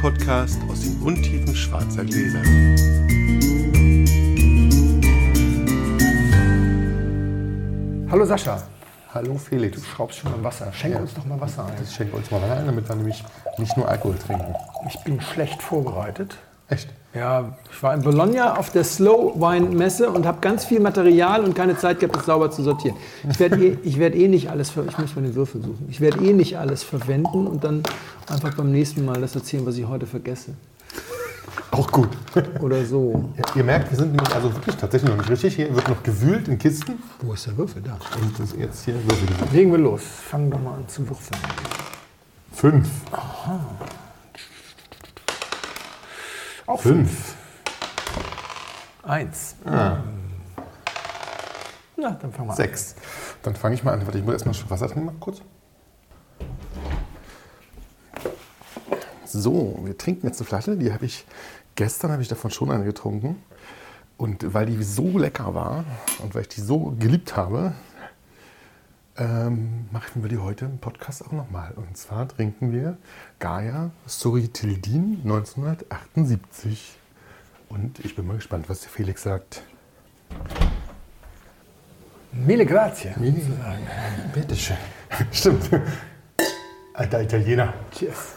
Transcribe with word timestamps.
Podcast 0.00 0.58
aus 0.70 0.80
den 0.80 0.98
Untiefen 1.02 1.54
schwarzer 1.54 2.02
Gläser. 2.02 2.40
Hallo 8.10 8.24
Sascha, 8.24 8.62
Hallo 9.12 9.36
Felix. 9.36 9.76
du 9.76 9.84
schraubst 9.84 10.20
schon 10.20 10.32
am 10.32 10.42
Wasser. 10.42 10.72
Schenk 10.72 10.98
uns 10.98 11.12
doch 11.12 11.26
mal 11.26 11.38
Wasser 11.38 11.66
ein. 11.66 11.74
Ich 11.82 11.94
schenke 11.94 12.16
uns 12.16 12.30
mal 12.30 12.42
ein, 12.42 12.64
damit 12.64 12.88
wir 12.88 12.96
nämlich 12.96 13.22
nicht 13.58 13.76
nur 13.76 13.88
Alkohol 13.88 14.16
trinken. 14.16 14.54
Ich 14.88 14.98
bin 15.04 15.20
schlecht 15.20 15.62
vorbereitet. 15.62 16.38
Echt? 16.68 16.88
Ja, 17.12 17.56
ich 17.72 17.82
war 17.82 17.94
in 17.94 18.02
Bologna 18.02 18.56
auf 18.56 18.70
der 18.70 18.84
Slow 18.84 19.34
Wine 19.34 19.68
Messe 19.70 20.10
und 20.10 20.26
habe 20.26 20.38
ganz 20.40 20.64
viel 20.64 20.78
Material 20.78 21.42
und 21.42 21.54
keine 21.54 21.76
Zeit 21.76 21.98
gehabt, 21.98 22.14
das 22.14 22.26
sauber 22.26 22.52
zu 22.52 22.62
sortieren. 22.62 22.96
Ich 23.28 23.40
werde 23.40 23.56
eh, 23.56 23.78
ich 23.82 23.98
werd 23.98 24.14
eh 24.14 24.28
nicht 24.28 24.48
alles, 24.48 24.70
ich 24.70 24.98
muss 24.98 25.16
mal 25.16 25.22
den 25.22 25.34
Würfel 25.34 25.60
suchen. 25.60 25.86
Ich 25.90 26.00
werde 26.00 26.24
eh 26.24 26.32
nicht 26.32 26.56
alles 26.56 26.84
verwenden 26.84 27.48
und 27.48 27.64
dann 27.64 27.82
einfach 28.28 28.54
beim 28.54 28.70
nächsten 28.70 29.04
Mal 29.04 29.20
das 29.20 29.34
erzählen, 29.34 29.66
was 29.66 29.76
ich 29.76 29.88
heute 29.88 30.06
vergesse. 30.06 30.54
Auch 31.72 31.90
gut. 31.90 32.08
Oder 32.60 32.84
so. 32.84 33.30
Ja, 33.36 33.44
ihr 33.56 33.64
merkt, 33.64 33.90
wir 33.90 33.98
sind 33.98 34.14
nämlich 34.14 34.34
also 34.34 34.54
wirklich 34.54 34.76
tatsächlich 34.76 35.10
noch 35.10 35.18
nicht 35.18 35.30
richtig. 35.30 35.56
Hier 35.56 35.74
wird 35.74 35.88
noch 35.88 36.02
gewühlt 36.02 36.46
in 36.46 36.58
Kisten. 36.58 37.02
Wo 37.22 37.32
ist 37.32 37.46
der 37.46 37.56
Würfel? 37.56 37.82
Da. 37.82 37.98
Und 38.20 38.38
das 38.38 38.54
jetzt 38.56 38.84
hier 38.84 38.94
Würfel. 38.94 39.28
Legen 39.52 39.72
wir 39.72 39.78
los. 39.78 40.02
Fangen 40.02 40.50
doch 40.50 40.60
mal 40.60 40.74
an 40.74 40.88
zu 40.88 41.08
würfeln. 41.08 41.40
Fünf. 42.52 42.88
Auch 46.70 46.80
Fünf. 46.80 47.34
Eins. 49.02 49.56
Ah, 49.64 50.04
Na, 51.96 52.10
dann 52.12 52.32
fangen 52.32 52.46
wir 52.46 52.52
an. 52.52 52.56
sechs. 52.56 52.94
Dann 53.42 53.56
fange 53.56 53.74
ich 53.74 53.82
mal 53.82 53.92
an. 53.92 54.06
Warte, 54.06 54.18
ich 54.18 54.24
muss 54.24 54.34
erstmal 54.34 54.54
schon 54.54 54.70
Wasser 54.70 54.86
trinken, 54.86 55.06
mal 55.06 55.14
kurz. 55.18 55.42
So, 59.26 59.80
wir 59.82 59.98
trinken 59.98 60.28
jetzt 60.28 60.38
eine 60.40 60.46
Flasche. 60.46 60.76
Die 60.76 60.92
habe 60.92 61.06
ich 61.06 61.26
gestern 61.74 62.12
habe 62.12 62.22
ich 62.22 62.28
davon 62.28 62.52
schon 62.52 62.70
eine 62.70 62.84
getrunken. 62.84 63.42
Und 64.16 64.54
weil 64.54 64.66
die 64.66 64.80
so 64.84 65.18
lecker 65.18 65.52
war 65.54 65.84
und 66.22 66.36
weil 66.36 66.42
ich 66.42 66.48
die 66.50 66.60
so 66.60 66.94
geliebt 67.00 67.36
habe, 67.36 67.72
ähm, 69.20 69.86
machen 69.92 70.22
wir 70.22 70.30
die 70.30 70.38
heute 70.38 70.64
im 70.64 70.78
Podcast 70.78 71.24
auch 71.24 71.32
nochmal. 71.32 71.72
Und 71.76 71.96
zwar 71.96 72.26
trinken 72.26 72.72
wir 72.72 72.96
Gaia 73.38 73.90
Soritildin 74.06 75.20
1978. 75.22 76.96
Und 77.68 78.02
ich 78.04 78.16
bin 78.16 78.26
mal 78.26 78.36
gespannt, 78.36 78.68
was 78.68 78.80
der 78.80 78.88
Felix 78.88 79.22
sagt. 79.22 79.62
Mille 82.32 82.64
grazie. 82.64 83.10
Bitteschön. 84.34 84.76
Stimmt. 85.30 85.68
Alter 86.94 87.22
Italiener. 87.22 87.74
Cheers. 87.92 88.34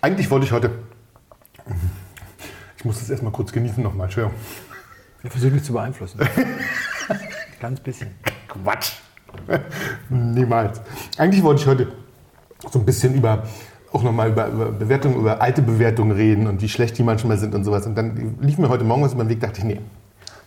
Eigentlich 0.00 0.30
wollte 0.30 0.46
ich 0.46 0.52
heute. 0.52 0.70
Ich 2.76 2.84
muss 2.84 2.98
das 2.98 3.10
erstmal 3.10 3.32
kurz 3.32 3.52
genießen 3.52 3.82
nochmal. 3.82 4.06
Entschuldigung. 4.06 4.38
Er 5.22 5.30
versucht 5.30 5.52
mich 5.52 5.64
zu 5.64 5.72
beeinflussen. 5.72 6.20
Ganz 7.60 7.80
bisschen. 7.80 8.10
Quatsch. 8.48 8.92
Niemals. 10.08 10.80
Eigentlich 11.16 11.42
wollte 11.42 11.62
ich 11.62 11.66
heute 11.66 11.92
so 12.70 12.78
ein 12.78 12.84
bisschen 12.84 13.14
über 13.14 13.44
auch 13.94 14.02
nochmal 14.02 14.30
über, 14.30 14.48
über 14.48 14.72
Bewertungen, 14.72 15.16
über 15.16 15.40
alte 15.40 15.62
Bewertungen 15.62 16.12
reden 16.12 16.46
und 16.46 16.60
wie 16.60 16.68
schlecht 16.68 16.98
die 16.98 17.02
manchmal 17.02 17.38
sind 17.38 17.54
und 17.54 17.64
sowas. 17.64 17.86
Und 17.86 17.94
dann 17.94 18.36
lief 18.40 18.58
mir 18.58 18.68
heute 18.68 18.84
Morgen 18.84 19.02
was 19.02 19.14
über 19.14 19.24
den 19.24 19.30
Weg, 19.30 19.40
dachte 19.40 19.60
ich, 19.60 19.64
nee, 19.64 19.80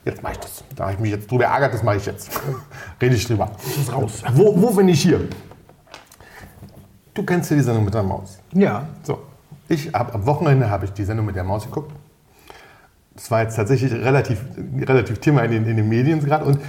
jetzt 0.03 0.21
mache 0.21 0.33
ich 0.33 0.39
das. 0.39 0.63
Da 0.75 0.83
habe 0.83 0.93
ich 0.93 0.99
mich 0.99 1.11
jetzt 1.11 1.31
drüber 1.31 1.45
ärgert, 1.45 1.73
das 1.73 1.81
mache 1.81 1.97
ich 1.97 2.05
jetzt. 2.05 2.29
Rede 3.01 3.15
ich 3.15 3.25
drüber. 3.25 3.49
ist 3.65 3.91
raus. 3.91 4.21
Wo, 4.33 4.61
wo 4.61 4.71
bin 4.71 4.89
ich 4.89 5.01
hier? 5.01 5.21
Du 7.17 7.23
kennst 7.23 7.49
ja 7.49 7.57
die 7.57 7.63
Sendung 7.63 7.83
mit 7.83 7.95
der 7.95 8.03
Maus. 8.03 8.37
Ja. 8.53 8.85
So, 9.01 9.17
ich 9.67 9.91
hab, 9.91 10.13
am 10.13 10.23
Wochenende 10.27 10.69
habe 10.69 10.85
ich 10.85 10.93
die 10.93 11.03
Sendung 11.03 11.25
mit 11.25 11.35
der 11.35 11.43
Maus 11.43 11.65
geguckt. 11.65 11.91
Das 13.15 13.31
war 13.31 13.41
jetzt 13.41 13.55
tatsächlich 13.55 13.91
relativ, 13.91 14.45
relativ 14.81 15.17
Thema 15.17 15.41
in 15.41 15.49
den, 15.49 15.65
in 15.65 15.77
den 15.77 15.89
Medien 15.89 16.23
gerade. 16.23 16.45
Und 16.45 16.59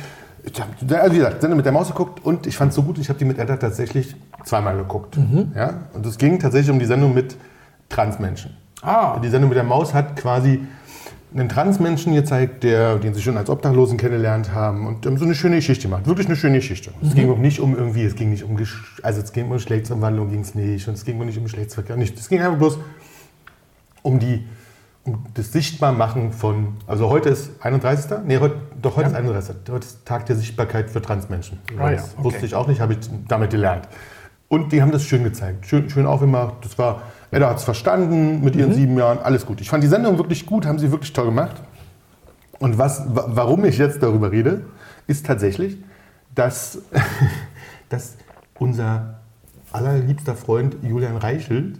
ich 0.43 0.59
habe, 0.59 1.03
also 1.03 1.13
wie 1.13 1.19
gesagt, 1.19 1.43
Sendung 1.43 1.59
mit 1.59 1.67
der 1.67 1.75
Maus 1.75 1.89
geguckt 1.89 2.25
und 2.25 2.47
ich 2.47 2.57
fand 2.57 2.71
es 2.71 2.77
so 2.77 2.83
gut, 2.83 2.97
ich 2.97 3.11
habe 3.11 3.19
die 3.19 3.27
mit 3.27 3.39
Edda 3.39 3.59
tatsächlich 3.59 4.17
zweimal 4.43 4.75
geguckt. 4.79 5.19
Ja? 5.55 5.83
Und 5.93 6.07
es 6.07 6.17
ging 6.17 6.39
tatsächlich 6.39 6.71
um 6.71 6.79
die 6.79 6.87
Sendung 6.87 7.13
mit 7.13 7.37
Transmenschen. 7.91 8.57
Ah. 8.81 9.19
Die 9.19 9.29
Sendung 9.29 9.51
mit 9.51 9.57
der 9.57 9.65
Maus 9.65 9.93
hat 9.93 10.17
quasi 10.17 10.67
einen 11.35 11.49
Transmenschen 11.49 12.15
gezeigt, 12.15 12.65
der, 12.65 12.97
den 12.97 13.15
sie 13.15 13.21
schon 13.21 13.37
als 13.37 13.51
Obdachlosen 13.51 13.99
kennengelernt 13.99 14.55
haben 14.55 14.87
und 14.87 15.05
ähm, 15.07 15.19
so 15.19 15.25
eine 15.25 15.35
schöne 15.35 15.57
Geschichte 15.57 15.89
gemacht. 15.89 16.07
Wirklich 16.07 16.27
eine 16.27 16.37
schöne 16.37 16.57
Geschichte. 16.57 16.93
Es 17.03 17.15
ging 17.15 17.31
auch 17.31 17.39
nicht 17.39 17.61
um 17.61 17.77
irgendwie, 17.77 18.05
es 18.05 18.15
ging 18.15 18.31
nicht 18.31 18.45
um, 18.45 18.57
also 19.03 19.21
es 19.21 19.33
ging 19.33 19.45
um 19.45 19.53
Geschlechtsumwandlung, 19.53 20.31
ging 20.31 20.41
es 20.41 20.55
nicht 20.55 20.89
und 20.89 20.95
es 20.95 21.05
ging 21.05 21.21
auch 21.21 21.25
nicht 21.25 21.37
um 21.37 21.45
Geschlechtsverkehr, 21.45 21.97
nicht. 21.97 22.19
Es 22.19 22.29
ging 22.29 22.41
einfach 22.41 22.59
bloß 22.59 22.79
um 24.03 24.19
die, 24.19 24.47
um 25.05 25.27
das 25.35 25.53
Sichtbarmachen 25.53 26.33
von, 26.33 26.77
also 26.87 27.11
heute 27.11 27.29
ist 27.29 27.51
31. 27.61 28.11
Nee, 28.25 28.39
heute, 28.39 28.57
doch 28.81 28.97
heute 28.97 29.09
ist 29.09 29.15
31. 29.15 29.57
Heute 29.71 29.87
ist 29.87 30.07
Tag 30.07 30.25
der 30.27 30.37
Sichtbarkeit 30.37 30.91
für 30.91 31.03
Transmenschen. 31.03 31.59
Ah 31.79 31.91
ja, 31.91 31.97
das 31.97 32.15
okay. 32.15 32.25
wusste 32.25 32.47
ich 32.47 32.55
auch 32.55 32.69
nicht, 32.69 32.81
habe 32.81 32.95
ich 32.95 33.01
damit 33.29 33.51
gelernt. 33.51 33.87
Und 34.49 34.73
die 34.73 34.81
haben 34.81 34.93
das 34.93 35.05
schön 35.05 35.25
gezeigt, 35.25 35.67
schön, 35.67 35.91
schön 35.91 36.07
aufgemacht. 36.07 36.55
Das 36.63 36.79
war, 36.79 37.03
Edda 37.31 37.51
hat 37.51 37.59
es 37.59 37.65
verstanden 37.65 38.43
mit 38.43 38.55
Mhm. 38.55 38.61
ihren 38.61 38.75
sieben 38.75 38.99
Jahren, 38.99 39.19
alles 39.19 39.45
gut. 39.45 39.61
Ich 39.61 39.69
fand 39.69 39.83
die 39.85 39.89
Sendung 39.89 40.17
wirklich 40.19 40.47
gut, 40.47 40.67
haben 40.67 40.79
sie 40.79 40.91
wirklich 40.91 41.13
toll 41.13 41.27
gemacht. 41.27 41.57
Und 42.59 42.79
was, 42.79 43.03
wa- 43.15 43.27
warum 43.29 43.65
ich 43.65 43.79
jetzt 43.79 44.03
darüber 44.03 44.33
rede, 44.33 44.63
ist 45.07 45.27
tatsächlich, 45.27 45.77
dass, 46.35 46.79
dass 47.89 48.15
unser 48.59 49.15
allerliebster 49.73 50.35
Freund 50.35 50.77
Julian 50.83 51.17
Reichelt 51.17 51.79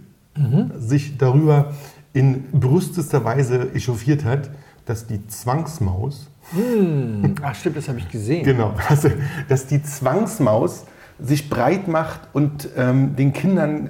sich 0.77 1.17
darüber 1.17 1.73
in 2.13 2.43
brüstester 2.51 3.25
Weise 3.25 3.73
echauffiert 3.73 4.23
hat, 4.23 4.49
dass 4.85 5.05
die 5.05 5.25
Zwangsmaus, 5.27 6.27
Ach 7.43 7.55
stimmt, 7.55 7.75
das 7.77 7.89
habe 7.89 7.99
ich 7.99 8.07
gesehen. 8.09 8.43
genau, 8.45 8.73
dass, 8.87 9.05
dass 9.49 9.67
die 9.67 9.83
Zwangsmaus 9.83 10.85
sich 11.19 11.49
breit 11.49 11.87
macht 11.89 12.21
und 12.31 12.69
ähm, 12.77 13.15
den 13.17 13.33
Kindern 13.33 13.89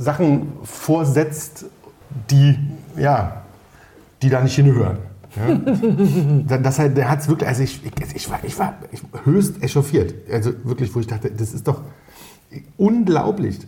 Sachen 0.00 0.52
vorsetzt, 0.64 1.66
die, 2.30 2.58
ja, 2.96 3.42
die 4.22 4.30
da 4.30 4.40
nicht 4.42 4.54
hinhören. 4.54 4.98
Ja? 5.36 5.54
Da- 6.48 6.58
das 6.58 6.78
halt, 6.78 6.96
der 6.96 7.08
hat 7.10 7.20
es 7.20 7.28
wirklich, 7.28 7.48
also 7.48 7.62
ich, 7.62 7.80
ich, 7.84 8.14
ich, 8.16 8.30
war, 8.30 8.40
ich 8.42 8.58
war 8.58 8.74
höchst 9.24 9.62
echauffiert. 9.62 10.14
Also 10.32 10.52
wirklich, 10.64 10.92
wo 10.94 11.00
ich 11.00 11.06
dachte, 11.06 11.30
das 11.30 11.52
ist 11.52 11.68
doch 11.68 11.82
unglaublich, 12.76 13.58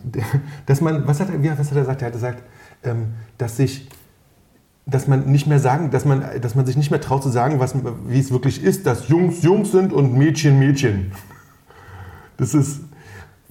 dass 0.65 0.81
man, 0.81 1.07
was 1.07 1.19
hat 1.19 1.29
er, 1.29 1.41
wie, 1.41 1.49
was 1.49 1.69
hat 1.71 1.77
er 1.77 1.81
gesagt? 1.81 2.01
Er 2.01 2.05
hat 2.07 2.13
gesagt, 2.13 2.43
ähm, 2.83 3.13
dass 3.37 3.55
sich, 3.57 3.87
dass 4.85 5.07
man 5.07 5.31
nicht 5.31 5.47
mehr 5.47 5.59
sagen, 5.59 5.91
dass 5.91 6.03
man, 6.03 6.23
dass 6.41 6.55
man 6.55 6.65
sich 6.65 6.75
nicht 6.75 6.91
mehr 6.91 6.99
traut 6.99 7.23
zu 7.23 7.29
sagen, 7.29 7.59
was, 7.59 7.73
wie 8.07 8.19
es 8.19 8.31
wirklich 8.31 8.61
ist, 8.61 8.85
dass 8.85 9.07
Jungs 9.07 9.41
Jungs 9.43 9.71
sind 9.71 9.93
und 9.93 10.17
Mädchen 10.17 10.59
Mädchen. 10.59 11.11
Das 12.35 12.53
ist, 12.53 12.81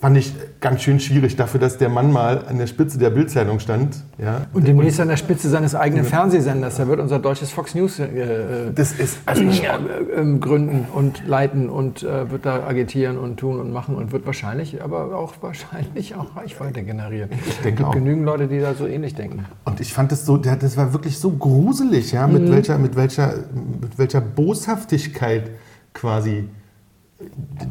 fand 0.02 0.16
ich 0.16 0.34
ganz 0.58 0.82
schön 0.82 0.98
schwierig 0.98 1.36
dafür, 1.36 1.60
dass 1.60 1.78
der 1.78 1.88
Mann 1.88 2.10
mal 2.10 2.44
an 2.48 2.58
der 2.58 2.66
Spitze 2.66 2.98
der 2.98 3.10
Bildzeitung 3.10 3.60
stand. 3.60 4.02
Ja. 4.18 4.48
Und 4.52 4.66
demnächst 4.66 4.98
an 4.98 5.06
der 5.06 5.16
Spitze 5.16 5.48
seines 5.48 5.76
eigenen 5.76 6.04
Fernsehsenders. 6.04 6.76
Da 6.76 6.88
wird 6.88 6.98
unser 6.98 7.20
deutsches 7.20 7.52
Fox 7.52 7.76
News 7.76 8.00
äh, 8.00 8.06
äh, 8.06 8.72
Das 8.74 8.90
ist, 8.94 9.18
also 9.26 9.44
äh, 9.44 9.68
ähm, 10.16 10.40
gründen 10.40 10.86
und 10.92 11.24
leiten 11.28 11.70
und 11.70 12.02
äh, 12.02 12.28
wird 12.32 12.44
da 12.46 12.66
agitieren 12.66 13.16
und 13.16 13.36
tun 13.36 13.60
und 13.60 13.72
machen 13.72 13.94
und 13.94 14.10
wird 14.10 14.26
wahrscheinlich, 14.26 14.82
aber 14.82 15.16
auch 15.16 15.34
wahrscheinlich 15.40 16.16
auch 16.16 16.34
Reichweite 16.34 16.82
generieren. 16.82 17.30
Ich 17.30 17.58
denke 17.58 17.68
es 17.68 17.76
gibt 17.76 17.84
auch. 17.84 17.92
genügend 17.92 18.24
Leute, 18.24 18.48
die 18.48 18.58
da 18.58 18.74
so 18.74 18.88
ähnlich 18.88 19.14
denken. 19.14 19.44
Und 19.64 19.80
ich 19.80 19.94
fand 19.94 20.10
das 20.10 20.26
so, 20.26 20.36
das 20.36 20.76
war 20.76 20.92
wirklich 20.92 21.16
so 21.20 21.30
gruselig, 21.30 22.10
ja, 22.10 22.26
mit, 22.26 22.50
welcher, 22.50 22.76
mit, 22.76 22.96
welcher, 22.96 23.34
mit 23.80 23.96
welcher 23.98 24.20
Boshaftigkeit 24.20 25.48
quasi 25.94 26.48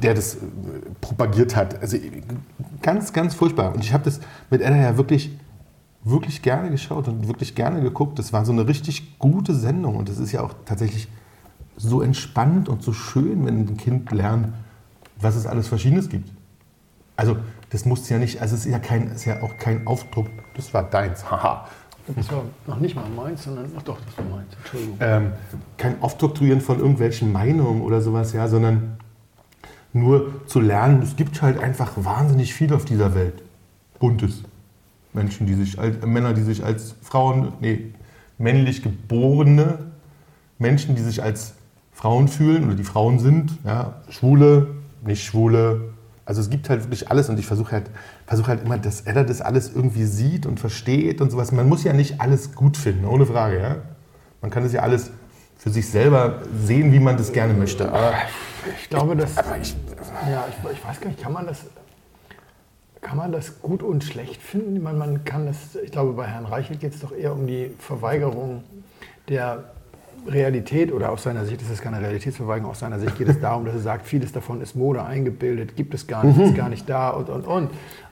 der 0.02 0.14
das 0.14 0.36
äh, 0.36 0.40
propagiert 1.00 1.56
hat. 1.56 1.82
Also 1.82 1.98
ganz, 2.82 3.14
ganz 3.14 3.34
furchtbar. 3.34 3.74
Und 3.74 3.84
ich 3.84 3.94
habe 3.94 4.04
das 4.04 4.20
mit 4.50 4.62
Edda 4.62 4.76
ja 4.76 4.98
wirklich, 4.98 5.38
wirklich 6.04 6.42
gerne 6.42 6.70
geschaut 6.70 7.08
und 7.08 7.28
wirklich 7.28 7.56
gerne 7.56 7.82
geguckt. 7.82 8.20
Das 8.20 8.34
war 8.34 8.46
so 8.46 8.52
eine 8.52 8.68
richtig 8.68 9.20
gute 9.20 9.54
Sendung. 9.54 9.96
Und 9.96 10.10
das 10.10 10.18
ist 10.18 10.32
ja 10.32 10.42
auch 10.42 10.54
tatsächlich 10.66 11.08
so 11.78 12.02
entspannt 12.02 12.70
und 12.70 12.84
so 12.84 12.94
schön, 12.94 13.46
wenn 13.46 13.60
ein 13.60 13.78
Kind 13.78 14.12
lernt, 14.12 14.54
was 15.20 15.36
es 15.36 15.46
alles 15.46 15.68
Verschiedenes 15.68 16.10
gibt. 16.10 16.32
Also 17.16 17.38
das 17.70 17.86
muss 17.86 18.10
ja 18.10 18.18
nicht, 18.18 18.42
also 18.42 18.56
es 18.56 18.66
ist 18.66 18.72
ja, 18.72 18.80
kein, 18.80 19.08
ist 19.10 19.26
ja 19.26 19.42
auch 19.42 19.58
kein 19.58 19.86
Aufdruck, 19.88 20.28
das 20.56 20.74
war 20.74 20.84
deins, 20.84 21.24
haha. 21.32 21.68
Das 22.16 22.32
war 22.32 22.44
noch 22.66 22.80
nicht 22.80 22.96
mal 22.96 23.08
meins, 23.10 23.44
sondern, 23.44 23.72
ach 23.78 23.84
doch, 23.84 23.98
das 24.06 24.18
war 24.18 24.26
meins, 24.38 24.54
Entschuldigung. 24.58 24.98
ähm, 25.00 25.32
kein 25.78 26.02
Aufdoktrieren 26.02 26.60
von 26.60 26.80
irgendwelchen 26.80 27.32
Meinungen 27.32 27.82
oder 27.84 28.02
sowas, 28.02 28.34
ja, 28.34 28.48
sondern 28.48 28.98
nur 29.94 30.46
zu 30.48 30.60
lernen, 30.60 31.02
es 31.02 31.16
gibt 31.16 31.42
halt 31.42 31.60
einfach 31.60 31.92
wahnsinnig 31.96 32.54
viel 32.54 32.74
auf 32.74 32.86
dieser 32.86 33.14
Welt. 33.16 33.44
Buntes. 34.00 34.44
Menschen, 35.14 35.46
die 35.46 35.54
sich 35.54 35.78
als, 35.78 35.98
äh, 35.98 36.08
Männer, 36.08 36.34
die 36.34 36.42
sich 36.42 36.64
als 36.64 36.96
Frauen, 37.02 37.54
nee, 37.60 37.94
männlich 38.38 38.82
geborene 38.82 39.80
Menschen, 40.58 40.96
die 40.96 41.02
sich 41.02 41.22
als 41.22 41.54
Frauen 41.92 42.28
fühlen 42.28 42.66
oder 42.66 42.76
die 42.76 42.84
Frauen 42.84 43.20
sind, 43.20 43.58
ja, 43.66 44.02
Schwule, 44.10 44.68
nicht 45.06 45.24
Schwule. 45.24 45.94
Also 46.26 46.40
es 46.40 46.50
gibt 46.50 46.70
halt 46.70 46.84
wirklich 46.84 47.12
alles 47.12 47.30
und 47.30 47.38
ich 47.40 47.46
versuche 47.46 47.74
halt, 47.74 47.92
versuche 48.26 48.48
halt 48.48 48.64
immer, 48.64 48.78
dass 48.78 49.02
er 49.02 49.24
das 49.24 49.42
alles 49.42 49.72
irgendwie 49.74 50.06
sieht 50.06 50.46
und 50.46 50.60
versteht 50.60 51.20
und 51.20 51.30
sowas. 51.30 51.52
Man 51.52 51.68
muss 51.68 51.84
ja 51.84 51.94
nicht 51.94 52.22
alles 52.22 52.56
gut 52.56 52.78
finden, 52.78 53.06
ohne 53.06 53.26
Frage. 53.26 53.60
Ja? 53.60 53.76
Man 54.42 54.50
kann 54.50 54.64
das 54.64 54.72
ja 54.72 54.82
alles 54.82 55.12
für 55.58 55.70
sich 55.70 55.90
selber 55.90 56.42
sehen, 56.64 56.94
wie 56.94 57.00
man 57.00 57.18
das 57.18 57.34
gerne 57.34 57.54
möchte. 57.54 57.92
Aber 57.92 58.14
Ich 58.82 58.90
glaube, 58.90 59.16
dass. 59.16 59.32
Ich- 59.62 59.76
ja, 60.30 60.46
ich, 60.50 60.72
ich 60.78 60.86
weiß 60.86 61.00
gar 61.02 61.10
nicht, 61.10 61.22
kann 61.22 61.34
man 61.34 61.48
das. 61.48 61.66
Kann 63.02 63.18
man 63.18 63.32
das 63.32 63.62
gut 63.64 63.82
und 63.82 64.04
schlecht 64.04 64.40
finden? 64.42 64.76
Ich 64.76 64.82
meine, 64.82 64.98
man 65.00 65.24
kann 65.24 65.48
das, 65.48 65.76
ich 65.84 65.92
glaube, 65.92 66.14
bei 66.14 66.28
Herrn 66.28 66.46
Reichelt 66.46 66.80
geht 66.80 66.94
es 66.94 67.00
doch 67.02 67.12
eher 67.12 67.34
um 67.34 67.48
die 67.48 67.72
Verweigerung 67.80 68.64
der 69.28 69.64
Realität 70.28 70.92
oder 70.92 71.12
aus 71.12 71.24
seiner 71.24 71.46
Sicht 71.46 71.64
ist 71.64 71.72
es 71.72 71.82
keine 71.82 72.00
Realitätsverweigerung, 72.00 72.70
aus 72.70 72.80
seiner 72.80 73.00
Sicht 73.00 73.18
geht 73.18 73.28
es 73.28 73.40
darum, 73.40 73.66
dass 73.66 73.74
er 73.74 73.80
sagt, 73.82 74.06
vieles 74.06 74.32
davon 74.32 74.62
ist 74.62 74.76
Mode 74.76 75.04
eingebildet, 75.04 75.76
gibt 75.76 75.96
es 75.96 76.06
gar 76.06 76.24
nicht, 76.24 76.40
ist 76.40 76.56
gar 76.56 76.70
nicht 76.70 76.88
da 76.88 77.10
und, 77.10 77.30
und, 77.30 77.46
und. 77.48 77.72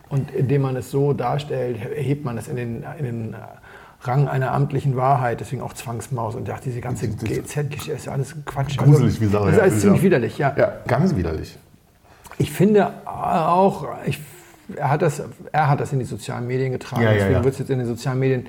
Und 0.10 0.32
indem 0.32 0.64
man 0.64 0.76
es 0.76 0.90
so 0.90 1.14
darstellt, 1.14 1.78
erhebt 1.86 2.26
man 2.26 2.40
es 2.40 2.48
in 2.48 2.56
den, 2.56 2.84
in 2.98 3.06
den 3.06 3.36
Rang 4.02 4.30
einer 4.30 4.54
amtlichen 4.54 4.96
Wahrheit, 4.96 5.42
deswegen 5.42 5.62
auch 5.62 5.74
Zwangsmaus 5.74 6.36
und 6.36 6.50
ach, 6.50 6.62
diese 6.62 6.80
ganze 6.80 7.10
GZ-Geschichte 7.10 7.92
ist 7.92 8.06
ja 8.06 8.14
alles 8.14 8.34
Quatsch. 8.46 8.78
Gruselig, 8.78 9.20
wie 9.20 9.26
Sache, 9.26 9.46
Das 9.48 9.56
ist 9.56 9.62
alles 9.62 9.82
ziemlich 9.82 10.04
widerlich, 10.04 10.38
ja. 10.38 10.56
ja, 10.58 10.74
ganz 10.88 11.16
widerlich. 11.16 11.58
Ich 12.38 12.52
finde 12.52 12.94
auch, 13.06 13.88
ich, 14.06 14.22
er, 14.74 14.90
hat 14.90 15.02
das, 15.02 15.22
er 15.52 15.70
hat 15.70 15.82
das 15.82 15.92
in 15.92 16.00
die 16.00 16.06
sozialen 16.06 16.48
Medien 16.48 16.72
getragen, 16.72 17.04
Ja, 17.04 17.10
ja, 17.10 17.16
deswegen 17.16 17.34
ja. 17.34 17.44
wird 17.44 17.54
es 17.54 17.60
jetzt 17.60 17.70
in 17.70 17.80
den 17.80 17.88
sozialen 17.88 18.20
Medien, 18.20 18.48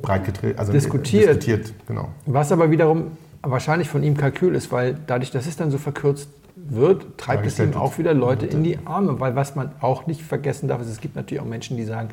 Breit 0.00 0.22
also 0.56 0.72
Diskutiert. 0.72 1.42
diskutiert, 1.42 1.72
genau. 1.86 2.08
was 2.24 2.50
aber 2.50 2.70
wiederum 2.70 3.12
wahrscheinlich 3.42 3.88
von 3.88 4.02
ihm 4.02 4.16
Kalkül 4.16 4.54
ist, 4.54 4.72
weil 4.72 4.96
dadurch, 5.06 5.30
dass 5.30 5.46
es 5.46 5.56
dann 5.56 5.70
so 5.70 5.78
verkürzt 5.78 6.28
wird, 6.56 7.18
treibt 7.18 7.46
es 7.46 7.58
ihm 7.58 7.72
Dargestellt 7.72 7.76
auch 7.76 7.98
wieder 7.98 8.14
Leute 8.14 8.46
in 8.46 8.64
die 8.64 8.78
Arme, 8.86 9.20
weil 9.20 9.36
was 9.36 9.54
man 9.54 9.72
auch 9.80 10.06
nicht 10.06 10.22
vergessen 10.22 10.68
darf, 10.68 10.80
ist, 10.80 10.88
es 10.88 11.00
gibt 11.00 11.14
natürlich 11.14 11.40
auch 11.40 11.46
Menschen, 11.46 11.76
die 11.76 11.84
sagen, 11.84 12.08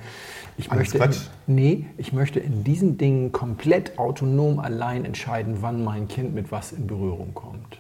ich 0.58 0.70
Alles 0.70 0.94
möchte, 0.94 0.98
Quatsch. 0.98 1.28
nee, 1.48 1.86
ich 1.98 2.12
möchte 2.12 2.40
in 2.40 2.64
diesen 2.64 2.98
Dingen 2.98 3.32
komplett 3.32 3.98
autonom 3.98 4.60
allein 4.60 5.06
entscheiden, 5.06 5.58
wann 5.62 5.84
mein 5.84 6.08
Kind 6.10 6.36
mit 6.36 6.52
was 6.52 6.74
in 6.74 6.88
Berührung 6.88 7.34
kommt. 7.34 7.80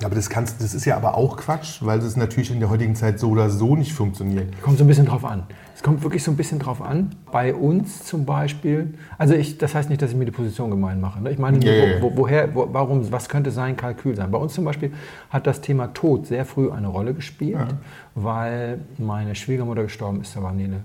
Ja, 0.00 0.06
aber 0.06 0.14
das, 0.14 0.28
kannst, 0.30 0.60
das 0.60 0.74
ist 0.74 0.84
ja 0.84 0.96
aber 0.96 1.16
auch 1.16 1.36
Quatsch, 1.36 1.78
weil 1.80 2.00
das 2.00 2.16
natürlich 2.16 2.50
in 2.50 2.60
der 2.60 2.70
heutigen 2.70 2.94
Zeit 2.94 3.18
so 3.18 3.30
oder 3.30 3.50
so 3.50 3.76
nicht 3.76 3.92
funktioniert. 3.92 4.60
Kommt 4.62 4.78
so 4.78 4.84
ein 4.84 4.88
bisschen 4.88 5.06
drauf 5.06 5.24
an. 5.24 5.44
Es 5.74 5.82
kommt 5.82 6.02
wirklich 6.02 6.22
so 6.22 6.30
ein 6.30 6.36
bisschen 6.36 6.58
drauf 6.58 6.80
an. 6.80 7.14
Bei 7.30 7.54
uns 7.54 8.04
zum 8.04 8.24
Beispiel, 8.24 8.94
also 9.18 9.34
ich, 9.34 9.58
das 9.58 9.74
heißt 9.74 9.90
nicht, 9.90 10.00
dass 10.00 10.10
ich 10.10 10.16
mir 10.16 10.24
die 10.24 10.30
Position 10.32 10.70
gemein 10.70 11.00
mache. 11.00 11.20
Ne? 11.20 11.30
Ich 11.30 11.38
meine, 11.38 11.58
nur, 11.58 11.66
Ja, 11.66 11.72
ja, 11.72 11.86
ja. 11.96 12.02
Wo, 12.02 12.10
wo, 12.12 12.16
woher, 12.18 12.54
wo, 12.54 12.68
warum, 12.72 13.10
was 13.10 13.28
könnte 13.28 13.50
sein 13.50 13.76
Kalkül 13.76 14.14
sein? 14.16 14.30
Bei 14.30 14.38
uns 14.38 14.54
zum 14.54 14.64
Beispiel 14.64 14.92
hat 15.30 15.46
das 15.46 15.60
Thema 15.60 15.88
Tod 15.88 16.26
sehr 16.26 16.44
früh 16.44 16.70
eine 16.70 16.88
Rolle 16.88 17.14
gespielt, 17.14 17.74
weil 18.14 18.80
meine 18.98 19.34
Schwiegermutter 19.34 19.82
gestorben 19.82 20.20
ist, 20.20 20.36
da 20.36 20.42
war 20.42 20.52
Nele 20.52 20.80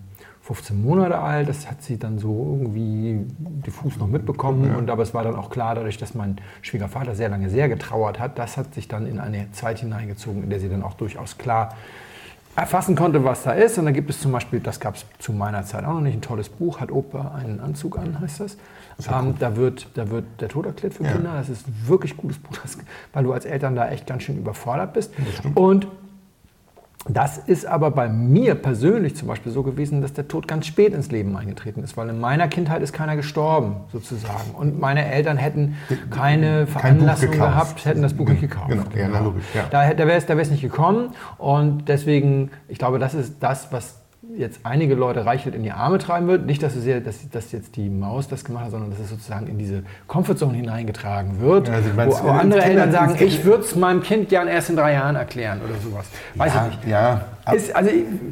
15 0.47 0.81
Monate 0.81 1.17
alt, 1.19 1.49
das 1.49 1.69
hat 1.69 1.83
sie 1.83 1.99
dann 1.99 2.19
so 2.19 2.57
irgendwie 2.57 3.19
diffus 3.65 3.97
noch 3.97 4.07
mitbekommen. 4.07 4.73
Und 4.77 4.89
aber 4.89 5.03
es 5.03 5.13
war 5.13 5.23
dann 5.25 5.35
auch 5.35 5.49
klar, 5.49 5.75
dadurch, 5.75 5.97
dass 5.97 6.15
mein 6.15 6.37
Schwiegervater 6.61 7.15
sehr 7.15 7.27
lange 7.27 7.49
sehr 7.49 7.67
getrauert 7.67 8.17
hat, 8.17 8.39
das 8.39 8.55
hat 8.55 8.73
sich 8.73 8.87
dann 8.87 9.07
in 9.07 9.19
eine 9.19 9.51
Zeit 9.51 9.79
hineingezogen, 9.79 10.43
in 10.43 10.49
der 10.49 10.61
sie 10.61 10.69
dann 10.69 10.83
auch 10.83 10.93
durchaus 10.93 11.37
klar 11.37 11.75
erfassen 12.55 12.95
konnte, 12.95 13.25
was 13.25 13.43
da 13.43 13.51
ist. 13.51 13.77
Und 13.77 13.85
dann 13.85 13.93
gibt 13.93 14.09
es 14.09 14.21
zum 14.21 14.31
Beispiel, 14.31 14.61
das 14.61 14.79
gab 14.79 14.95
es 14.95 15.05
zu 15.19 15.33
meiner 15.33 15.63
Zeit 15.63 15.83
auch 15.83 15.95
noch 15.95 16.01
nicht, 16.01 16.15
ein 16.15 16.21
tolles 16.21 16.47
Buch, 16.47 16.79
hat 16.79 16.93
Opa 16.93 17.33
einen 17.35 17.59
Anzug 17.59 17.97
an, 17.99 18.17
heißt 18.21 18.39
das. 18.39 18.57
Ähm, 19.11 19.35
da, 19.39 19.57
wird, 19.57 19.89
da 19.95 20.09
wird 20.09 20.23
der 20.39 20.47
Tod 20.47 20.65
erklärt 20.65 20.93
für 20.93 21.03
Ja. 21.03 21.11
Kinder. 21.11 21.33
Das 21.35 21.49
ist 21.49 21.67
ein 21.67 21.75
wirklich 21.87 22.15
gutes 22.15 22.39
Buch, 22.39 22.57
weil 23.11 23.23
du 23.25 23.33
als 23.33 23.43
Eltern 23.43 23.75
da 23.75 23.89
echt 23.89 24.07
ganz 24.07 24.23
schön 24.23 24.37
überfordert 24.37 24.93
bist. 24.93 25.11
Und 25.55 25.87
das 27.09 27.37
ist 27.37 27.65
aber 27.65 27.91
bei 27.91 28.09
mir 28.09 28.55
persönlich 28.55 29.15
zum 29.15 29.27
Beispiel 29.27 29.51
so 29.51 29.63
gewesen, 29.63 30.01
dass 30.01 30.13
der 30.13 30.27
Tod 30.27 30.47
ganz 30.47 30.65
spät 30.65 30.93
ins 30.93 31.09
Leben 31.09 31.37
eingetreten 31.37 31.83
ist, 31.83 31.95
weil 31.95 32.09
in 32.09 32.19
meiner 32.19 32.47
Kindheit 32.47 32.81
ist 32.81 32.91
keiner 32.91 33.15
gestorben, 33.15 33.77
sozusagen. 33.91 34.51
Und 34.53 34.79
meine 34.79 35.05
Eltern 35.05 35.37
hätten 35.37 35.77
keine 36.09 36.67
Veranlassung 36.67 37.31
gekauft. 37.31 37.51
gehabt, 37.51 37.85
hätten 37.85 38.01
das 38.01 38.13
Buch 38.13 38.27
nicht 38.27 38.41
gekauft. 38.41 38.69
Genau, 38.69 38.83
ja, 38.95 39.07
na, 39.07 39.19
logisch, 39.19 39.45
ja. 39.53 39.65
Da, 39.69 39.93
da 39.93 40.07
wäre 40.07 40.41
es 40.41 40.51
nicht 40.51 40.61
gekommen. 40.61 41.11
Und 41.37 41.87
deswegen, 41.87 42.51
ich 42.67 42.77
glaube, 42.77 42.99
das 42.99 43.13
ist 43.13 43.35
das, 43.39 43.71
was 43.71 44.01
jetzt 44.35 44.59
einige 44.63 44.95
Leute 44.95 45.25
Reichelt 45.25 45.55
in 45.55 45.63
die 45.63 45.71
Arme 45.71 45.97
treiben 45.97 46.27
wird. 46.27 46.45
Nicht, 46.45 46.61
dass, 46.61 46.73
sehr, 46.73 47.01
dass, 47.01 47.29
dass 47.29 47.51
jetzt 47.51 47.75
die 47.75 47.89
Maus 47.89 48.27
das 48.27 48.43
gemacht 48.43 48.65
hat, 48.65 48.71
sondern 48.71 48.91
dass 48.91 48.99
es 48.99 49.09
sozusagen 49.09 49.47
in 49.47 49.57
diese 49.57 49.83
Comfortzone 50.07 50.55
hineingetragen 50.55 51.39
wird. 51.39 51.67
Ja, 51.67 51.75
also 51.75 51.89
du 51.89 51.95
meinst, 51.95 52.23
wo, 52.23 52.27
wo 52.27 52.31
andere 52.31 52.61
Eltern 52.61 52.91
sagen, 52.91 53.15
ich 53.19 53.43
würde 53.43 53.63
es 53.63 53.75
meinem 53.75 54.01
Kind 54.01 54.29
gern 54.29 54.47
erst 54.47 54.69
in 54.69 54.75
drei 54.75 54.93
Jahren 54.93 55.15
erklären 55.15 55.59
oder 55.63 55.75
sowas. 55.79 56.05
Weiß 56.35 56.53
ja, 56.53 56.67
ich 56.67 56.77
nicht. 56.77 56.87
Ja, 56.87 57.25
Ist, 57.53 57.75
also 57.75 57.91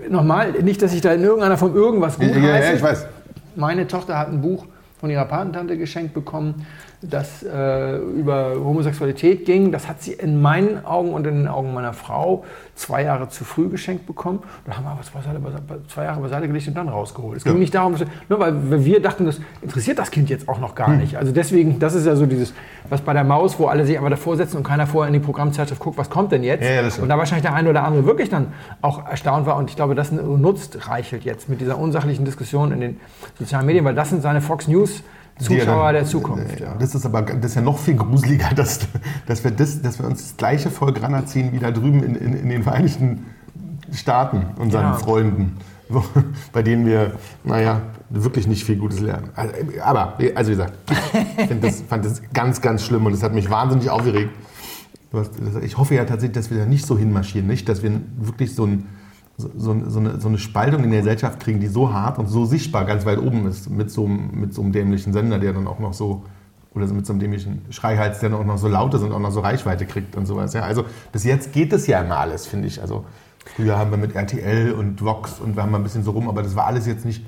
nochmal, 0.10 0.52
nicht, 0.52 0.82
dass 0.82 0.94
ich 0.94 1.02
da 1.02 1.14
in 1.14 1.24
irgendeiner 1.24 1.58
Form 1.58 1.76
irgendwas 1.76 2.18
gut 2.18 2.36
ja, 2.36 2.60
ja, 2.60 2.74
ich 2.74 2.82
weiß. 2.82 3.08
Meine 3.56 3.88
Tochter 3.88 4.18
hat 4.18 4.30
ein 4.30 4.42
Buch 4.42 4.66
von 5.00 5.10
ihrer 5.10 5.26
Patentante 5.26 5.78
geschenkt 5.78 6.14
bekommen, 6.14 6.66
das 7.02 7.44
äh, 7.44 7.98
über 7.98 8.56
Homosexualität 8.56 9.46
ging. 9.46 9.72
Das 9.72 9.88
hat 9.88 10.02
sie 10.02 10.14
in 10.14 10.42
meinen 10.42 10.86
Augen 10.86 11.14
und 11.14 11.26
in 11.28 11.36
den 11.36 11.48
Augen 11.48 11.74
meiner 11.74 11.94
Frau 11.94 12.44
zwei 12.76 13.04
Jahre 13.04 13.30
zu 13.30 13.44
früh 13.46 13.70
geschenkt 13.70 14.06
bekommen. 14.06 14.40
Da 14.66 14.76
haben 14.76 14.84
wir 14.84 14.96
was 15.00 15.10
beiseite, 15.10 15.40
beiseite, 15.40 15.64
zwei 15.88 16.04
Jahre 16.06 16.22
beiseite 16.22 16.48
gelegt 16.48 16.68
und 16.68 16.76
dann 16.76 16.90
rausgeholt. 16.90 17.38
Es 17.38 17.44
ging 17.44 17.54
Ja. 17.54 17.60
nicht 17.60 17.74
darum, 17.76 17.94
dass 17.94 18.06
nur 18.28 18.40
weil 18.40 18.84
wir 18.86 19.02
dachten, 19.02 19.26
das 19.26 19.40
interessiert 19.62 20.00
das 20.00 20.12
Kind 20.12 20.30
jetzt 20.30 20.50
auch 20.50 20.60
noch 20.60 20.76
gar 20.76 20.90
nicht. 20.90 21.18
Also 21.18 21.32
deswegen, 21.32 21.80
das 21.80 21.96
ist 21.96 22.06
ja 22.06 22.16
so 22.16 22.26
dieses, 22.26 22.54
was 22.90 23.02
bei 23.02 23.14
der 23.14 23.24
Maus, 23.24 23.58
wo 23.60 23.68
alle 23.68 23.86
sich 23.86 23.98
aber 23.98 24.10
davor 24.10 24.36
setzen 24.36 24.58
und 24.58 24.64
keiner 24.64 24.88
vorher 24.88 25.08
in 25.14 25.20
die 25.20 25.26
Programmzeitschrift 25.26 25.82
guckt, 25.82 25.98
was 25.98 26.10
kommt 26.10 26.32
denn 26.32 26.44
jetzt? 26.44 26.64
Ja, 26.64 26.82
und 27.02 27.08
da 27.10 27.18
wahrscheinlich 27.18 27.44
der 27.44 27.54
eine 27.54 27.70
oder 27.70 27.84
andere 27.84 28.06
wirklich 28.06 28.30
dann 28.30 28.48
auch 28.82 29.08
erstaunt 29.08 29.46
war. 29.46 29.56
Und 29.58 29.70
ich 29.70 29.76
glaube, 29.76 29.96
das 29.96 30.12
nutzt 30.12 30.90
Reichelt 30.90 31.24
jetzt 31.24 31.48
mit 31.50 31.62
dieser 31.62 31.78
unsachlichen 31.78 32.26
Diskussion 32.26 32.72
in 32.72 32.82
den 32.82 33.00
sozialen 33.40 33.66
Medien, 33.66 33.86
weil 33.86 33.96
das 33.96 34.10
sind 34.10 34.22
seine 34.22 34.42
Fox 34.42 34.68
News 34.68 35.02
Zuschauer 35.40 35.92
der 35.92 36.06
Zukunft. 36.06 36.60
Ja. 36.60 36.76
Das 36.80 36.96
ist 36.96 37.06
aber 37.06 37.22
das 37.24 37.52
ist 37.52 37.56
ja 37.56 37.62
noch 37.62 37.78
viel 37.78 37.96
gruseliger, 37.96 38.50
dass, 38.56 38.80
dass, 39.26 39.44
wir, 39.44 39.52
das, 39.52 39.82
dass 39.82 40.00
wir 40.00 40.06
uns 40.06 40.22
das 40.22 40.38
gleiche 40.38 40.70
Volk 40.70 41.02
ranziehen 41.02 41.52
wie 41.52 41.60
da 41.60 41.72
drüben 41.72 42.04
in, 42.04 42.16
in, 42.16 42.34
in 42.34 42.50
den 42.50 42.64
Vereinigten 42.64 43.26
Staaten, 43.92 44.48
unseren 44.58 44.84
Ja. 44.84 44.94
Freunden, 44.94 45.58
wo, 45.90 46.04
bei 46.52 46.64
denen 46.64 46.86
wir, 46.86 47.14
naja, 47.44 47.82
wirklich 48.10 48.48
nicht 48.48 48.64
viel 48.64 48.78
Gutes 48.78 49.00
lernen. 49.00 49.30
Also, 49.36 49.54
Aber, 49.84 50.18
also 50.36 50.52
wie 50.52 50.56
gesagt, 50.56 50.74
ich 51.38 51.60
das, 51.62 51.82
fand 51.82 52.06
das 52.06 52.22
ganz, 52.34 52.62
ganz 52.62 52.84
schlimm 52.84 53.06
und 53.06 53.14
es 53.14 53.24
hat 53.24 53.34
mich 53.34 53.50
wahnsinnig 53.50 53.90
aufgeregt. 53.90 54.32
Ich 55.62 55.78
hoffe 55.78 55.96
ja 55.96 56.04
tatsächlich, 56.04 56.36
dass 56.36 56.52
wir 56.52 56.58
da 56.58 56.66
nicht 56.66 56.86
so 56.86 56.98
hinmarschieren, 56.98 57.48
nicht, 57.48 57.70
dass 57.70 57.84
wir 57.84 58.02
wirklich 58.18 58.54
so, 58.54 58.66
ein, 58.66 58.86
so, 59.38 59.50
so, 59.58 60.00
eine, 60.00 60.20
so 60.22 60.28
eine 60.30 60.38
Spaltung 60.38 60.84
in 60.84 60.92
der 60.92 61.02
Gesellschaft 61.02 61.40
kriegen, 61.40 61.60
die 61.60 61.68
so 61.68 61.92
hart 61.94 62.20
und 62.20 62.28
so 62.28 62.46
sichtbar 62.46 62.86
ganz 62.86 63.06
weit 63.06 63.20
oben 63.20 63.48
ist, 63.48 63.70
mit 63.70 63.92
so, 63.92 64.06
einem- 64.06 64.30
mit 64.34 64.54
so 64.54 64.62
einem 64.62 64.72
dämlichen 64.72 65.12
Sender, 65.14 65.40
der 65.40 65.54
dann 65.54 65.68
auch 65.68 65.80
noch 65.80 65.94
so, 65.94 66.24
oder 66.74 66.88
mit 66.88 67.06
so 67.06 67.14
einem 67.14 67.20
dämlichen 67.20 67.62
Schreihals, 67.70 68.20
der 68.20 68.30
dann 68.30 68.40
auch 68.40 68.46
noch 68.46 68.58
so 68.58 68.68
laut 68.68 68.94
ist 68.94 69.02
und 69.02 69.12
auch 69.12 69.20
noch 69.20 69.32
so 69.32 69.40
Reichweite 69.42 69.86
kriegt 69.86 70.16
und 70.16 70.26
sowas. 70.26 70.54
Ja, 70.54 70.62
also 70.62 70.86
bis 71.12 71.24
jetzt 71.24 71.52
geht 71.54 71.74
es 71.74 71.88
ja 71.88 72.02
immer 72.02 72.18
alles, 72.18 72.48
finde 72.48 72.68
ich. 72.68 72.82
Also 72.82 73.06
früher 73.46 73.78
haben 73.78 73.92
wir 73.92 73.98
mit 73.98 74.16
RTL 74.16 74.72
und 74.74 75.04
Vox 75.04 75.40
und 75.40 75.56
wir 75.56 75.64
haben 75.64 75.72
mal 75.72 75.78
ein 75.80 75.84
bisschen 75.84 76.04
so 76.04 76.12
rum, 76.12 76.28
aber 76.30 76.42
das 76.44 76.56
war 76.56 76.66
alles 76.68 76.86
jetzt 76.86 77.06
nicht 77.06 77.26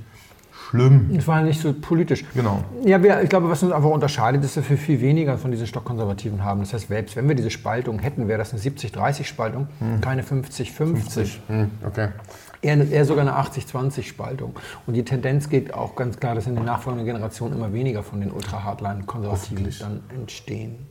schlimm. 0.69 1.15
Es 1.17 1.27
war 1.27 1.41
nicht 1.41 1.61
so 1.61 1.73
politisch. 1.73 2.25
Genau. 2.33 2.63
Ja, 2.83 3.01
wir, 3.01 3.21
ich 3.21 3.29
glaube, 3.29 3.49
was 3.49 3.63
uns 3.63 3.71
einfach 3.71 3.89
unterscheidet, 3.89 4.43
ist, 4.43 4.57
dass 4.57 4.69
wir 4.69 4.77
viel 4.77 5.01
weniger 5.01 5.37
von 5.37 5.51
diesen 5.51 5.67
Stockkonservativen 5.67 6.43
haben. 6.43 6.61
Das 6.61 6.73
heißt, 6.73 6.87
selbst 6.87 7.15
wenn 7.15 7.27
wir 7.27 7.35
diese 7.35 7.49
Spaltung 7.49 7.99
hätten, 7.99 8.27
wäre 8.27 8.37
das 8.37 8.53
eine 8.53 8.61
70-30-Spaltung, 8.61 9.67
keine 10.01 10.23
50-50. 10.23 11.37
Hm, 11.47 11.71
okay. 11.85 12.09
Eher, 12.61 12.89
eher 12.89 13.05
sogar 13.05 13.21
eine 13.21 13.37
80-20-Spaltung. 13.37 14.55
Und 14.85 14.95
die 14.95 15.03
Tendenz 15.03 15.49
geht 15.49 15.73
auch 15.73 15.95
ganz 15.95 16.19
klar, 16.19 16.35
dass 16.35 16.47
in 16.47 16.55
den 16.55 16.65
nachfolgenden 16.65 17.05
Generationen 17.05 17.55
immer 17.55 17.71
weniger 17.71 18.03
von 18.03 18.19
den 18.19 18.31
Ultra-Hardline-Konservativen 18.31 19.73
dann 19.79 20.01
entstehen. 20.15 20.87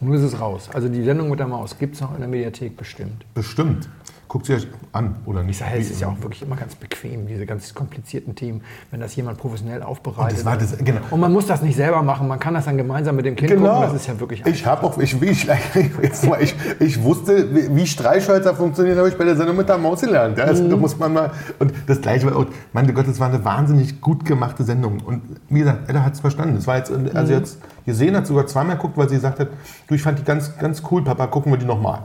Nun 0.00 0.14
ist 0.14 0.22
es 0.22 0.40
raus. 0.40 0.68
Also 0.72 0.88
die 0.88 1.02
Sendung 1.04 1.30
mit 1.30 1.38
der 1.38 1.46
Maus 1.48 1.78
gibt 1.78 1.94
es 1.94 2.00
noch 2.00 2.12
in 2.14 2.20
der 2.20 2.28
Mediathek 2.28 2.76
bestimmt. 2.76 3.24
Bestimmt. 3.34 3.88
Guckt 4.28 4.46
sie 4.46 4.54
euch 4.54 4.66
an, 4.90 5.14
oder 5.24 5.42
nicht? 5.44 5.52
Ich 5.52 5.58
sage, 5.58 5.78
es 5.78 5.88
ist 5.88 6.00
ja 6.00 6.08
auch 6.08 6.20
wirklich 6.20 6.42
immer 6.42 6.56
ganz 6.56 6.74
bequem, 6.74 7.28
diese 7.28 7.46
ganz 7.46 7.72
komplizierten 7.72 8.34
Themen, 8.34 8.60
wenn 8.90 8.98
das 8.98 9.14
jemand 9.14 9.38
professionell 9.38 9.84
aufbereitet. 9.84 10.30
Und 10.32 10.36
das 10.38 10.44
war 10.44 10.56
das- 10.56 10.76
genau. 10.84 11.00
Und 11.12 11.20
man 11.20 11.32
muss 11.32 11.46
das 11.46 11.62
nicht 11.62 11.76
selber 11.76 12.02
machen, 12.02 12.26
man 12.26 12.40
kann 12.40 12.52
das 12.54 12.64
dann 12.64 12.76
gemeinsam 12.76 13.14
mit 13.14 13.24
dem 13.24 13.36
Kind 13.36 13.52
gucken. 13.52 13.64
Das 13.64 13.94
ist 13.94 14.08
ja 14.08 14.18
wirklich 14.18 14.44
Ich 14.44 14.66
habe 14.66 14.82
auch, 14.84 14.98
ich, 14.98 15.20
wie 15.20 15.26
ich, 15.26 15.46
ich, 16.40 16.54
ich 16.80 17.02
wusste, 17.04 17.54
wie 17.76 17.86
Streichhölzer 17.86 18.54
funktionieren, 18.56 18.98
habe 18.98 19.08
ich 19.08 19.16
bei 19.16 19.24
der 19.24 19.36
Sendung 19.36 19.56
mit 19.58 19.68
der 19.68 19.78
Maus 19.78 20.00
gelernt. 20.00 20.36
Ja, 20.38 20.44
also, 20.44 20.68
Da 20.68 20.76
muss 20.76 20.98
man 20.98 21.12
mal, 21.12 21.30
und 21.60 21.72
das 21.86 22.00
Gleiche 22.00 22.26
war, 22.26 22.36
und 22.36 22.48
mein 22.72 22.92
Gott, 22.92 23.06
das 23.06 23.20
war 23.20 23.28
eine 23.28 23.44
wahnsinnig 23.44 24.00
gut 24.00 24.24
gemachte 24.24 24.64
Sendung. 24.64 24.98
Und 25.06 25.22
wie 25.48 25.60
gesagt, 25.60 25.88
Ella 25.88 26.02
hat 26.02 26.14
es 26.14 26.20
verstanden. 26.20 26.56
Es 26.56 26.66
war 26.66 26.78
jetzt, 26.78 26.90
also 27.14 27.32
jetzt 27.32 27.58
gesehen, 27.86 28.14
hat 28.16 28.26
sogar 28.26 28.46
zweimal 28.46 28.76
geguckt, 28.76 28.96
weil 28.98 29.08
sie 29.08 29.14
gesagt 29.14 29.40
hat, 29.40 29.48
du, 29.86 29.94
ich 29.94 30.02
fand 30.02 30.18
die 30.18 30.24
ganz, 30.24 30.56
ganz 30.58 30.82
cool, 30.90 31.02
Papa, 31.02 31.26
gucken 31.28 31.52
wir 31.52 31.58
die 31.58 31.64
nochmal. 31.64 32.02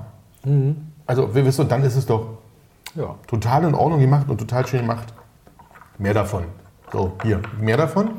Also, 1.05 1.35
wir 1.35 1.45
wissen, 1.45 1.67
dann 1.67 1.83
ist 1.83 1.95
es 1.95 2.05
doch 2.05 2.37
ja. 2.95 3.15
total 3.27 3.65
in 3.65 3.75
Ordnung 3.75 3.99
gemacht 3.99 4.29
und 4.29 4.37
total 4.37 4.65
schön 4.65 4.81
gemacht. 4.81 5.13
Mehr 5.97 6.13
davon. 6.13 6.45
So, 6.91 7.13
hier, 7.23 7.41
mehr 7.59 7.77
davon. 7.77 8.09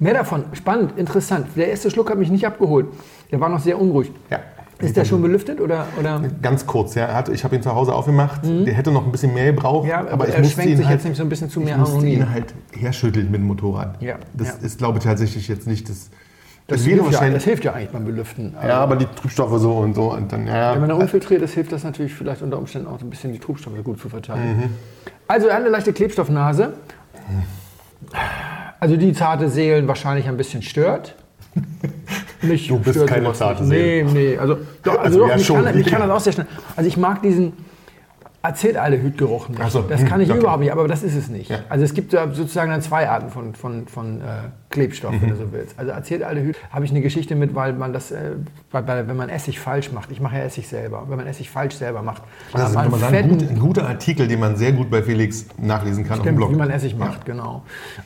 Mehr 0.00 0.14
davon, 0.14 0.44
spannend, 0.52 0.98
interessant. 0.98 1.46
Der 1.54 1.68
erste 1.68 1.90
Schluck 1.90 2.10
hat 2.10 2.18
mich 2.18 2.30
nicht 2.30 2.46
abgeholt. 2.46 2.86
Der 3.30 3.40
war 3.40 3.48
noch 3.48 3.60
sehr 3.60 3.80
unruhig. 3.80 4.10
Ja. 4.30 4.40
Ist 4.78 4.96
der 4.96 5.04
schon 5.04 5.22
belüftet 5.22 5.60
oder? 5.60 5.86
oder? 5.98 6.20
Ganz 6.40 6.66
kurz, 6.66 6.94
ja. 6.96 7.24
Ich 7.32 7.44
habe 7.44 7.54
ihn 7.54 7.62
zu 7.62 7.72
Hause 7.72 7.94
aufgemacht. 7.94 8.40
Der 8.44 8.74
hätte 8.74 8.90
noch 8.90 9.06
ein 9.06 9.12
bisschen 9.12 9.32
mehr 9.32 9.46
gebraucht. 9.52 9.84
Mhm. 9.84 9.90
Ja, 9.90 10.08
aber 10.10 10.26
ich 10.28 10.34
er 10.34 10.40
musste 10.40 10.54
schwenkt 10.54 10.70
ihn 10.72 10.76
sich 10.78 10.86
halt, 10.86 10.96
jetzt 10.96 11.04
nämlich 11.04 11.18
so 11.18 11.22
ein 11.24 11.28
bisschen 11.28 11.50
zu 11.50 11.60
ich 11.60 11.66
mehr 11.66 11.78
musste 11.78 11.94
Harmonie. 11.94 12.14
ihn 12.14 12.30
halt 12.30 12.52
herschütteln 12.72 13.30
mit 13.30 13.40
dem 13.40 13.46
Motorrad. 13.46 14.02
Ja, 14.02 14.16
Das 14.34 14.48
ja. 14.48 14.54
ist, 14.66 14.78
glaube 14.78 14.98
ich, 14.98 15.04
tatsächlich 15.04 15.46
jetzt 15.48 15.66
nicht 15.66 15.88
das. 15.88 16.10
Das, 16.72 16.86
wäre 16.86 17.10
ja, 17.10 17.30
das 17.30 17.44
hilft 17.44 17.64
ja 17.64 17.72
eigentlich 17.72 17.90
beim 17.90 18.04
Belüften. 18.04 18.54
Ja, 18.66 18.80
aber 18.80 18.96
die 18.96 19.06
Trübstoffe 19.06 19.60
so 19.60 19.78
und 19.78 19.94
so. 19.94 20.12
Und 20.12 20.32
dann, 20.32 20.46
ja. 20.46 20.72
Wenn 20.72 20.80
man 20.80 20.88
da 20.88 20.94
unfiltriert 20.96 21.42
ist, 21.42 21.54
hilft 21.54 21.72
das 21.72 21.84
natürlich 21.84 22.14
vielleicht 22.14 22.42
unter 22.42 22.58
Umständen 22.58 22.88
auch 22.88 22.98
so 22.98 23.06
ein 23.06 23.10
bisschen 23.10 23.32
die 23.32 23.38
Trubstoffe 23.38 23.82
gut 23.84 24.00
zu 24.00 24.08
verteilen. 24.08 24.56
Mhm. 24.56 24.70
Also 25.28 25.48
eine 25.48 25.68
leichte 25.68 25.92
Klebstoffnase. 25.92 26.74
Also 28.80 28.96
die 28.96 29.12
zarte 29.12 29.48
Seelen 29.48 29.86
wahrscheinlich 29.88 30.28
ein 30.28 30.36
bisschen 30.36 30.62
stört. 30.62 31.14
Mich 32.42 32.68
Du 32.68 32.78
bist 32.78 33.06
keine 33.06 33.26
sowas 33.26 33.38
zarte 33.38 33.62
nicht. 33.62 33.70
Nee, 33.70 34.04
nee. 34.12 34.38
Also, 34.38 34.58
doch, 34.82 34.98
also, 34.98 35.02
Also 35.02 35.18
doch, 35.20 35.28
ja, 35.28 35.36
mich, 35.36 35.46
schon. 35.46 35.64
kann, 35.64 35.74
mich 35.76 35.86
kann 35.86 36.00
das 36.00 36.10
auch 36.10 36.20
sehr 36.20 36.32
schnell. 36.32 36.46
Also 36.76 36.88
ich 36.88 36.96
mag 36.96 37.22
diesen 37.22 37.52
Acetaldehydgeruch 38.42 39.48
nicht. 39.48 39.70
So, 39.70 39.82
Das 39.82 40.00
hm, 40.00 40.08
kann 40.08 40.20
ich 40.20 40.30
okay. 40.30 40.40
überhaupt 40.40 40.60
nicht, 40.60 40.72
aber 40.72 40.88
das 40.88 41.02
ist 41.04 41.14
es 41.14 41.28
nicht. 41.28 41.50
Ja. 41.50 41.60
Also 41.68 41.84
es 41.84 41.94
gibt 41.94 42.10
sozusagen 42.10 42.70
dann 42.70 42.82
zwei 42.82 43.08
Arten 43.08 43.30
von, 43.30 43.54
von, 43.54 43.86
von 43.86 44.20
äh, 44.20 44.24
Klebstoff, 44.72 45.12
Mhm. 45.12 45.22
wenn 45.22 45.28
du 45.30 45.36
so 45.36 45.52
willst. 45.52 45.78
Also 45.78 45.92
Acetaldehyd 45.92 46.56
habe 46.70 46.84
ich 46.84 46.90
eine 46.90 47.00
Geschichte 47.00 47.36
mit, 47.36 47.54
weil 47.54 47.72
man 47.74 47.92
das, 47.92 48.10
äh, 48.10 48.32
bei, 48.72 48.82
bei, 48.82 49.06
wenn 49.06 49.16
man 49.16 49.28
Essig 49.28 49.60
falsch 49.60 49.92
macht, 49.92 50.10
ich 50.10 50.20
mache 50.20 50.36
ja 50.38 50.42
Essig 50.42 50.66
selber, 50.66 51.04
wenn 51.08 51.16
man 51.18 51.26
Essig 51.28 51.48
falsch 51.50 51.74
selber 51.76 52.02
macht, 52.02 52.22
Das 52.52 52.70
ist 52.70 52.74
man 52.74 52.90
fetten- 52.92 53.38
gut, 53.38 53.48
ein 53.48 53.58
guter 53.60 53.86
Artikel, 53.86 54.26
den 54.26 54.40
man 54.40 54.56
sehr 54.56 54.72
gut 54.72 54.90
bei 54.90 55.02
Felix 55.02 55.46
nachlesen 55.58 56.02
kann 56.04 56.14
auf 56.18 56.24
dem 56.24 56.34
Stimmt, 56.34 56.38
Blog. 56.38 56.50
wie 56.50 56.56
man 56.56 56.70
Essig 56.70 56.96
macht, 56.96 57.24
genau. 57.24 57.62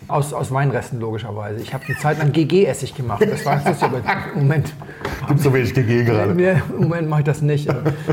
Aus, 0.08 0.34
aus 0.34 0.52
Weinresten 0.52 1.00
logischerweise. 1.00 1.60
Ich 1.62 1.72
habe 1.72 1.84
eine 1.86 1.96
Zeit 1.96 2.18
lang 2.18 2.32
GG-Essig 2.32 2.94
gemacht. 2.94 3.26
Das 3.30 3.44
war 3.46 3.56
lustig, 3.64 3.82
aber 3.82 4.00
Moment, 4.34 4.74
Gibt 5.28 5.40
so 5.40 5.52
wenig 5.54 5.72
GG 5.72 6.04
gerade. 6.04 6.34
nee, 6.34 6.52
im 6.76 6.82
Moment 6.82 7.08
mache 7.08 7.20
ich 7.20 7.26
das 7.26 7.42
nicht. 7.42 7.68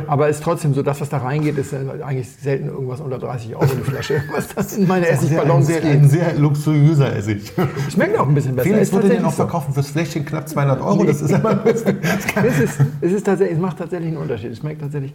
Aber 0.08 0.30
es 0.30 0.38
ist 0.38 0.44
trotzdem 0.44 0.74
so, 0.74 0.84
das, 0.84 1.02
was 1.02 1.10
da 1.10 1.18
reingeht, 1.18 1.58
ist 1.58 1.74
äh, 1.74 1.78
eigentlich 2.04 2.30
selten 2.30 2.68
irgendwas 2.68 3.02
unter 3.02 3.18
30 3.20 3.56
Euro 3.56 3.66
die 3.66 3.90
Flasche, 3.90 4.22
was 4.32 4.48
das 4.54 4.78
in 4.78 4.88
meine 4.88 5.06
sehr, 5.18 5.82
geht. 5.82 5.86
ein 5.86 6.10
sehr 6.10 6.34
luxuriöser 6.36 7.16
Essig. 7.16 7.54
Schmeckt 7.92 8.18
auch 8.20 8.28
ein 8.28 8.34
bisschen 8.34 8.43
besser. 8.52 8.70
Felix 8.70 8.88
Ist 8.88 8.94
würde 8.94 9.10
den 9.10 9.26
auch 9.26 9.34
verkaufen 9.34 9.74
fürs 9.74 9.90
Fläschchen 9.90 10.26
knapp 10.26 10.48
200 10.48 10.82
Euro. 10.82 11.04
Das 11.04 11.22
ist 11.22 11.32
immer 11.32 11.56
das, 11.56 11.84
Es, 12.44 12.60
ist, 12.60 12.80
es, 13.02 13.12
ist 13.12 13.26
tatsächlich, 13.26 13.58
es 13.58 13.62
macht 13.62 13.78
tatsächlich 13.78 14.10
einen 14.10 14.18
Unterschied. 14.18 14.52
Es 14.52 14.60
schmeckt 14.60 14.82
tatsächlich. 14.82 15.14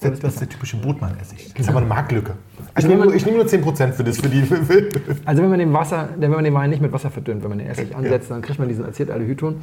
das 0.00 0.18
ist 0.22 0.40
der 0.40 0.48
typische 0.48 0.76
Brotmann-Essig. 0.76 1.52
Das 1.52 1.60
ist 1.60 1.68
aber 1.68 1.78
eine 1.78 1.88
Marktlücke. 1.88 2.32
Ich 2.58 2.76
Also 2.76 2.88
nehme 2.88 3.14
ich 3.14 3.24
nehme 3.24 3.38
nur 3.38 3.46
10% 3.46 3.92
für 3.92 4.04
das. 4.04 4.18
Für 4.18 4.28
die, 4.28 4.42
für, 4.42 4.64
für 4.64 4.88
Also 5.24 5.42
wenn 5.42 5.50
man 5.50 5.58
den 5.58 5.72
Wasser, 5.72 6.08
wenn 6.16 6.30
man 6.30 6.44
den 6.44 6.54
Wein 6.54 6.70
nicht 6.70 6.82
mit 6.82 6.92
Wasser 6.92 7.10
verdünnt, 7.10 7.42
wenn 7.42 7.50
man 7.50 7.58
den 7.58 7.68
Essig 7.68 7.94
ansetzt, 7.94 8.30
dann 8.30 8.42
kriegt 8.42 8.58
man 8.58 8.68
diesen 8.68 8.84
Acetaldehydton, 8.84 9.56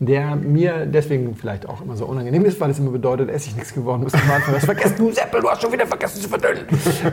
der 0.00 0.36
mir 0.36 0.86
deswegen 0.86 1.34
vielleicht 1.34 1.68
auch 1.68 1.80
immer 1.80 1.96
so 1.96 2.06
unangenehm 2.06 2.44
ist, 2.44 2.60
weil 2.60 2.70
es 2.70 2.78
immer 2.78 2.90
bedeutet, 2.90 3.30
Essig 3.30 3.56
nichts 3.56 3.74
geworden 3.74 4.04
ist. 4.06 4.14
Das 4.52 4.64
vergessen 4.64 4.94
du 4.98 5.12
Seppel, 5.12 5.40
du 5.40 5.48
hast 5.48 5.62
schon 5.62 5.72
wieder 5.72 5.86
vergessen 5.86 6.20
zu 6.20 6.28
verdünnen. 6.28 6.64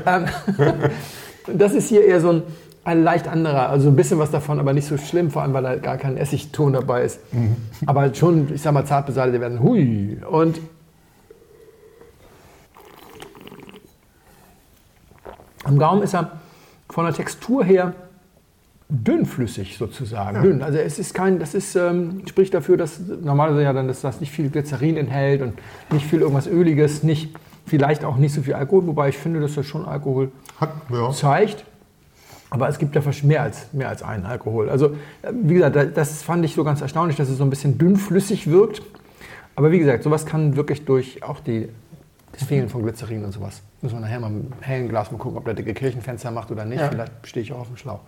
ähm, 0.06 0.26
das 1.58 1.74
ist 1.74 1.90
hier 1.90 2.04
eher 2.06 2.22
so 2.22 2.30
ein, 2.30 2.44
ein 2.86 3.04
leicht 3.04 3.28
anderer, 3.28 3.70
also 3.70 3.90
ein 3.90 3.96
bisschen 3.96 4.20
was 4.20 4.30
davon, 4.30 4.60
aber 4.60 4.72
nicht 4.72 4.88
so 4.88 4.98
schlimm, 4.98 5.32
vor 5.32 5.42
allem 5.42 5.54
weil 5.54 5.64
da 5.64 5.76
gar 5.76 5.98
kein 5.98 6.18
Essigton 6.18 6.74
dabei 6.74 7.04
ist. 7.04 7.20
Aber 7.88 8.02
halt 8.02 8.16
schon, 8.16 8.54
ich 8.54 8.62
sag 8.62 8.74
mal, 8.74 8.86
zart 8.86 9.08
beseitigt 9.08 9.42
werden. 9.42 9.62
Hui. 9.62 10.20
Und 10.30 10.60
am 15.64 15.80
Gaumen 15.80 16.04
ist 16.04 16.14
er 16.14 16.34
von 16.90 17.06
der 17.06 17.14
Textur 17.14 17.64
her 17.66 17.94
dünnflüssig 18.88 19.80
sozusagen. 19.80 20.44
Dünn. 20.44 20.62
Also 20.62 20.78
es 20.78 21.00
ist 21.00 21.16
kein, 21.16 21.40
das 21.40 21.56
ist, 21.56 21.76
ähm, 21.76 22.22
spricht 22.28 22.54
dafür, 22.54 22.78
dass 22.78 23.00
normalerweise 23.00 23.64
ja 23.64 23.74
dann, 23.74 23.88
dass 23.88 24.02
das 24.02 24.20
nicht 24.20 24.32
viel 24.32 24.52
Glycerin 24.52 24.96
enthält 24.96 25.42
und 25.42 25.54
nicht 25.92 26.06
viel 26.06 26.22
irgendwas 26.22 26.46
Öliges, 26.46 27.02
nicht, 27.02 27.36
vielleicht 27.66 28.06
auch 28.06 28.18
nicht 28.18 28.36
so 28.36 28.44
viel 28.44 28.54
Alkohol, 28.54 28.86
wobei 28.86 29.10
ich 29.10 29.18
finde, 29.18 29.40
dass 29.40 29.56
das 29.56 29.66
schon 29.66 29.86
Alkohol 29.86 30.32
hat, 30.60 30.70
ja. 30.92 31.10
zeigt. 31.12 31.66
Aber 32.52 32.70
es 32.70 32.78
gibt 32.78 32.96
ja 32.96 33.02
fast 33.02 33.24
mehr 33.24 33.42
als, 33.42 33.74
mehr 33.74 33.90
als 33.90 34.04
einen 34.04 34.26
Alkohol. 34.26 34.70
Also, 34.70 34.88
äh, 35.22 35.32
wie 35.34 35.56
gesagt, 35.56 35.76
da- 35.76 35.86
das 35.86 36.22
fand 36.24 36.46
ich 36.46 36.54
so 36.54 36.64
ganz 36.64 36.82
erstaunlich, 36.82 37.18
dass 37.18 37.28
es 37.30 37.38
so 37.38 37.44
ein 37.44 37.50
bisschen 37.50 37.78
dünnflüssig 37.78 38.50
wirkt. 38.50 38.82
Aber 39.56 39.72
wie 39.72 39.80
gesagt, 39.80 40.04
sowas 40.04 40.26
kann 40.26 40.56
wirklich 40.56 40.86
durch 40.86 41.24
auch 41.24 41.40
die, 41.40 41.70
das 42.34 42.44
Fehlen 42.44 42.70
von 42.70 42.84
Glycerin 42.84 43.24
und 43.26 43.32
sowas. 43.32 43.62
Muss 43.82 43.94
man 43.94 44.02
nachher 44.02 44.20
mal 44.20 44.30
mit 44.30 44.52
einem 44.52 44.62
hellen 44.62 44.90
Glas 44.90 45.12
mal 45.12 45.18
gucken, 45.18 45.38
ob 45.38 45.46
der 45.46 45.54
dicke 45.54 45.74
Kirchenfenster 45.74 46.32
macht 46.32 46.52
oder 46.52 46.66
nicht. 46.66 46.80
Ja. 46.82 46.90
Vielleicht 46.90 47.12
stehe 47.24 47.44
ich 47.44 47.52
auch 47.54 47.60
auf 47.60 47.68
dem 47.68 47.78
Schlauch. 47.78 48.00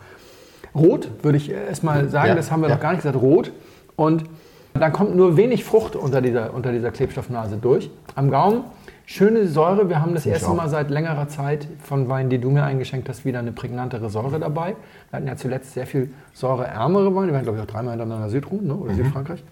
Rot 0.75 1.09
würde 1.23 1.37
ich 1.37 1.49
erstmal 1.49 2.09
sagen, 2.09 2.29
Ja, 2.29 2.35
das 2.35 2.51
haben 2.51 2.61
wir 2.61 2.69
ja. 2.69 2.75
noch 2.75 2.81
gar 2.81 2.91
nicht 2.91 3.01
gesagt. 3.03 3.19
Rot. 3.21 3.51
Und 3.95 4.25
dann 4.73 4.91
kommt 4.93 5.15
nur 5.15 5.37
wenig 5.37 5.63
Frucht 5.63 5.95
unter 5.95 6.21
dieser, 6.21 6.53
unter 6.53 6.71
dieser 6.71 6.91
Klebstoffnase 6.91 7.57
durch. 7.57 7.89
Am 8.15 8.29
Gaumen 8.29 8.63
schöne 9.07 9.47
Säure. 9.47 9.89
Wir 9.89 10.01
haben 10.01 10.13
das 10.13 10.25
erste 10.25 10.49
auch. 10.49 10.55
Mal 10.55 10.69
seit 10.69 10.89
längerer 10.91 11.27
Zeit 11.29 11.67
von 11.81 12.07
Weinen, 12.09 12.29
die 12.29 12.37
du 12.39 12.51
mir 12.51 12.63
eingeschenkt 12.63 13.07
hast, 13.09 13.25
wieder 13.25 13.39
eine 13.39 13.51
prägnantere 13.53 14.09
Säure 14.09 14.39
dabei. 14.39 14.75
Wir 15.09 15.17
hatten 15.17 15.27
ja 15.27 15.35
zuletzt 15.37 15.73
sehr 15.73 15.87
viel 15.87 16.11
säureärmere 16.33 17.15
Weine. 17.15 17.27
Wir 17.31 17.35
hatten, 17.35 17.45
glaube 17.45 17.57
ich, 17.59 17.63
auch 17.63 17.71
dreimal 17.71 17.93
hintereinander 17.97 18.29
Südruhen 18.29 18.67
ne? 18.67 18.75
oder 18.75 18.91
Mhm. 18.93 18.97
Südfrankreich. 18.97 19.43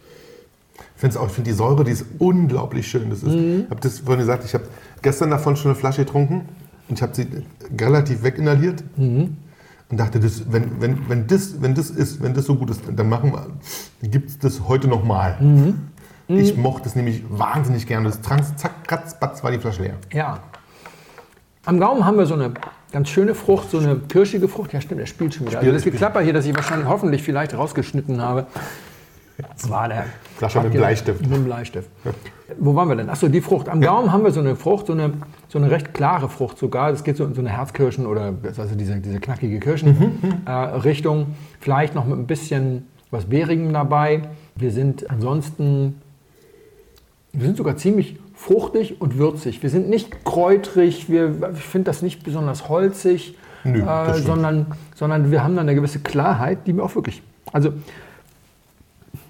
Ich 0.95 1.01
finde 1.01 1.19
auch, 1.21 1.27
ich 1.27 1.31
finde 1.31 1.49
die 1.51 1.55
Säure, 1.55 1.83
die 1.85 1.91
ist 1.91 2.05
unglaublich 2.19 2.85
schön. 2.87 3.09
Das 3.09 3.23
ist, 3.23 3.33
Mhm. 3.33 3.61
Ich 3.63 3.69
habe 3.69 3.79
das 3.81 3.99
vorhin 3.99 4.19
gesagt, 4.19 4.43
ich 4.43 4.53
habe 4.53 4.65
gestern 5.01 5.29
davon 5.31 5.55
schon 5.55 5.71
eine 5.71 5.79
Flasche 5.79 6.03
getrunken 6.03 6.41
und 6.89 6.97
ich 6.97 7.01
habe 7.01 7.15
sie 7.15 7.25
relativ 7.79 8.23
weginhaliert 8.23 8.83
Mhm. 8.97 9.37
und 9.89 9.97
dachte, 9.99 10.19
das, 10.19 10.51
wenn, 10.51 10.81
wenn, 10.81 11.07
wenn, 11.07 11.27
das, 11.27 11.61
wenn 11.61 11.73
das 11.75 11.89
ist, 11.89 12.21
wenn 12.21 12.33
das 12.33 12.43
so 12.45 12.55
gut 12.55 12.71
ist, 12.71 12.81
dann 12.93 13.07
machen 13.07 13.31
wir, 13.31 14.09
gibt 14.09 14.29
es 14.31 14.37
das 14.39 14.67
heute 14.67 14.89
nochmal. 14.89 15.37
Mhm. 15.39 15.75
Ich 16.27 16.57
mochte 16.57 16.89
es 16.89 16.95
nämlich 16.95 17.23
wahnsinnig 17.29 17.87
gerne. 17.87 18.07
Das 18.07 18.21
Trans, 18.21 18.55
zack, 18.55 18.83
kratz, 18.87 19.19
batz, 19.19 19.43
war 19.43 19.51
die 19.51 19.59
Flasche 19.59 19.83
leer. 19.83 19.93
Ja. 20.11 20.39
Am 21.65 21.79
Gaumen 21.79 22.05
haben 22.05 22.17
wir 22.17 22.25
so 22.25 22.35
eine 22.35 22.53
ganz 22.91 23.09
schöne 23.09 23.35
Frucht, 23.35 23.71
so 23.71 23.79
eine 23.79 23.95
kirschige 23.95 24.47
Frucht. 24.47 24.73
Ja, 24.73 24.81
stimmt, 24.81 25.01
der 25.01 25.05
spielt 25.05 25.33
schon 25.33 25.47
wieder. 25.47 25.59
Also 25.59 25.71
das. 25.71 25.83
Geklapper 25.83 26.21
hier, 26.21 26.33
das 26.33 26.45
ich 26.45 26.55
wahrscheinlich 26.55 26.87
hoffentlich 26.87 27.23
vielleicht 27.23 27.55
rausgeschnitten 27.55 28.21
habe, 28.21 28.47
das 29.37 29.69
war 29.69 29.87
der. 29.87 30.05
Flasche 30.37 30.61
mit 30.61 30.73
dem 30.73 30.77
Bleistift. 30.79 31.21
Mit 31.21 31.31
dem 31.31 31.45
Bleistift. 31.45 31.89
Wo 32.57 32.75
waren 32.75 32.89
wir 32.89 32.95
denn? 32.95 33.09
Achso, 33.09 33.27
die 33.27 33.41
Frucht. 33.41 33.69
Am 33.69 33.81
Gaumen 33.81 34.11
haben 34.11 34.23
wir 34.23 34.31
so 34.31 34.39
eine 34.39 34.55
Frucht, 34.55 34.87
so 34.87 34.93
eine, 34.93 35.13
so 35.47 35.57
eine 35.57 35.71
recht 35.71 35.93
klare 35.93 36.29
Frucht 36.29 36.57
sogar. 36.57 36.91
Das 36.91 37.03
geht 37.03 37.17
so 37.17 37.25
in 37.25 37.33
so 37.33 37.41
eine 37.41 37.49
Herzkirschen 37.49 38.05
oder 38.05 38.33
also 38.45 38.75
diese, 38.75 38.97
diese 38.97 39.19
knackige 39.19 39.59
Kirschen-Richtung. 39.59 41.35
Vielleicht 41.59 41.95
noch 41.95 42.05
mit 42.05 42.17
ein 42.17 42.27
bisschen 42.27 42.87
was 43.11 43.25
Beerigem 43.25 43.73
dabei. 43.73 44.23
Wir 44.55 44.71
sind 44.71 45.09
ansonsten 45.09 46.01
wir 47.35 47.45
sind 47.45 47.57
sogar 47.57 47.77
ziemlich 47.77 48.17
fruchtig 48.33 48.99
und 49.01 49.17
würzig. 49.17 49.61
Wir 49.63 49.69
sind 49.69 49.89
nicht 49.89 50.25
kräutrig, 50.25 51.09
wir, 51.09 51.51
ich 51.53 51.63
finde 51.63 51.85
das 51.85 52.01
nicht 52.01 52.23
besonders 52.23 52.69
holzig, 52.69 53.37
Nö, 53.63 53.81
äh, 53.81 54.13
sondern, 54.21 54.67
sondern 54.95 55.31
wir 55.31 55.43
haben 55.43 55.55
dann 55.55 55.67
eine 55.67 55.75
gewisse 55.75 55.99
Klarheit, 55.99 56.67
die 56.67 56.73
mir 56.73 56.83
auch 56.83 56.95
wirklich. 56.95 57.23
Also, 57.51 57.73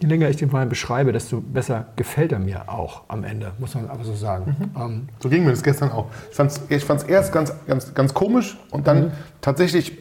je 0.02 0.08
länger 0.08 0.30
ich 0.30 0.36
den 0.38 0.52
Wein 0.52 0.68
beschreibe, 0.68 1.12
desto 1.14 1.40
besser 1.42 1.86
gefällt 1.96 2.32
er 2.32 2.40
mir 2.40 2.68
auch 2.70 3.04
am 3.08 3.24
Ende, 3.24 3.54
muss 3.60 3.76
man 3.76 3.90
aber 3.90 4.04
so 4.04 4.14
sagen. 4.14 4.56
Mhm. 4.76 4.82
Ähm, 4.82 5.10
So 5.20 5.30
ging 5.30 5.44
mir 5.46 5.52
das 5.52 5.64
gestern 5.64 5.92
auch. 5.92 6.08
Ich 6.30 6.36
fand 6.36 6.52
es 6.52 6.62
ich 6.70 6.84
fand's 6.84 7.04
erst 7.04 7.32
ganz, 7.32 7.54
ganz, 7.68 7.94
ganz 7.94 8.14
komisch 8.14 8.58
und 8.72 8.88
dann 8.88 9.12
tatsächlich 9.42 9.98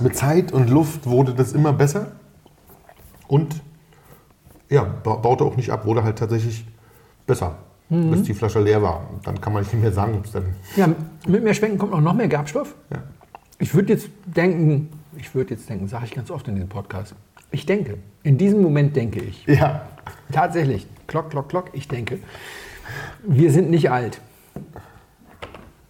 mit 0.00 0.16
Zeit 0.16 0.52
und 0.52 0.70
Luft 0.70 1.06
wurde 1.06 1.34
das 1.34 1.52
immer 1.52 1.72
besser. 1.72 2.12
Und 3.26 3.60
ja, 4.70 4.84
ba- 4.84 5.16
baute 5.16 5.44
auch 5.44 5.56
nicht 5.56 5.70
ab, 5.70 5.84
wurde 5.84 6.04
halt 6.04 6.18
tatsächlich 6.18 6.64
besser, 7.28 7.56
bis 7.88 8.24
die 8.24 8.34
Flasche 8.34 8.60
leer 8.60 8.82
war. 8.82 9.08
Dann 9.22 9.40
kann 9.40 9.52
man 9.52 9.62
nicht 9.62 9.72
mehr 9.74 9.92
sagen, 9.92 10.14
ob 10.16 10.24
es 10.24 10.32
dann. 10.32 10.46
ja, 10.74 10.88
mit 11.26 11.44
mehr 11.44 11.54
Schwenken 11.54 11.78
kommt 11.78 11.92
auch 11.92 12.00
noch 12.00 12.14
mehr 12.14 12.26
Gerbstoff. 12.28 12.74
Ja. 12.90 12.98
Ich 13.60 13.72
würde 13.74 13.92
jetzt 13.92 14.08
denken, 14.24 14.88
ich 15.16 15.34
würde 15.34 15.54
jetzt 15.54 15.68
denken, 15.70 15.86
sage 15.86 16.06
ich 16.06 16.14
ganz 16.14 16.30
oft 16.30 16.48
in 16.48 16.54
diesem 16.56 16.68
Podcast, 16.68 17.14
ich 17.50 17.64
denke, 17.64 17.98
in 18.24 18.36
diesem 18.36 18.60
Moment 18.60 18.94
denke 18.96 19.20
ich, 19.20 19.46
Ja, 19.46 19.82
Tatsächlich. 20.32 20.86
Klock, 21.06 21.30
klock, 21.30 21.48
klock. 21.48 21.70
Ich 21.72 21.88
denke, 21.88 22.18
wir 23.22 23.50
sind 23.50 23.70
nicht 23.70 23.90
alt. 23.90 24.20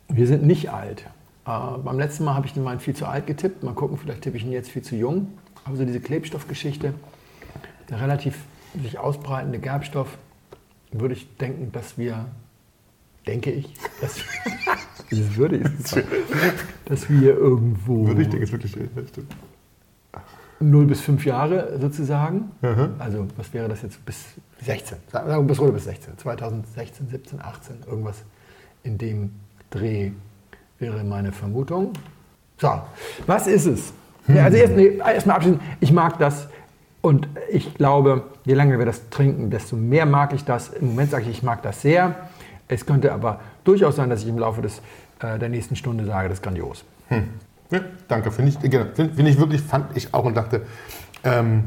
Wir 0.08 0.26
sind 0.26 0.44
nicht 0.44 0.70
alt. 0.70 1.04
Äh, 1.46 1.78
beim 1.84 1.98
letzten 1.98 2.24
Mal 2.24 2.34
habe 2.34 2.46
ich 2.46 2.54
den 2.54 2.64
Wein 2.64 2.80
viel 2.80 2.94
zu 2.94 3.06
alt 3.06 3.26
getippt. 3.26 3.62
Mal 3.62 3.74
gucken, 3.74 3.98
vielleicht 3.98 4.22
tippe 4.22 4.36
ich 4.36 4.44
ihn 4.44 4.52
jetzt 4.52 4.70
viel 4.70 4.82
zu 4.82 4.96
jung. 4.96 5.32
Aber 5.64 5.76
so 5.76 5.84
diese 5.84 6.00
Klebstoffgeschichte, 6.00 6.94
der 7.90 8.00
relativ 8.00 8.38
sich 8.80 8.98
ausbreitende 8.98 9.58
Gerbstoff, 9.58 10.18
würde 10.92 11.14
ich 11.14 11.36
denken, 11.36 11.72
dass 11.72 11.98
wir, 11.98 12.26
denke 13.26 13.50
ich, 13.50 13.72
dass 14.00 14.18
wir, 14.18 14.24
das 15.10 15.36
würde 15.36 15.56
ich 15.56 15.86
sagen, 15.86 16.06
dass 16.86 17.10
wir 17.10 17.34
irgendwo 17.34 18.06
würde 18.06 18.22
ich 18.22 18.28
denken, 18.28 18.44
ist 18.44 18.52
wirklich. 18.52 18.74
ja, 18.74 18.86
stimmt. 19.08 19.34
0 20.60 20.86
bis 20.86 21.00
5 21.02 21.24
Jahre 21.24 21.78
sozusagen. 21.80 22.50
Also 22.98 23.28
was 23.36 23.52
wäre 23.54 23.68
das 23.68 23.82
jetzt 23.82 24.04
bis 24.04 24.24
16? 24.62 24.98
Sagen 25.10 25.28
wir 25.28 25.40
bis 25.42 25.60
runter 25.60 25.72
bis 25.72 25.84
16. 25.84 26.18
2016, 26.18 27.08
17, 27.08 27.40
18, 27.40 27.76
irgendwas 27.86 28.24
in 28.82 28.98
dem 28.98 29.30
Dreh 29.70 30.10
wäre 30.78 31.04
meine 31.04 31.32
Vermutung. 31.32 31.92
So, 32.56 32.80
was 33.26 33.46
ist 33.46 33.66
es? 33.66 33.92
Also 34.26 34.56
erst, 34.58 34.76
nee, 34.76 34.98
erstmal 34.98 35.36
abschließend, 35.36 35.62
ich 35.80 35.92
mag 35.92 36.18
das. 36.18 36.48
Und 37.00 37.28
ich 37.50 37.74
glaube, 37.74 38.24
je 38.48 38.54
länger 38.54 38.78
wir 38.78 38.86
das 38.86 39.10
trinken, 39.10 39.50
desto 39.50 39.76
mehr 39.76 40.06
mag 40.06 40.32
ich 40.32 40.42
das. 40.42 40.70
Im 40.70 40.86
Moment 40.88 41.10
sage 41.10 41.24
ich, 41.24 41.28
ich 41.30 41.42
mag 41.42 41.60
das 41.62 41.82
sehr. 41.82 42.16
Es 42.66 42.86
könnte 42.86 43.12
aber 43.12 43.40
durchaus 43.62 43.96
sein, 43.96 44.08
dass 44.08 44.22
ich 44.22 44.28
im 44.28 44.38
Laufe 44.38 44.62
des, 44.62 44.80
äh, 45.20 45.38
der 45.38 45.50
nächsten 45.50 45.76
Stunde 45.76 46.06
sage, 46.06 46.30
das 46.30 46.38
ist 46.38 46.42
grandios. 46.42 46.82
Ja, 47.70 47.80
danke, 48.08 48.30
finde 48.30 48.50
ich, 48.52 48.58
genau, 48.70 48.86
find, 48.94 49.14
find 49.16 49.28
ich 49.28 49.38
wirklich, 49.38 49.60
fand 49.60 49.94
ich 49.96 50.14
auch 50.14 50.24
und 50.24 50.34
dachte, 50.34 50.62
ähm, 51.24 51.64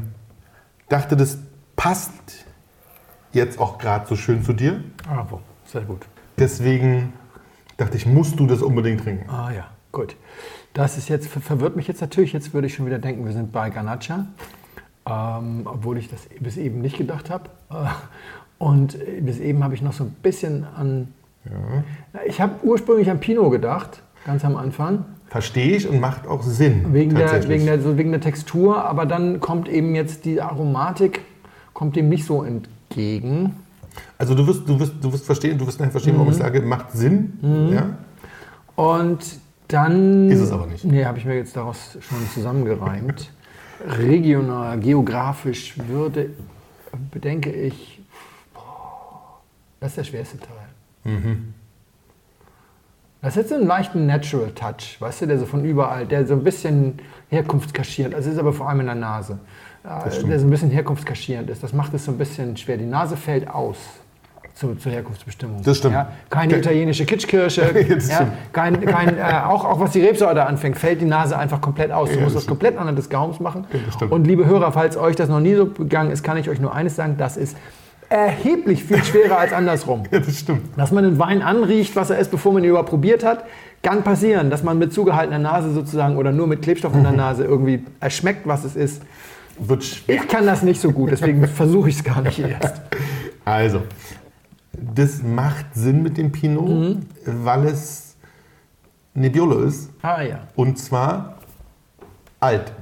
dachte, 0.88 1.16
das 1.16 1.38
passt 1.76 2.44
jetzt 3.32 3.60
auch 3.60 3.78
gerade 3.78 4.06
so 4.08 4.16
schön 4.16 4.42
zu 4.42 4.52
dir. 4.52 4.82
Bravo, 5.04 5.40
sehr 5.64 5.82
gut. 5.82 6.04
Deswegen 6.36 7.12
dachte 7.76 7.96
ich, 7.96 8.06
musst 8.06 8.40
du 8.40 8.46
das 8.48 8.60
unbedingt 8.60 9.04
trinken. 9.04 9.30
Ah 9.30 9.52
ja, 9.52 9.68
gut. 9.92 10.16
Das 10.74 10.98
ist 10.98 11.08
jetzt, 11.08 11.28
ver- 11.28 11.40
verwirrt 11.40 11.76
mich 11.76 11.86
jetzt 11.86 12.00
natürlich. 12.00 12.32
Jetzt 12.32 12.52
würde 12.54 12.66
ich 12.66 12.74
schon 12.74 12.86
wieder 12.86 12.98
denken, 12.98 13.24
wir 13.24 13.32
sind 13.32 13.52
bei 13.52 13.70
Ganacha. 13.70 14.26
Ähm, 15.04 15.62
obwohl 15.64 15.98
ich 15.98 16.08
das 16.08 16.28
bis 16.40 16.56
eben 16.56 16.80
nicht 16.80 16.96
gedacht 16.96 17.28
habe. 17.30 17.44
Äh, 17.70 17.74
Und 18.58 18.96
bis 19.22 19.40
eben 19.40 19.64
habe 19.64 19.74
ich 19.74 19.82
noch 19.82 19.92
so 19.92 20.04
ein 20.04 20.10
bisschen 20.22 20.64
an. 20.76 21.08
Na, 22.12 22.20
Ich 22.26 22.40
habe 22.40 22.54
ursprünglich 22.62 23.10
an 23.10 23.18
Pinot 23.18 23.50
gedacht, 23.50 24.02
ganz 24.24 24.44
am 24.44 24.56
Anfang, 24.56 25.04
Verstehe 25.26 25.76
ich 25.76 25.88
und 25.88 25.98
macht 25.98 26.26
auch 26.28 26.42
Sinn. 26.42 26.92
wegen 26.92 27.14
der, 27.16 27.48
wegen, 27.48 27.64
der, 27.64 27.80
so 27.80 27.96
wegen 27.98 28.12
der 28.12 28.20
Textur, 28.20 28.84
aber 28.84 29.06
dann 29.06 29.40
kommt 29.40 29.66
eben 29.68 29.94
jetzt 29.94 30.24
die 30.26 30.40
Aromatik, 30.42 31.22
kommt 31.72 31.96
dem 31.96 32.08
nicht 32.10 32.24
so 32.26 32.44
entgegen. 32.44 33.56
Also 34.18 34.34
du 34.36 34.46
wirst, 34.46 34.68
du 34.68 34.78
wirst, 34.78 34.92
du 35.00 35.12
wirst 35.12 35.24
verstehen, 35.26 35.58
du 35.58 35.66
wirst 35.66 35.80
nachher 35.80 35.90
verstehen, 35.90 36.14
warum 36.16 36.28
ich 36.30 36.36
Mhm. 36.36 36.42
sage, 36.42 36.60
macht 36.62 36.92
Sinn. 36.92 37.38
Ja? 37.72 37.96
Und 38.76 39.24
dann. 39.68 40.30
Ist 40.30 40.40
es 40.40 40.52
aber 40.52 40.66
nicht. 40.66 40.84
Nee, 40.84 41.04
habe 41.04 41.18
ich 41.18 41.24
mir 41.24 41.34
jetzt 41.36 41.56
daraus 41.56 41.96
schon 42.00 42.18
zusammengereimt. 42.34 43.32
Regional, 43.86 44.78
geografisch 44.78 45.76
würde, 45.88 46.30
bedenke 47.10 47.50
ich, 47.50 48.00
boah, 48.54 49.40
das 49.80 49.92
ist 49.92 49.96
der 49.98 50.04
schwerste 50.04 50.38
Teil. 50.38 51.12
Mhm. 51.14 51.54
Das 53.20 53.36
ist 53.36 53.42
jetzt 53.42 53.48
so 53.50 53.54
einen 53.54 53.66
leichten 53.66 54.06
Natural 54.06 54.50
Touch, 54.50 55.00
weißt 55.00 55.22
du, 55.22 55.26
der 55.26 55.38
so 55.38 55.46
von 55.46 55.64
überall, 55.64 56.06
der 56.06 56.26
so 56.26 56.34
ein 56.34 56.42
bisschen 56.42 56.98
herkunftskaschierend, 57.28 58.14
also 58.14 58.30
ist 58.30 58.38
aber 58.38 58.52
vor 58.52 58.68
allem 58.68 58.80
in 58.80 58.86
der 58.86 58.96
Nase, 58.96 59.38
äh, 59.84 60.10
der 60.26 60.40
so 60.40 60.46
ein 60.46 60.50
bisschen 60.50 60.70
herkunftskaschierend 60.70 61.48
ist. 61.48 61.62
Das 61.62 61.72
macht 61.72 61.94
es 61.94 62.04
so 62.04 62.10
ein 62.10 62.18
bisschen 62.18 62.56
schwer. 62.56 62.76
Die 62.76 62.84
Nase 62.84 63.16
fällt 63.16 63.48
aus 63.48 63.78
zu, 64.54 64.74
zur 64.74 64.92
Herkunftsbestimmung. 64.92 65.62
Das 65.62 65.78
stimmt. 65.78 65.94
Ja, 65.94 66.12
keine 66.30 66.58
italienische 66.58 67.04
Kitschkirsche, 67.04 67.62
ja, 68.08 68.28
kein, 68.52 68.84
kein, 68.84 69.18
äh, 69.18 69.22
auch, 69.46 69.64
auch 69.64 69.80
was 69.80 69.92
die 69.92 70.00
Rebsorte 70.04 70.44
anfängt, 70.46 70.78
fällt 70.78 71.00
die 71.00 71.06
Nase 71.06 71.38
einfach 71.38 71.60
komplett 71.60 71.90
aus. 71.90 72.10
Du 72.10 72.16
Ja, 72.16 72.22
musst 72.22 72.36
das 72.36 72.42
das 72.44 72.48
komplett 72.48 72.76
anhand 72.76 72.98
des 72.98 73.08
Gaums 73.08 73.40
machen. 73.40 73.66
Und 74.10 74.26
liebe 74.26 74.46
Hörer, 74.46 74.72
falls 74.72 74.96
euch 74.96 75.16
das 75.16 75.28
noch 75.28 75.40
nie 75.40 75.54
so 75.54 75.66
gegangen 75.66 76.10
ist, 76.10 76.22
kann 76.22 76.36
ich 76.36 76.48
euch 76.48 76.60
nur 76.60 76.74
eines 76.74 76.96
sagen, 76.96 77.16
das 77.16 77.36
ist 77.36 77.56
erheblich 78.12 78.84
viel 78.84 79.02
schwerer 79.02 79.38
als 79.38 79.52
andersrum. 79.52 80.02
Ja, 80.12 80.20
das 80.20 80.38
stimmt. 80.38 80.76
Dass 80.76 80.92
man 80.92 81.04
den 81.04 81.18
Wein 81.18 81.40
anriecht, 81.40 81.96
was 81.96 82.10
er 82.10 82.18
ist, 82.18 82.30
bevor 82.30 82.52
man 82.52 82.62
ihn 82.62 82.70
überhaupt 82.70 82.90
probiert 82.90 83.24
hat, 83.24 83.44
kann 83.82 84.02
passieren. 84.02 84.50
Dass 84.50 84.62
man 84.62 84.78
mit 84.78 84.92
zugehaltener 84.92 85.38
Nase 85.38 85.72
sozusagen 85.72 86.16
oder 86.18 86.30
nur 86.30 86.46
mit 86.46 86.60
Klebstoff 86.60 86.94
in 86.94 87.02
der 87.02 87.12
Nase 87.12 87.44
irgendwie 87.44 87.84
erschmeckt, 88.00 88.46
was 88.46 88.64
es 88.64 88.76
ist. 88.76 89.02
Wird 89.58 89.84
schwer. 89.84 90.16
Ich 90.16 90.28
kann 90.28 90.44
das 90.44 90.62
nicht 90.62 90.80
so 90.80 90.92
gut, 90.92 91.10
deswegen 91.10 91.46
versuche 91.48 91.88
ich 91.88 91.96
es 91.96 92.04
gar 92.04 92.20
nicht 92.20 92.38
erst. 92.38 92.82
Also, 93.44 93.82
das 94.72 95.22
macht 95.22 95.66
Sinn 95.74 96.02
mit 96.02 96.16
dem 96.16 96.32
Pinot, 96.32 96.68
Mhm. 96.68 97.00
weil 97.26 97.66
es 97.66 98.16
Nebbiolo 99.14 99.60
ist. 99.60 99.90
Ah 100.02 100.22
ja. 100.22 100.40
Und 100.56 100.78
zwar 100.78 101.36
alt. 102.40 102.72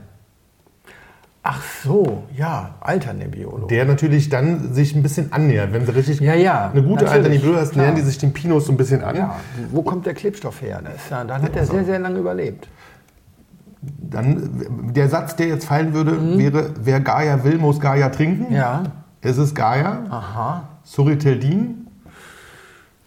Ach 1.43 1.63
so, 1.83 2.25
ja, 2.37 2.75
alter 2.81 3.15
Nebbiolo. 3.15 3.67
Der 3.67 3.87
natürlich 3.87 4.29
dann 4.29 4.75
sich 4.75 4.95
ein 4.95 5.03
bisschen 5.03 5.33
annähert. 5.33 5.73
Wenn 5.73 5.87
sie 5.87 5.95
richtig 5.95 6.21
Ja, 6.21 6.35
ja, 6.35 6.71
eine 6.71 6.83
gute 6.83 7.09
alte 7.11 7.31
Nebbiolo 7.31 7.57
hast, 7.59 7.75
nähern 7.77 7.95
die 7.97 8.03
sich 8.03 8.19
den 8.19 8.33
Pinot 8.35 8.63
so 8.63 8.73
ein 8.73 8.77
bisschen 8.77 9.03
an. 9.03 9.17
Ja, 9.17 9.37
wo 9.73 9.83
kommt 9.83 10.05
der 10.05 10.13
Klebstoff 10.15 10.61
her? 10.61 10.83
Das, 10.85 11.09
ja, 11.11 11.25
dann 11.25 11.43
hat 11.43 11.57
er 11.57 11.65
sehr, 11.65 11.85
sehr 11.85 11.99
lange 11.99 12.19
überlebt. 12.19 12.69
Dann, 13.83 14.93
der 14.95 15.09
Satz, 15.09 15.35
der 15.37 15.47
jetzt 15.49 15.65
fallen 15.65 15.95
würde, 15.95 16.39
wäre, 16.39 16.75
wer 16.83 17.01
Gaia 17.01 17.43
will, 17.43 17.57
muss 17.57 17.81
Gaia 17.81 18.11
trinken. 18.11 18.51
Mhm. 18.51 18.55
Ja. 18.57 18.83
Es 19.23 19.39
ist 19.39 19.55
Gaia, 19.55 20.05
Aha. 20.11 20.69
Suriteldin, 20.91 21.87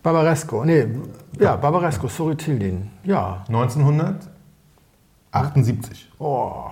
Barbaresco, 0.02 0.64
nee, 0.64 0.88
ja, 1.38 1.58
Barbaresco, 1.58 2.08
Sorritildin. 2.08 2.90
Ja, 3.04 3.44
1978. 3.50 6.10
oh, 6.20 6.64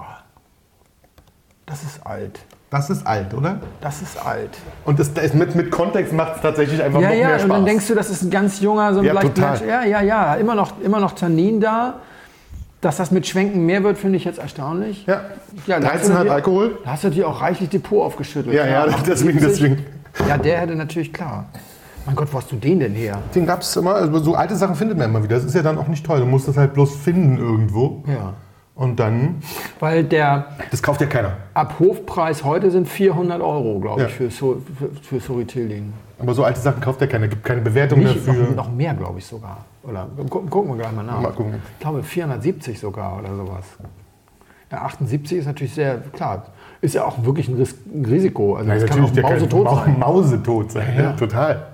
das 1.66 1.84
ist 1.84 2.00
alt. 2.06 2.40
Das 2.70 2.90
ist 2.90 3.06
alt, 3.06 3.34
oder? 3.34 3.60
Das 3.82 4.02
ist 4.02 4.26
alt. 4.26 4.58
Und 4.86 5.00
das, 5.00 5.14
das 5.14 5.34
mit, 5.34 5.54
mit 5.56 5.70
Kontext 5.70 6.14
macht 6.14 6.38
es 6.38 6.42
tatsächlich 6.42 6.82
einfach 6.82 7.02
Ja, 7.02 7.10
noch 7.10 7.16
ja, 7.16 7.28
mehr 7.28 7.40
Spaß. 7.40 7.44
und 7.44 7.50
dann 7.50 7.66
denkst 7.66 7.88
du, 7.90 7.96
das 7.96 8.10
ist 8.10 8.22
ein 8.22 8.30
ganz 8.30 8.62
junger, 8.62 8.94
so 8.94 9.00
ein 9.02 9.06
Ja, 9.06 9.12
leicht. 9.12 9.38
Mensch. 9.38 9.62
Ja, 9.68 9.84
ja, 9.84 10.02
ja, 10.02 10.36
immer 10.36 10.56
noch, 10.56 10.80
immer 10.80 11.02
noch 11.02 11.12
Tannin 11.12 11.60
da. 11.60 11.96
Dass 12.80 12.96
das 12.98 13.12
mit 13.12 13.28
Schwenken 13.28 13.66
mehr 13.66 13.84
wird, 13.84 13.98
finde 13.98 14.16
ich 14.16 14.24
jetzt 14.24 14.40
erstaunlich. 14.40 15.06
ja. 15.06 15.26
Ja, 15.68 15.82
da 15.82 15.88
hast 15.88 16.08
13 16.08 16.12
du 16.14 16.18
hat 16.20 16.30
Alkohol. 16.30 16.80
Da 16.86 16.92
hast 16.92 17.04
du 17.04 17.08
natürlich 17.10 17.28
auch 17.28 17.42
reichlich 17.42 17.68
Depot 17.70 18.02
aufgeschüttelt. 18.06 18.56
Ja, 18.56 18.66
ja, 18.66 18.86
deswegen, 19.06 19.38
78. 19.38 19.42
deswegen. 19.42 19.86
Ja, 20.28 20.38
der 20.38 20.60
hätte 20.60 20.76
natürlich 20.76 21.14
klar. 21.14 21.46
Mein 22.06 22.16
Gott, 22.16 22.30
wo 22.34 22.38
hast 22.38 22.52
du 22.52 22.56
den 22.56 22.80
denn 22.80 22.94
her? 22.94 23.20
Den 23.36 23.46
gab 23.46 23.62
es 23.62 23.76
immer, 23.76 23.96
also 23.96 24.18
so 24.20 24.34
alte 24.36 24.56
Sachen 24.56 24.76
findet 24.76 24.98
man 24.98 25.10
immer 25.10 25.24
wieder. 25.24 25.36
Das 25.36 25.46
ist 25.46 25.54
ja 25.54 25.62
dann 25.62 25.78
auch 25.78 25.88
nicht 25.88 26.06
toll. 26.06 26.20
Du 26.20 26.26
musst 26.26 26.48
das 26.48 26.58
halt 26.58 26.74
bloß 26.74 26.96
finden 26.96 27.38
irgendwo. 27.38 28.04
Ja. 28.08 28.34
Und 28.74 29.00
dann, 29.00 29.36
Weil 29.80 30.04
der 30.04 30.48
das 30.72 30.82
kauft 30.82 31.02
ja 31.02 31.08
keiner. 31.08 31.34
Abhofpreis 31.54 32.44
heute 32.44 32.72
sind 32.72 32.88
400 32.88 33.40
Euro, 33.42 33.80
glaube 33.80 34.02
ich, 34.02 34.08
Ja. 34.08 34.14
für, 34.14 34.32
so, 34.32 34.62
für, 34.80 34.90
für 35.04 35.20
Sorritildin. 35.20 35.94
Aber 36.18 36.34
so 36.34 36.44
alte 36.44 36.60
Sachen 36.60 36.82
kauft 36.82 37.02
ja 37.02 37.08
keiner. 37.08 37.28
Gibt 37.28 37.44
keine 37.44 37.62
Bewertung 37.62 38.00
Nicht, 38.00 38.28
dafür. 38.28 38.44
noch, 38.50 38.56
noch 38.68 38.72
mehr, 38.72 38.94
glaube 38.96 39.20
ich 39.20 39.26
sogar. 39.26 39.66
Oder 39.84 40.08
gucken, 40.30 40.50
gucken 40.50 40.72
wir 40.72 40.78
gleich 40.78 40.92
mal 40.94 41.04
nach. 41.04 41.22
Mal 41.22 41.32
gucken. 41.34 41.56
Ich 41.74 41.80
glaube 41.80 42.02
470 42.02 42.80
sogar 42.80 43.20
oder 43.20 43.36
sowas. 43.36 43.66
Ja, 44.72 44.84
78 44.84 45.40
ist 45.40 45.46
natürlich 45.48 45.74
sehr, 45.74 45.98
klar, 46.14 46.46
ist 46.82 46.96
ja 46.96 47.06
auch 47.06 47.24
wirklich 47.24 47.48
ein, 47.48 47.56
Ris 47.56 47.76
ein 47.94 48.06
Risiko. 48.06 48.56
Also 48.56 48.70
das 48.72 48.86
kann 48.86 49.04
auch 49.04 49.12
der 49.12 49.24
mausetot 49.24 49.64
Mau- 49.66 49.76
sein. 49.76 50.00
Mausetot 50.00 50.72
sein. 50.72 50.88
Ja. 50.98 51.04
Ja. 51.04 51.12
total. 51.14 51.68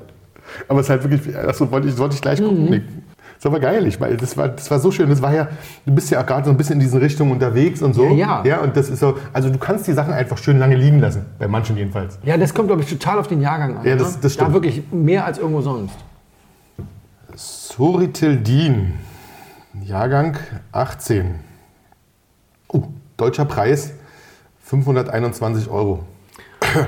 Aber 0.67 0.79
es 0.79 0.85
ist 0.85 0.89
halt 0.89 1.03
wirklich, 1.09 1.35
achso, 1.37 1.69
wollte 1.71 1.87
ich, 1.87 1.97
wollte 1.97 2.15
ich 2.15 2.21
gleich 2.21 2.39
Mhm. 2.41 2.45
gucken. 2.45 2.65
Nick. 2.65 2.83
Das 2.87 3.45
ist 3.45 3.45
aber 3.45 3.59
geil, 3.59 3.85
ich, 3.85 4.01
weil 4.01 4.17
das 4.17 4.35
war, 4.35 4.47
das 4.49 4.71
war 4.71 4.79
so 4.79 4.89
schön. 4.91 5.09
Das 5.09 5.21
war 5.21 5.31
ja, 5.33 5.47
du 5.85 5.93
bist 5.93 6.09
ja 6.09 6.19
auch 6.21 6.25
gerade 6.25 6.45
so 6.45 6.49
ein 6.51 6.57
bisschen 6.57 6.73
in 6.75 6.79
diesen 6.79 6.99
Richtungen 6.99 7.31
unterwegs 7.31 7.83
und 7.83 7.93
so. 7.93 8.05
Ja, 8.05 8.11
ja. 8.11 8.43
ja. 8.45 8.59
Und 8.61 8.75
das 8.75 8.89
ist 8.89 8.99
so, 8.99 9.15
also 9.31 9.49
du 9.51 9.59
kannst 9.59 9.85
die 9.87 9.93
Sachen 9.93 10.11
einfach 10.11 10.37
schön 10.39 10.57
lange 10.57 10.75
liegen 10.75 10.99
lassen. 10.99 11.23
Bei 11.37 11.47
manchen 11.47 11.77
jedenfalls. 11.77 12.17
Ja, 12.23 12.35
das 12.37 12.53
kommt, 12.53 12.67
glaube 12.67 12.81
ich, 12.81 12.89
total 12.89 13.19
auf 13.19 13.27
den 13.27 13.41
Jahrgang 13.41 13.77
an. 13.77 13.85
Ja, 13.85 13.95
das- 13.95 14.13
ne? 14.15 14.19
das 14.23 14.33
stimmt. 14.33 14.49
Da 14.49 14.53
wirklich 14.53 14.81
mehr 14.91 15.23
als 15.25 15.37
irgendwo 15.37 15.61
sonst. 15.61 15.93
Soritildin, 17.35 18.93
Jahrgang 19.83 20.37
18. 20.71 21.35
Oh, 22.69 22.83
deutscher 23.17 23.45
Preis 23.45 23.93
521 24.67 25.69
Euro. 25.69 26.03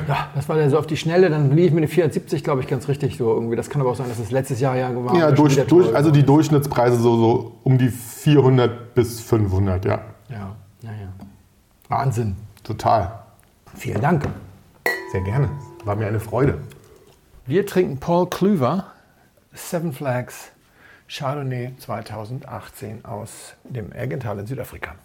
Ja, 0.07 0.29
das 0.35 0.49
war 0.49 0.57
der 0.57 0.69
so 0.69 0.77
auf 0.77 0.87
die 0.87 0.97
Schnelle. 0.97 1.29
Dann 1.29 1.55
lief 1.55 1.71
mir 1.71 1.77
eine 1.77 1.87
470, 1.87 2.43
glaube 2.43 2.61
ich, 2.61 2.67
ganz 2.67 2.87
richtig 2.87 3.17
so 3.17 3.33
irgendwie. 3.33 3.55
Das 3.55 3.69
kann 3.69 3.81
aber 3.81 3.91
auch 3.91 3.95
sein, 3.95 4.09
dass 4.09 4.19
es 4.19 4.31
letztes 4.31 4.59
Jahr 4.59 4.75
ja 4.75 4.93
war. 4.93 5.15
Ja, 5.15 5.31
durch, 5.31 5.55
durch, 5.67 5.95
also 5.95 6.11
die 6.11 6.23
Durchschnittspreise 6.23 6.97
so, 6.97 7.15
so 7.15 7.51
um 7.63 7.77
die 7.77 7.89
400 7.89 8.93
bis 8.93 9.21
500, 9.21 9.85
ja. 9.85 10.01
Ja, 10.29 10.55
ja, 10.81 10.91
ja. 10.91 11.13
Wahnsinn. 11.87 12.35
Total. 12.63 13.19
Vielen 13.75 14.01
Dank. 14.01 14.27
Sehr 15.11 15.21
gerne. 15.21 15.49
War 15.85 15.95
mir 15.95 16.07
eine 16.07 16.19
Freude. 16.19 16.57
Wir 17.45 17.65
trinken 17.65 17.97
Paul 17.97 18.29
Klüver 18.29 18.87
Seven 19.53 19.93
Flags 19.93 20.51
Chardonnay 21.07 21.71
2018 21.79 23.05
aus 23.05 23.53
dem 23.63 23.91
Ergental 23.91 24.37
in 24.39 24.45
Südafrika. 24.45 24.95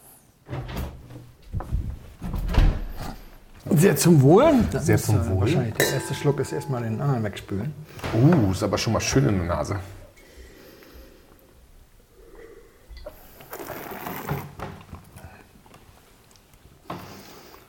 Sehr 3.71 3.97
zum 3.97 4.21
Wohl. 4.21 4.53
Das 4.71 4.87
Sehr 4.87 4.99
zum 4.99 5.27
Wohl. 5.29 5.41
Wahrscheinlich 5.43 5.75
der 5.75 5.93
erste 5.95 6.15
Schluck 6.15 6.39
ist 6.41 6.53
erstmal 6.53 6.83
den 6.83 7.01
anderen 7.01 7.25
wegspülen. 7.25 7.73
Uh, 8.13 8.53
ist 8.53 8.63
aber 8.63 8.77
schon 8.77 8.93
mal 8.93 9.01
schön 9.01 9.27
in 9.27 9.39
der 9.39 9.47
Nase. 9.47 9.77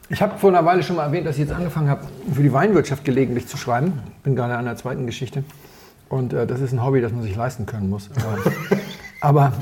Ich 0.09 0.21
habe 0.21 0.37
vor 0.37 0.49
einer 0.49 0.63
Weile 0.65 0.83
schon 0.83 0.97
mal 0.97 1.03
erwähnt, 1.03 1.25
dass 1.25 1.35
ich 1.35 1.41
jetzt 1.41 1.53
angefangen 1.53 1.89
habe, 1.89 2.05
für 2.31 2.43
die 2.43 2.53
Weinwirtschaft 2.53 3.03
gelegentlich 3.03 3.47
zu 3.47 3.57
schreiben. 3.57 3.99
Bin 4.23 4.35
gerade 4.35 4.55
an 4.55 4.65
der 4.65 4.75
zweiten 4.75 5.05
Geschichte. 5.05 5.43
Und 6.09 6.33
äh, 6.33 6.45
das 6.45 6.61
ist 6.61 6.73
ein 6.73 6.83
Hobby, 6.83 7.01
das 7.01 7.11
man 7.11 7.23
sich 7.23 7.35
leisten 7.35 7.65
können 7.65 7.89
muss. 7.89 8.09
Aber, 8.15 8.37
aber, 9.21 9.53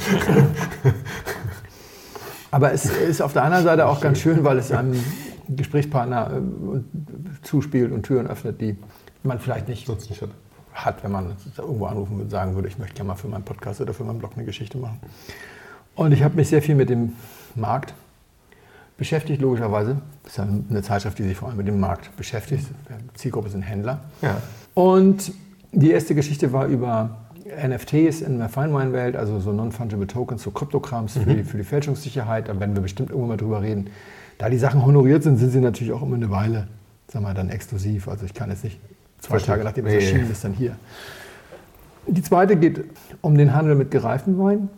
aber 2.52 2.74
es 2.74 2.86
ist 2.86 3.22
auf 3.22 3.34
der 3.34 3.44
anderen 3.44 3.64
Seite 3.64 3.88
auch 3.88 4.02
ganz 4.02 4.20
schön, 4.20 4.44
weil 4.44 4.58
es 4.58 4.72
einem 4.72 5.02
Gesprächspartner 5.50 6.32
äh, 6.32 6.80
zuspielt 7.42 7.92
und 7.92 8.04
Türen 8.04 8.28
öffnet, 8.28 8.62
die 8.62 8.78
man 9.24 9.40
vielleicht 9.40 9.68
nicht 9.68 9.88
nicht 9.88 10.22
hat. 10.22 10.30
hat, 10.74 11.04
wenn 11.04 11.12
man 11.12 11.36
irgendwo 11.58 11.86
anrufen 11.86 12.20
und 12.20 12.30
sagen 12.30 12.56
würde, 12.56 12.68
ich 12.68 12.78
möchte 12.78 12.96
gerne 12.96 13.10
mal 13.10 13.16
für 13.16 13.28
meinen 13.28 13.44
Podcast 13.44 13.82
oder 13.82 13.94
für 13.94 14.04
meinen 14.04 14.20
Blog 14.20 14.32
eine 14.36 14.46
Geschichte 14.46 14.78
machen. 14.78 15.00
Und 15.96 16.12
ich 16.12 16.24
habe 16.24 16.36
mich 16.36 16.50
sehr 16.50 16.62
viel 16.62 16.76
mit 16.76 16.90
dem 16.90 17.14
Markt 17.56 17.94
beschäftigt, 18.98 19.42
logischerweise. 19.42 19.98
Das 20.24 20.34
ist 20.34 20.38
ja 20.38 20.44
eine 20.44 20.82
Zeitschrift, 20.82 21.20
die 21.20 21.24
sich 21.24 21.38
vor 21.38 21.50
allem 21.50 21.58
mit 21.58 21.68
dem 21.68 21.80
Markt 21.80 22.16
beschäftigt. 22.16 22.66
Zielgruppe 23.14 23.50
sind 23.50 23.62
Händler. 23.62 24.02
Ja. 24.22 24.38
Und 24.74 25.32
die 25.72 25.92
erste 25.92 26.16
Geschichte 26.16 26.54
war 26.54 26.68
über 26.68 27.18
NFTs 27.46 28.22
in 28.22 28.40
der 28.40 28.50
Feinwine-Welt, 28.50 29.16
also 29.16 29.40
so 29.40 29.52
Non-Fungible 29.52 30.08
Tokens, 30.08 30.44
so 30.44 30.52
Kryptokrams 30.52 31.14
für, 31.14 31.26
die, 31.26 31.44
für 31.44 31.58
die 31.58 31.64
Fälschungssicherheit. 31.64 32.48
Da 32.48 32.60
werden 32.60 32.76
wir 32.76 32.82
bestimmt 32.82 33.10
irgendwann 33.10 33.30
mal 33.30 33.38
drüber 33.38 33.62
reden. 33.62 33.90
Da 34.38 34.50
die 34.50 34.58
Sachen 34.58 34.86
honoriert 34.86 35.24
sind, 35.24 35.38
sind 35.38 35.52
sie 35.52 35.60
natürlich 35.60 35.94
auch 35.94 36.02
immer 36.02 36.16
eine 36.16 36.30
Weile, 36.30 36.68
sagen 37.08 37.26
wir 37.26 37.34
dann 37.34 37.50
exklusiv. 37.50 38.08
Also 38.08 38.26
ich 38.26 38.34
kann 38.34 38.50
jetzt 38.50 38.64
nicht 38.64 38.80
zwei 39.20 39.32
Verstehe. 39.32 39.56
Tage 39.56 39.64
nachdem 39.64 39.86
es 39.88 39.94
erschienen 39.94 40.32
ist, 40.32 40.44
dann 40.44 40.54
hier. 40.54 40.76
Die 42.08 42.22
zweite 42.22 42.58
geht 42.58 42.84
um 43.22 43.38
den 43.38 43.54
Handel 43.54 43.76
mit 43.76 43.92
gereiften 43.92 44.38
Wein. 44.38 44.70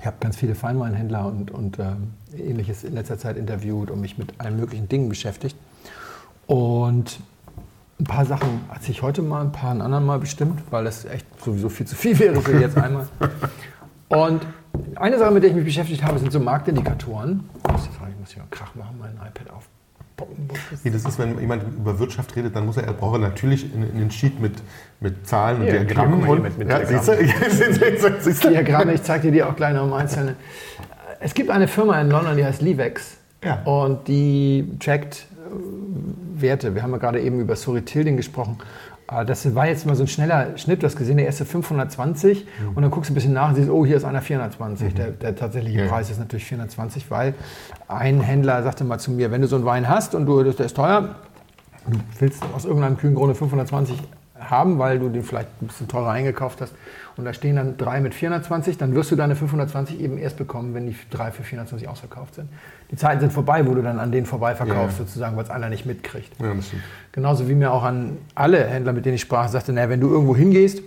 Ich 0.00 0.06
habe 0.06 0.16
ganz 0.20 0.36
viele 0.36 0.54
Feinweinhändler 0.54 1.26
und, 1.26 1.50
und 1.50 1.78
ähm, 1.78 2.12
ähnliches 2.36 2.84
in 2.84 2.94
letzter 2.94 3.18
Zeit 3.18 3.36
interviewt 3.36 3.90
und 3.90 4.00
mich 4.00 4.16
mit 4.16 4.32
allen 4.38 4.56
möglichen 4.56 4.88
Dingen 4.88 5.08
beschäftigt. 5.08 5.56
Und 6.46 7.20
ein 8.00 8.04
paar 8.04 8.24
Sachen 8.24 8.60
hat 8.68 8.88
ich 8.88 9.02
heute 9.02 9.22
mal, 9.22 9.42
ein 9.42 9.52
paar 9.52 9.72
ein 9.72 9.82
anderen 9.82 10.06
Mal 10.06 10.20
bestimmt, 10.20 10.62
weil 10.70 10.84
das 10.84 11.04
echt 11.04 11.26
sowieso 11.44 11.68
viel 11.68 11.86
zu 11.86 11.96
viel 11.96 12.18
wäre 12.20 12.40
für 12.40 12.58
jetzt 12.58 12.78
einmal. 12.78 13.08
Und 14.08 14.46
eine 14.96 15.18
Sache, 15.18 15.30
mit 15.32 15.42
der 15.42 15.50
ich 15.50 15.56
mich 15.56 15.64
beschäftigt 15.64 16.02
habe, 16.04 16.18
sind 16.18 16.32
so 16.32 16.40
Marktindikatoren. 16.40 17.48
Ich 17.66 17.72
muss, 17.72 17.84
jetzt, 17.86 17.94
ich 17.96 18.20
muss 18.20 18.30
hier 18.30 18.42
mal 18.42 18.48
Krach 18.50 18.74
machen, 18.74 18.96
mein 18.98 19.12
iPad 19.14 19.50
aufpoppen. 19.54 20.48
Nee, 20.84 20.90
das 20.90 21.04
ist, 21.04 21.18
wenn 21.18 21.38
jemand 21.40 21.62
über 21.76 21.98
Wirtschaft 21.98 22.34
redet, 22.36 22.54
dann 22.56 22.66
muss 22.66 22.76
er, 22.76 22.84
er 22.84 22.92
braucht 22.92 23.16
er 23.16 23.20
natürlich 23.20 23.72
in, 23.72 23.82
in 23.88 23.98
den 23.98 24.10
Sheet 24.10 24.40
mit, 24.40 24.54
mit 25.00 25.26
Zahlen 25.26 25.60
und 25.60 25.66
Ja, 25.66 25.72
Diagrammen. 25.74 26.22
und, 26.26 26.42
mit- 26.42 26.58
mit 26.58 26.68
ja, 26.68 26.78
du? 28.44 28.48
Diagramme, 28.50 28.94
ich 28.94 29.02
zeige 29.02 29.22
dir 29.28 29.32
die 29.32 29.42
auch 29.42 29.54
gleich 29.56 29.74
noch 29.74 29.84
im 29.84 29.92
Einzelnen. 29.92 30.34
Es 31.20 31.34
gibt 31.34 31.50
eine 31.50 31.68
Firma 31.68 32.00
in 32.00 32.10
London, 32.10 32.36
die 32.36 32.44
heißt 32.44 32.62
Livex. 32.62 33.16
Ja. 33.44 33.62
Und 33.62 34.08
die 34.08 34.68
trackt 34.80 35.26
äh, 35.30 36.40
Werte. 36.42 36.74
Wir 36.74 36.82
haben 36.82 36.90
ja 36.92 36.98
gerade 36.98 37.20
eben 37.20 37.40
über 37.40 37.54
Suri 37.56 37.82
Tilding 37.82 38.16
gesprochen. 38.16 38.58
Äh, 39.10 39.24
Das 39.24 39.54
war 39.54 39.66
jetzt 39.66 39.86
mal 39.86 39.94
so 39.94 40.04
ein 40.04 40.08
schneller 40.08 40.56
Schnitt. 40.58 40.82
Du 40.82 40.86
hast 40.86 40.96
gesehen, 40.96 41.16
der 41.16 41.26
erste 41.26 41.44
520 41.44 42.46
Mhm. 42.60 42.68
und 42.76 42.82
dann 42.82 42.90
guckst 42.90 43.08
du 43.10 43.12
ein 43.12 43.14
bisschen 43.14 43.32
nach 43.32 43.48
und 43.50 43.54
siehst, 43.56 43.70
oh, 43.70 43.84
hier 43.86 43.96
ist 43.96 44.04
einer 44.04 44.20
420. 44.22 44.94
Der, 44.94 45.10
der 45.10 45.34
tatsächliche 45.36 45.80
Ja. 45.82 45.86
Preis 45.88 46.10
ist 46.10 46.18
natürlich 46.18 46.44
420, 46.44 47.10
weil 47.10 47.34
ein 47.88 48.20
Händler 48.20 48.62
sagte 48.62 48.84
mal 48.84 48.98
zu 48.98 49.10
mir, 49.10 49.30
wenn 49.30 49.40
du 49.42 49.46
so 49.48 49.56
einen 49.56 49.64
Wein 49.64 49.88
hast 49.88 50.14
und 50.14 50.26
du, 50.26 50.42
der 50.42 50.58
ist 50.66 50.76
teuer, 50.76 51.14
du 51.88 51.98
willst 52.18 52.42
aus 52.54 52.64
irgendeinem 52.64 52.96
kühlen 52.96 53.14
Grunde 53.14 53.34
520 53.34 53.98
haben, 54.40 54.78
weil 54.78 54.98
du 54.98 55.08
den 55.08 55.22
vielleicht 55.22 55.48
ein 55.62 55.66
bisschen 55.68 55.88
teurer 55.88 56.10
eingekauft 56.10 56.60
hast 56.60 56.74
und 57.16 57.24
da 57.24 57.32
stehen 57.32 57.56
dann 57.56 57.76
drei 57.76 58.00
mit 58.00 58.14
420, 58.14 58.78
dann 58.78 58.94
wirst 58.94 59.10
du 59.10 59.16
deine 59.16 59.34
520 59.36 60.00
eben 60.00 60.18
erst 60.18 60.36
bekommen, 60.36 60.74
wenn 60.74 60.86
die 60.86 60.96
drei 61.10 61.30
für 61.32 61.42
420 61.42 61.88
ausverkauft 61.88 62.34
sind. 62.36 62.48
Die 62.90 62.96
Zeiten 62.96 63.20
sind 63.20 63.32
vorbei, 63.32 63.66
wo 63.66 63.74
du 63.74 63.82
dann 63.82 63.98
an 63.98 64.12
denen 64.12 64.26
vorbei 64.26 64.54
verkaufst, 64.54 64.98
Ja. 64.98 65.04
sozusagen, 65.04 65.36
weil 65.36 65.44
es 65.44 65.50
einer 65.50 65.68
nicht 65.68 65.86
mitkriegt. 65.86 66.32
Ja, 66.40 66.54
das 66.54 66.68
stimmt. 66.68 66.82
Genauso 67.12 67.48
wie 67.48 67.54
mir 67.54 67.72
auch 67.72 67.82
an 67.82 68.18
alle 68.34 68.64
Händler, 68.66 68.92
mit 68.92 69.04
denen 69.06 69.16
ich 69.16 69.20
sprach, 69.22 69.48
sagte, 69.48 69.72
naja, 69.72 69.88
wenn 69.88 70.00
du 70.00 70.08
irgendwo 70.08 70.36
hingehst 70.36 70.82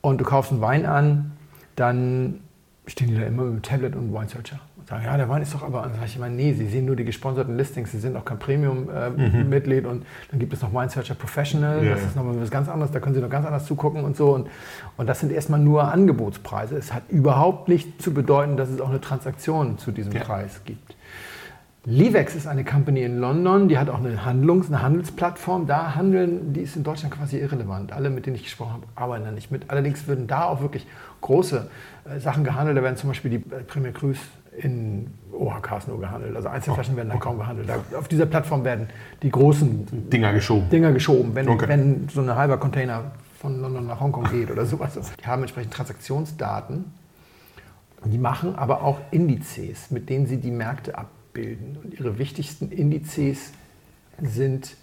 und 0.00 0.20
du 0.20 0.24
kaufst 0.24 0.52
einen 0.52 0.60
Wein 0.60 0.86
an, 0.86 1.32
dann 1.76 2.40
stehen 2.86 3.08
die 3.08 3.16
da 3.16 3.22
immer 3.26 3.44
mit 3.44 3.54
dem 3.54 3.62
Tablet 3.62 3.96
und 3.96 4.12
Wine 4.12 4.28
Searcher. 4.28 4.60
Und 4.84 4.90
sagen, 4.90 5.04
ja, 5.06 5.16
der 5.16 5.30
Wein 5.30 5.40
ist 5.40 5.54
doch 5.54 5.62
aber, 5.62 5.80
dann 5.80 5.94
sage 5.94 6.04
ich 6.04 6.16
immer, 6.16 6.28
nee, 6.28 6.52
sie 6.52 6.66
sehen 6.68 6.84
nur 6.84 6.94
die 6.94 7.06
gesponserten 7.06 7.56
Listings, 7.56 7.90
sie 7.90 7.98
sind 7.98 8.16
auch 8.18 8.24
kein 8.26 8.38
Premium-Mitglied 8.38 9.86
und 9.86 10.04
dann 10.30 10.38
gibt 10.38 10.52
es 10.52 10.60
noch 10.60 10.74
Wine 10.74 10.90
Searcher 10.90 11.14
Professional, 11.14 11.82
Ja, 11.82 11.92
das 11.92 12.02
ja. 12.02 12.06
ist 12.08 12.16
nochmal 12.16 12.38
was 12.38 12.50
ganz 12.50 12.68
anderes, 12.68 12.92
da 12.92 13.00
können 13.00 13.14
sie 13.14 13.22
noch 13.22 13.30
ganz 13.30 13.46
anders 13.46 13.64
zugucken 13.64 14.04
und 14.04 14.14
so. 14.14 14.34
Und, 14.34 14.48
und 14.98 15.06
das 15.06 15.20
sind 15.20 15.32
erstmal 15.32 15.60
nur 15.60 15.90
Angebotspreise. 15.90 16.76
Es 16.76 16.92
hat 16.92 17.04
überhaupt 17.08 17.68
nicht 17.68 18.02
zu 18.02 18.12
bedeuten, 18.12 18.58
dass 18.58 18.68
es 18.68 18.78
auch 18.82 18.90
eine 18.90 19.00
Transaktion 19.00 19.78
zu 19.78 19.90
diesem 19.90 20.12
Ja. 20.12 20.22
Preis 20.22 20.60
gibt. 20.66 20.94
Livex 21.86 22.34
ist 22.34 22.46
eine 22.46 22.64
Company 22.64 23.02
in 23.04 23.18
London, 23.20 23.68
die 23.68 23.76
hat 23.78 23.90
auch 23.90 23.98
eine, 23.98 24.24
Handlungs-, 24.24 24.68
eine 24.68 24.82
Handelsplattform. 24.82 25.66
Da 25.66 25.94
handeln, 25.94 26.54
die 26.54 26.60
ist 26.60 26.76
in 26.76 26.82
Deutschland 26.82 27.14
quasi 27.14 27.38
irrelevant. 27.38 27.92
Alle, 27.92 28.08
mit 28.08 28.24
denen 28.24 28.36
ich 28.36 28.44
gesprochen 28.44 28.72
habe, 28.72 28.84
arbeiten 28.94 29.24
da 29.24 29.30
nicht 29.30 29.50
mit. 29.50 29.68
Allerdings 29.68 30.06
würden 30.06 30.26
da 30.26 30.44
auch 30.44 30.62
wirklich 30.62 30.86
große 31.20 31.68
äh, 32.06 32.20
Sachen 32.20 32.42
gehandelt. 32.44 32.78
Da 32.78 32.82
werden 32.82 32.96
zum 32.96 33.10
Beispiel 33.10 33.30
die 33.32 33.54
äh, 33.54 33.62
Premier 33.66 33.92
Cruise 33.92 34.20
in 34.58 35.12
OHKs 35.32 35.88
nur 35.88 36.00
gehandelt. 36.00 36.36
Also 36.36 36.48
Einzelflaschen 36.48 36.96
werden 36.96 37.08
da 37.10 37.16
kaum 37.16 37.38
gehandelt. 37.38 37.68
Da, 37.68 37.98
auf 37.98 38.08
dieser 38.08 38.26
Plattform 38.26 38.64
werden 38.64 38.88
die 39.22 39.30
großen 39.30 40.08
Dinger 40.10 40.32
geschoben. 40.32 40.68
Dinger 40.70 40.92
geschoben, 40.92 41.34
wenn, 41.34 41.48
Okay. 41.48 41.68
wenn 41.68 42.08
so 42.08 42.20
ein 42.20 42.34
halber 42.34 42.58
Container 42.58 43.12
von 43.40 43.60
London 43.60 43.86
nach 43.86 44.00
Hongkong 44.00 44.24
geht 44.30 44.50
oder 44.50 44.64
sowas. 44.64 44.98
Die 45.20 45.26
haben 45.26 45.42
entsprechend 45.42 45.74
Transaktionsdaten. 45.74 46.84
Die 48.04 48.18
machen 48.18 48.54
aber 48.54 48.82
auch 48.82 48.98
Indizes, 49.10 49.90
mit 49.90 50.08
denen 50.08 50.26
sie 50.26 50.36
die 50.36 50.50
Märkte 50.50 50.96
abbilden. 50.96 51.78
Und 51.82 51.94
ihre 51.98 52.18
wichtigsten 52.18 52.70
Indizes 52.70 53.52
sind 54.20 54.76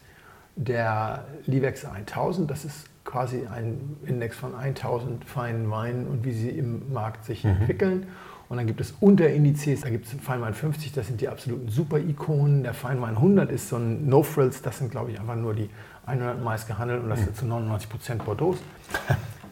der 0.55 1.25
Livex 1.45 1.85
1000. 1.85 2.49
Das 2.51 2.65
ist 2.65 2.85
quasi 3.03 3.47
ein 3.47 3.97
Index 4.05 4.37
von 4.37 4.55
1000 4.55 5.25
feinen 5.25 5.69
Weinen 5.69 6.07
und 6.07 6.23
wie 6.23 6.31
sie 6.31 6.49
im 6.49 6.91
Markt 6.93 7.25
sich 7.25 7.43
entwickeln. 7.45 8.07
Und 8.49 8.57
dann 8.57 8.67
gibt 8.67 8.81
es 8.81 8.93
Unterindizes, 8.99 9.81
da 9.81 9.89
gibt 9.89 10.07
es 10.07 10.13
Feinwein 10.21 10.53
50, 10.53 10.91
das 10.91 11.07
sind 11.07 11.21
die 11.21 11.29
absoluten 11.29 11.69
Super-Ikonen. 11.69 12.63
Der 12.63 12.73
Feinwein 12.73 13.15
100 13.15 13.49
ist 13.49 13.69
so 13.69 13.77
ein 13.77 14.09
No-Frills, 14.09 14.61
das 14.61 14.77
sind, 14.77 14.91
glaube 14.91 15.11
ich, 15.11 15.19
einfach 15.21 15.37
nur 15.37 15.53
die 15.53 15.69
100 16.05 16.43
meist 16.43 16.67
gehandelt 16.67 17.01
und 17.01 17.09
das 17.09 17.19
sind 17.19 17.37
zu 17.37 17.45
99 17.45 17.89
Prozent 17.89 18.25
Bordeaux. 18.25 18.57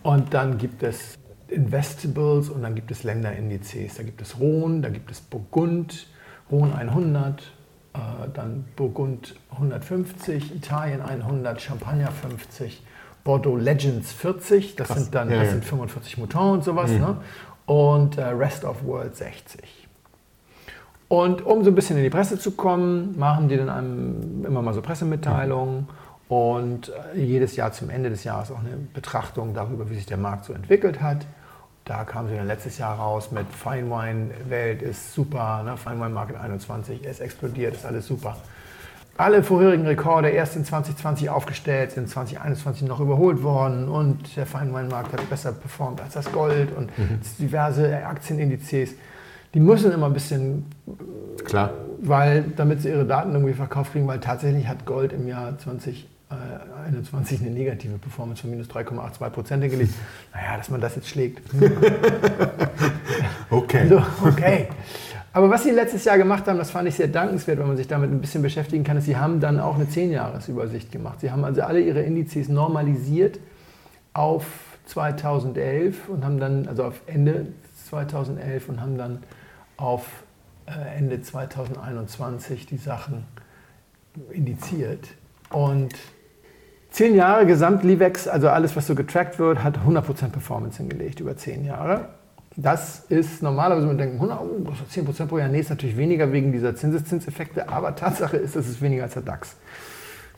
Und 0.04 0.34
dann 0.34 0.58
gibt 0.58 0.84
es 0.84 1.18
Investables 1.48 2.50
und 2.50 2.62
dann 2.62 2.76
gibt 2.76 2.92
es 2.92 3.04
Länderindizes. 3.04 3.96
Da 3.96 4.04
gibt 4.04 4.22
es 4.22 4.36
Rhône, 4.36 4.82
da 4.82 4.90
gibt 4.90 5.12
es 5.12 5.22
Burgund, 5.22 6.08
Rhône 6.52 6.74
100, 6.74 7.42
äh, 7.94 8.00
dann 8.34 8.66
Burgund 8.76 9.36
150, 9.52 10.56
Italien 10.56 11.02
100, 11.02 11.62
Champagner 11.62 12.12
50, 12.12 12.84
Bordeaux 13.24 13.58
Legends 13.58 14.12
40, 14.14 14.76
das 14.76 14.90
sind 14.90 15.14
dann 15.14 15.30
Ja, 15.30 15.40
das 15.40 15.52
sind 15.52 15.66
45 15.66 16.18
Moutons 16.18 16.58
und 16.58 16.64
sowas, 16.64 16.92
ne? 16.92 17.18
und 17.66 18.18
äh, 18.18 18.24
Rest 18.24 18.66
of 18.66 18.84
World 18.84 19.16
60. 19.16 19.62
Und 21.08 21.44
um 21.46 21.64
so 21.64 21.72
ein 21.72 21.76
bisschen 21.76 21.98
in 21.98 22.04
die 22.04 22.10
Presse 22.10 22.40
zu 22.40 22.52
kommen, 22.52 23.18
machen 23.18 23.50
die 23.50 23.58
dann 23.58 23.70
einem 23.70 24.46
immer 24.46 24.62
mal 24.62 24.74
so 24.74 24.82
Pressemitteilungen 24.82 25.88
und 26.28 26.90
äh, 27.16 27.20
jedes 27.20 27.56
Jahr 27.56 27.72
zum 27.72 27.90
Ende 27.90 28.10
des 28.10 28.24
Jahres 28.24 28.52
auch 28.52 28.60
eine 28.60 28.78
Betrachtung 28.94 29.54
darüber, 29.54 29.90
wie 29.90 29.96
sich 29.96 30.06
der 30.06 30.18
Markt 30.18 30.46
so 30.46 30.54
entwickelt 30.54 31.02
hat. 31.02 31.26
Da 31.86 32.04
kam 32.04 32.30
sie 32.30 32.36
dann 32.36 32.46
letztes 32.46 32.78
Jahr 32.78 33.00
raus 33.00 33.32
mit 33.32 33.48
Fine 33.52 33.90
Wine 33.90 34.30
Welt 34.48 34.84
ist 34.84 35.14
super, 35.16 35.64
ne? 35.64 35.76
Fine 35.76 35.96
Wine 35.96 36.10
Market 36.10 36.36
21, 36.36 37.04
es 37.04 37.20
explodiert, 37.20 37.74
ist 37.74 37.86
alles 37.86 38.06
super. 38.06 38.38
Alle 39.20 39.44
vorherigen 39.44 39.86
Rekorde 39.86 40.30
erst 40.30 40.56
in 40.56 40.64
2020 40.64 41.30
aufgestellt, 41.30 41.92
sind 41.92 42.08
2021 42.08 42.88
noch 42.88 43.02
überholt 43.02 43.44
worden 43.44 43.90
und 43.90 44.38
der 44.38 44.46
Feinweinmarkt 44.46 45.12
hat 45.12 45.30
besser 45.30 45.52
performt 45.52 46.00
als 46.00 46.14
das 46.14 46.32
Gold 46.32 46.70
und 46.74 46.90
diverse 47.38 48.06
Aktienindizes. 48.06 48.92
Die 49.54 49.60
müssen 49.60 49.92
immer 49.92 50.06
ein 50.06 50.14
bisschen 50.14 50.68
Klar. 51.44 51.72
weil, 52.02 52.46
damit 52.56 52.82
sie 52.82 52.88
ihre 52.88 53.04
Daten 53.04 53.34
irgendwie 53.34 53.56
verkauft 53.56 53.92
kriegen, 53.92 54.08
weil 54.08 54.22
tatsächlich 54.22 54.70
hat 54.70 54.86
Gold 54.86 55.12
im 55.12 55.28
Jahr 55.28 55.58
2021 55.58 57.42
eine 57.42 57.50
negative 57.50 57.98
Performance 57.98 58.40
von 58.44 58.52
minus 58.52 58.70
3,82 58.70 59.30
Prozent 59.32 59.64
hingelegt. 59.64 59.96
Naja, 60.34 60.56
dass 60.56 60.70
man 60.70 60.80
das 60.80 60.96
jetzt 60.96 61.10
schlägt. 61.10 61.42
Okay. 63.52 63.88
So, 63.90 64.02
okay. 64.28 64.68
Aber 65.32 65.50
was 65.50 65.64
sie 65.64 65.72
letztes 65.72 66.06
Jahr 66.06 66.18
gemacht 66.18 66.48
haben, 66.48 66.58
das 66.58 66.72
fand 66.72 66.88
ich 66.88 66.96
sehr 66.96 67.08
dankenswert, 67.08 67.60
wenn 67.60 67.68
man 67.68 67.78
sich 67.78 67.88
damit 67.88 68.12
ein 68.12 68.20
bisschen 68.20 68.42
beschäftigen 68.42 68.84
kann, 68.84 68.98
ist, 68.98 69.06
sie 69.06 69.18
haben 69.18 69.40
dann 69.40 69.60
auch 69.60 69.76
eine 69.76 69.86
10-Jahres-Übersicht 69.86 70.92
gemacht. 70.92 71.22
Sie 71.22 71.32
haben 71.32 71.44
also 71.44 71.62
alle 71.62 71.82
ihre 71.82 72.02
Indizes 72.02 72.50
normalisiert 72.50 73.40
auf 74.14 74.46
2011 74.88 76.10
und 76.10 76.26
haben 76.26 76.40
dann, 76.40 76.68
also 76.68 76.86
auf 76.86 77.02
Ende 77.06 77.48
2011 77.90 78.70
und 78.70 78.82
haben 78.82 78.98
dann 78.98 79.24
auf 79.78 80.08
äh, 80.66 80.98
Ende 80.98 81.22
2021 81.22 82.66
die 82.66 82.78
Sachen 82.78 83.26
indiziert. 84.32 85.08
Und 85.52 85.94
zehn 86.90 87.16
Jahre 87.16 87.46
Gesamt-Livex, 87.46 88.28
also 88.28 88.50
alles, 88.50 88.76
was 88.76 88.88
so 88.88 88.96
getrackt 88.96 89.38
wird, 89.38 89.64
hat 89.64 89.78
100% 89.78 90.30
Performance 90.30 90.78
hingelegt 90.78 91.20
über 91.20 91.38
zehn 91.38 91.66
Jahre. 91.66 92.10
Das 92.62 93.06
ist 93.08 93.42
normalerweise, 93.42 93.88
man 93.88 93.98
denkt, 93.98 94.16
100, 94.16 94.40
oh, 94.42 94.70
das 94.70 94.82
ist 94.82 95.08
10% 95.08 95.28
pro 95.28 95.38
Jahr. 95.38 95.48
Nee, 95.48 95.62
ist 95.62 95.70
natürlich 95.70 95.96
weniger 95.96 96.34
wegen 96.34 96.52
dieser 96.52 96.76
Zinseszinseffekte, 96.76 97.70
aber 97.70 97.96
Tatsache 97.96 98.36
ist, 98.36 98.58
es 98.58 98.68
ist 98.68 98.82
weniger 98.82 99.04
als 99.04 99.14
der 99.14 99.24
DAX. 99.24 99.56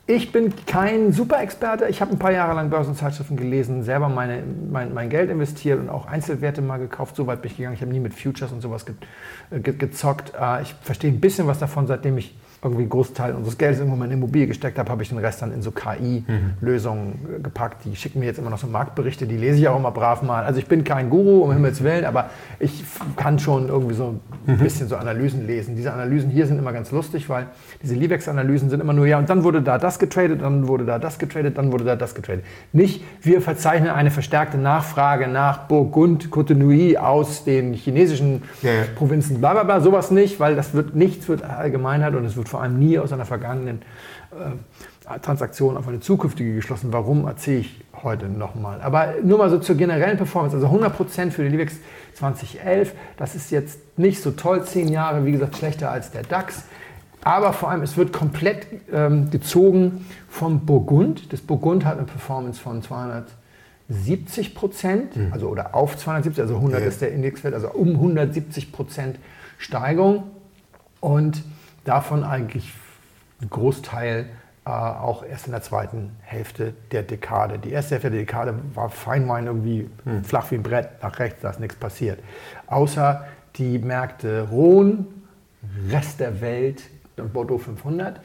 Ich 0.05 0.31
bin 0.31 0.53
kein 0.67 1.13
Super-Experte. 1.13 1.87
Ich 1.87 1.99
habe 1.99 2.11
ein 2.11 2.19
paar 2.19 2.31
Jahre 2.31 2.53
lang 2.53 2.69
Börsenzeitschriften 2.69 3.37
gelesen, 3.37 3.81
selber 3.81 4.07
meine, 4.07 4.43
mein, 4.71 4.93
mein 4.93 5.09
Geld 5.09 5.31
investiert 5.31 5.79
und 5.79 5.89
auch 5.89 6.05
Einzelwerte 6.05 6.61
mal 6.61 6.77
gekauft. 6.77 7.15
So 7.15 7.25
weit 7.25 7.41
bin 7.41 7.49
ich 7.49 7.57
gegangen. 7.57 7.75
Ich 7.75 7.81
habe 7.81 7.91
nie 7.91 7.99
mit 7.99 8.13
Futures 8.13 8.51
und 8.51 8.61
sowas 8.61 8.85
ge, 8.85 8.93
ge, 9.51 9.73
gezockt. 9.73 10.33
Äh, 10.39 10.61
Ich 10.61 10.75
verstehe 10.81 11.11
ein 11.11 11.21
bisschen 11.21 11.47
was 11.47 11.57
davon, 11.57 11.87
seitdem 11.87 12.17
ich 12.17 12.35
irgendwie 12.63 12.83
einen 12.83 12.89
Großteil 12.89 13.33
unseres 13.33 13.57
Geldes 13.57 13.79
im 13.79 13.87
Moment 13.87 14.11
in 14.11 14.19
Immobilie 14.19 14.45
gesteckt 14.45 14.77
habe, 14.77 14.89
habe 14.91 15.01
ich 15.01 15.09
den 15.09 15.17
Rest 15.17 15.41
dann 15.41 15.51
in 15.51 15.63
so 15.63 15.71
KI-Lösungen 15.71 17.13
äh, 17.37 17.41
gepackt. 17.41 17.85
Die 17.85 17.95
schicken 17.95 18.19
mir 18.19 18.25
jetzt 18.25 18.37
immer 18.37 18.51
noch 18.51 18.59
so 18.59 18.67
Marktberichte, 18.67 19.25
die 19.25 19.37
lese 19.37 19.57
ich 19.59 19.67
auch 19.67 19.77
immer 19.77 19.89
brav 19.89 20.21
mal. 20.21 20.43
Also 20.43 20.59
ich 20.59 20.67
bin 20.67 20.83
kein 20.83 21.09
Guru, 21.09 21.43
um 21.43 21.51
Himmels 21.51 21.83
Willen, 21.83 22.05
aber 22.05 22.29
ich 22.59 22.83
kann 23.15 23.39
schon 23.39 23.67
irgendwie 23.67 23.95
so 23.95 24.19
ein 24.45 24.57
bisschen 24.57 24.87
so 24.87 24.95
Analysen 24.95 25.47
lesen. 25.47 25.75
Diese 25.75 25.91
Analysen 25.91 26.29
hier 26.29 26.45
sind 26.45 26.59
immer 26.59 26.71
ganz 26.71 26.91
lustig, 26.91 27.29
weil 27.29 27.47
diese 27.81 27.95
Livex-Analysen 27.95 28.69
sind 28.69 28.79
immer 28.79 28.93
nur, 28.93 29.07
ja, 29.07 29.17
und 29.17 29.27
dann 29.27 29.43
wurde 29.43 29.63
da 29.63 29.79
das 29.79 29.97
getradet, 29.97 30.43
dann 30.43 30.67
wurde 30.67 30.85
da 30.85 30.99
das 30.99 31.17
getradet, 31.17 31.57
dann 31.57 31.71
wurde 31.71 31.83
da 31.83 31.95
das 31.95 32.13
getradet. 32.13 32.45
Nicht, 32.73 33.03
wir 33.23 33.41
verzeichnen 33.41 33.89
eine 33.89 34.11
verstärkte 34.11 34.59
Nachfrage 34.59 35.27
nach 35.27 35.67
Burgund, 35.67 36.29
Cotonou 36.29 36.95
aus 36.97 37.43
den 37.43 37.73
chinesischen 37.73 38.43
Ja, 38.61 38.71
ja. 38.71 38.83
Provinzen, 38.95 39.39
bla 39.39 39.53
bla 39.53 39.63
bla, 39.63 39.81
sowas 39.81 40.11
nicht, 40.11 40.39
weil 40.39 40.55
das 40.55 40.75
wird 40.75 40.95
nichts 40.95 41.27
wird 41.27 41.43
allgemeinert 41.43 42.15
und 42.15 42.25
es 42.25 42.35
wird 42.37 42.50
vor 42.51 42.61
allem 42.61 42.77
nie 42.77 42.99
aus 42.99 43.11
einer 43.11 43.25
vergangenen 43.25 43.81
äh, 44.31 45.19
Transaktion 45.19 45.77
auf 45.77 45.87
eine 45.87 45.99
zukünftige 45.99 46.53
geschlossen. 46.53 46.93
Warum 46.93 47.25
erzähle 47.25 47.59
ich 47.61 47.81
heute 48.03 48.27
nochmal? 48.27 48.81
Aber 48.81 49.15
nur 49.23 49.39
mal 49.39 49.49
so 49.49 49.57
zur 49.57 49.75
generellen 49.75 50.17
Performance, 50.17 50.55
also 50.55 50.67
100% 50.67 51.31
für 51.31 51.43
die 51.43 51.49
Livex 51.49 51.75
2011, 52.13 52.93
das 53.17 53.35
ist 53.35 53.49
jetzt 53.51 53.79
nicht 53.97 54.21
so 54.21 54.31
toll, 54.31 54.63
zehn 54.63 54.87
Jahre, 54.89 55.25
wie 55.25 55.31
gesagt, 55.31 55.57
schlechter 55.57 55.89
als 55.89 56.11
der 56.11 56.23
DAX. 56.23 56.63
Aber 57.23 57.53
vor 57.53 57.69
allem, 57.69 57.81
es 57.83 57.97
wird 57.97 58.13
komplett 58.13 58.67
ähm, 58.91 59.29
gezogen 59.31 60.05
vom 60.27 60.65
Burgund. 60.65 61.31
Das 61.33 61.41
Burgund 61.41 61.85
hat 61.85 61.97
eine 61.97 62.07
Performance 62.07 62.59
von 62.59 62.81
270 62.81 64.55
Prozent, 64.55 65.13
also 65.31 65.47
oder 65.47 65.75
auf 65.75 65.97
270, 65.97 66.41
also 66.41 66.55
100 66.55 66.81
Ja. 66.81 66.87
ist 66.87 67.01
der 67.01 67.11
Indexwert, 67.11 67.53
also 67.53 67.69
um 67.69 67.89
170 67.89 68.71
Prozent 68.71 69.17
Steigerung 69.57 70.23
und 70.99 71.43
davon 71.83 72.23
eigentlich 72.23 72.71
ein 73.41 73.49
Großteil 73.49 74.29
äh, 74.65 74.69
auch 74.69 75.23
erst 75.23 75.47
in 75.47 75.53
der 75.53 75.63
zweiten 75.63 76.11
Hälfte 76.21 76.73
der 76.91 77.01
Dekade. 77.01 77.57
Die 77.57 77.71
erste 77.71 77.95
Hälfte 77.95 78.11
der 78.11 78.19
Dekade 78.19 78.53
war 78.75 78.89
Feinwein 78.89 79.47
irgendwie 79.47 79.89
flach 80.23 80.51
wie 80.51 80.55
ein 80.55 80.63
Brett, 80.63 81.01
nach 81.01 81.17
rechts, 81.17 81.41
da 81.41 81.49
ist 81.49 81.59
nichts 81.59 81.75
passiert. 81.75 82.19
Außer 82.67 83.25
die 83.55 83.79
Märkte 83.79 84.47
Rhône, 84.51 85.05
Rest 85.89 86.19
der 86.19 86.41
Welt 86.41 86.83
und 87.17 87.33
Bordeaux 87.33 87.57
500. 87.57 88.19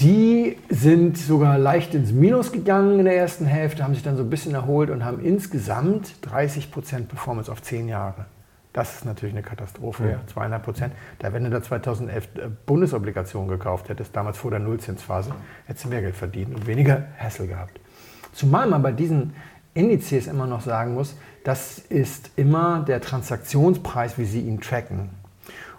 Die 0.00 0.58
sind 0.68 1.18
sogar 1.18 1.56
leicht 1.56 1.94
ins 1.94 2.10
Minus 2.10 2.50
gegangen 2.50 2.98
in 2.98 3.04
der 3.04 3.16
ersten 3.16 3.46
Hälfte, 3.46 3.84
haben 3.84 3.94
sich 3.94 4.02
dann 4.02 4.16
so 4.16 4.24
ein 4.24 4.30
bisschen 4.30 4.54
erholt 4.54 4.90
und 4.90 5.04
haben 5.04 5.20
insgesamt 5.24 6.14
30% 6.28 7.06
Performance 7.06 7.50
auf 7.50 7.62
10 7.62 7.88
Jahre. 7.88 8.26
Das 8.74 8.96
ist 8.96 9.04
natürlich 9.04 9.32
eine 9.34 9.42
Katastrophe, 9.42 10.10
ja. 10.10 10.26
200 10.26 10.62
Prozent. 10.62 10.94
Da, 11.20 11.32
wenn 11.32 11.44
du 11.44 11.50
da 11.50 11.62
2011 11.62 12.24
äh, 12.34 12.48
Bundesobligationen 12.66 13.48
gekauft 13.48 13.88
hättest, 13.88 14.14
damals 14.14 14.36
vor 14.36 14.50
der 14.50 14.58
Nullzinsphase, 14.58 15.32
hättest 15.66 15.84
du 15.84 15.88
mehr 15.88 16.02
Geld 16.02 16.16
verdient 16.16 16.54
und 16.54 16.66
weniger 16.66 17.04
Hassel 17.16 17.46
gehabt. 17.46 17.78
Zumal 18.32 18.68
man 18.68 18.82
bei 18.82 18.90
diesen 18.90 19.34
Indizes 19.74 20.26
immer 20.26 20.46
noch 20.46 20.60
sagen 20.60 20.94
muss, 20.94 21.16
das 21.44 21.78
ist 21.78 22.32
immer 22.34 22.84
der 22.86 23.00
Transaktionspreis, 23.00 24.18
wie 24.18 24.24
sie 24.24 24.40
ihn 24.40 24.60
tracken. 24.60 25.10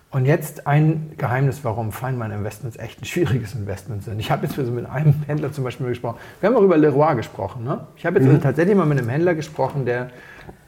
Und 0.09 0.23
jetzt 0.23 0.65
ein 0.65 1.11
Geheimnis, 1.17 1.65
warum 1.65 1.91
Feinmann-Investments 1.91 2.77
echt 2.77 3.01
ein 3.01 3.05
schwieriges 3.05 3.55
Investment 3.55 4.05
sind. 4.05 4.17
Ich 4.19 4.31
habe 4.31 4.47
jetzt 4.47 4.57
mit 4.57 4.85
einem 4.85 5.23
Händler 5.27 5.51
zum 5.51 5.65
Beispiel 5.65 5.87
gesprochen. 5.87 6.17
Wir 6.39 6.47
haben 6.47 6.55
auch 6.55 6.61
über 6.61 6.77
Leroy 6.77 7.15
gesprochen. 7.15 7.65
Ne? 7.65 7.85
Ich 7.97 8.05
habe 8.05 8.19
jetzt 8.19 8.27
also 8.29 8.39
tatsächlich 8.39 8.77
mal 8.77 8.85
mit 8.85 8.99
einem 8.99 9.09
Händler 9.09 9.35
gesprochen, 9.35 9.85
der 9.85 10.11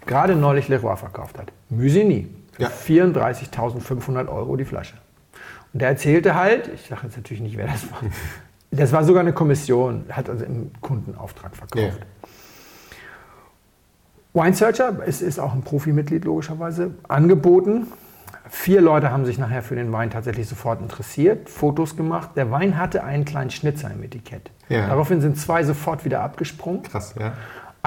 gerade 0.08 0.36
neulich 0.36 0.68
Leroy 0.68 0.96
verkauft 0.98 1.38
hat. 1.38 1.52
Musigny. 1.70 2.28
Für 2.54 2.64
Ja. 2.64 2.70
34.500 2.70 4.28
Euro 4.30 4.56
die 4.56 4.66
Flasche. 4.66 4.96
Und 5.74 5.82
der 5.82 5.90
erzählte 5.90 6.36
halt, 6.36 6.70
ich 6.74 6.88
sage 6.88 7.02
jetzt 7.04 7.18
natürlich 7.18 7.42
nicht, 7.42 7.58
wer 7.58 7.68
das 7.68 7.92
war, 7.92 8.00
das 8.72 8.92
war 8.92 9.04
sogar 9.04 9.22
eine 9.22 9.34
Kommission, 9.34 10.06
hat 10.10 10.30
also 10.30 10.46
im 10.46 10.72
Kundenauftrag 10.82 11.56
verkauft. 11.56 12.00
Wine 14.34 14.54
Searcher 14.54 15.04
ist, 15.06 15.22
ist 15.22 15.40
auch 15.40 15.54
ein 15.54 15.62
Profimitglied 15.62 16.26
logischerweise, 16.26 16.92
angeboten. 17.08 17.88
Vier 18.50 18.82
Leute 18.82 19.12
haben 19.12 19.26
sich 19.26 19.38
nachher 19.38 19.62
für 19.62 19.76
den 19.76 19.92
Wein 19.92 20.10
tatsächlich 20.10 20.48
sofort 20.48 20.80
interessiert, 20.82 21.50
Fotos 21.50 21.98
gemacht. 21.98 22.32
Der 22.36 22.50
Wein 22.52 22.78
hatte 22.78 23.04
einen 23.04 23.26
kleinen 23.26 23.50
Schnitzer 23.50 23.92
im 23.92 24.04
Etikett. 24.04 24.52
Ja. 24.70 24.88
Daraufhin 24.88 25.22
sind 25.22 25.38
zwei 25.38 25.64
sofort 25.64 26.06
wieder 26.06 26.22
abgesprungen. 26.22 26.84
Krass, 26.84 27.14
ja. 27.20 27.34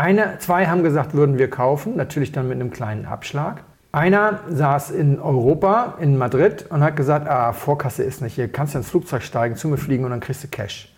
Eine, 0.00 0.38
zwei 0.38 0.66
haben 0.66 0.82
gesagt, 0.82 1.12
würden 1.12 1.36
wir 1.36 1.50
kaufen, 1.50 1.94
natürlich 1.94 2.32
dann 2.32 2.48
mit 2.48 2.58
einem 2.58 2.70
kleinen 2.70 3.04
Abschlag. 3.04 3.64
Einer 3.92 4.40
saß 4.48 4.92
in 4.92 5.20
Europa, 5.20 5.96
in 6.00 6.16
Madrid, 6.16 6.64
und 6.70 6.82
hat 6.82 6.96
gesagt, 6.96 7.28
ah, 7.28 7.52
Vorkasse 7.52 8.02
ist 8.02 8.22
nicht 8.22 8.32
hier, 8.34 8.48
kannst 8.48 8.72
du 8.72 8.78
ins 8.78 8.88
Flugzeug 8.88 9.20
steigen, 9.22 9.56
zu 9.56 9.68
mir 9.68 9.76
fliegen 9.76 10.04
und 10.04 10.10
dann 10.10 10.20
kriegst 10.20 10.42
du 10.42 10.48
Cash. 10.48 10.90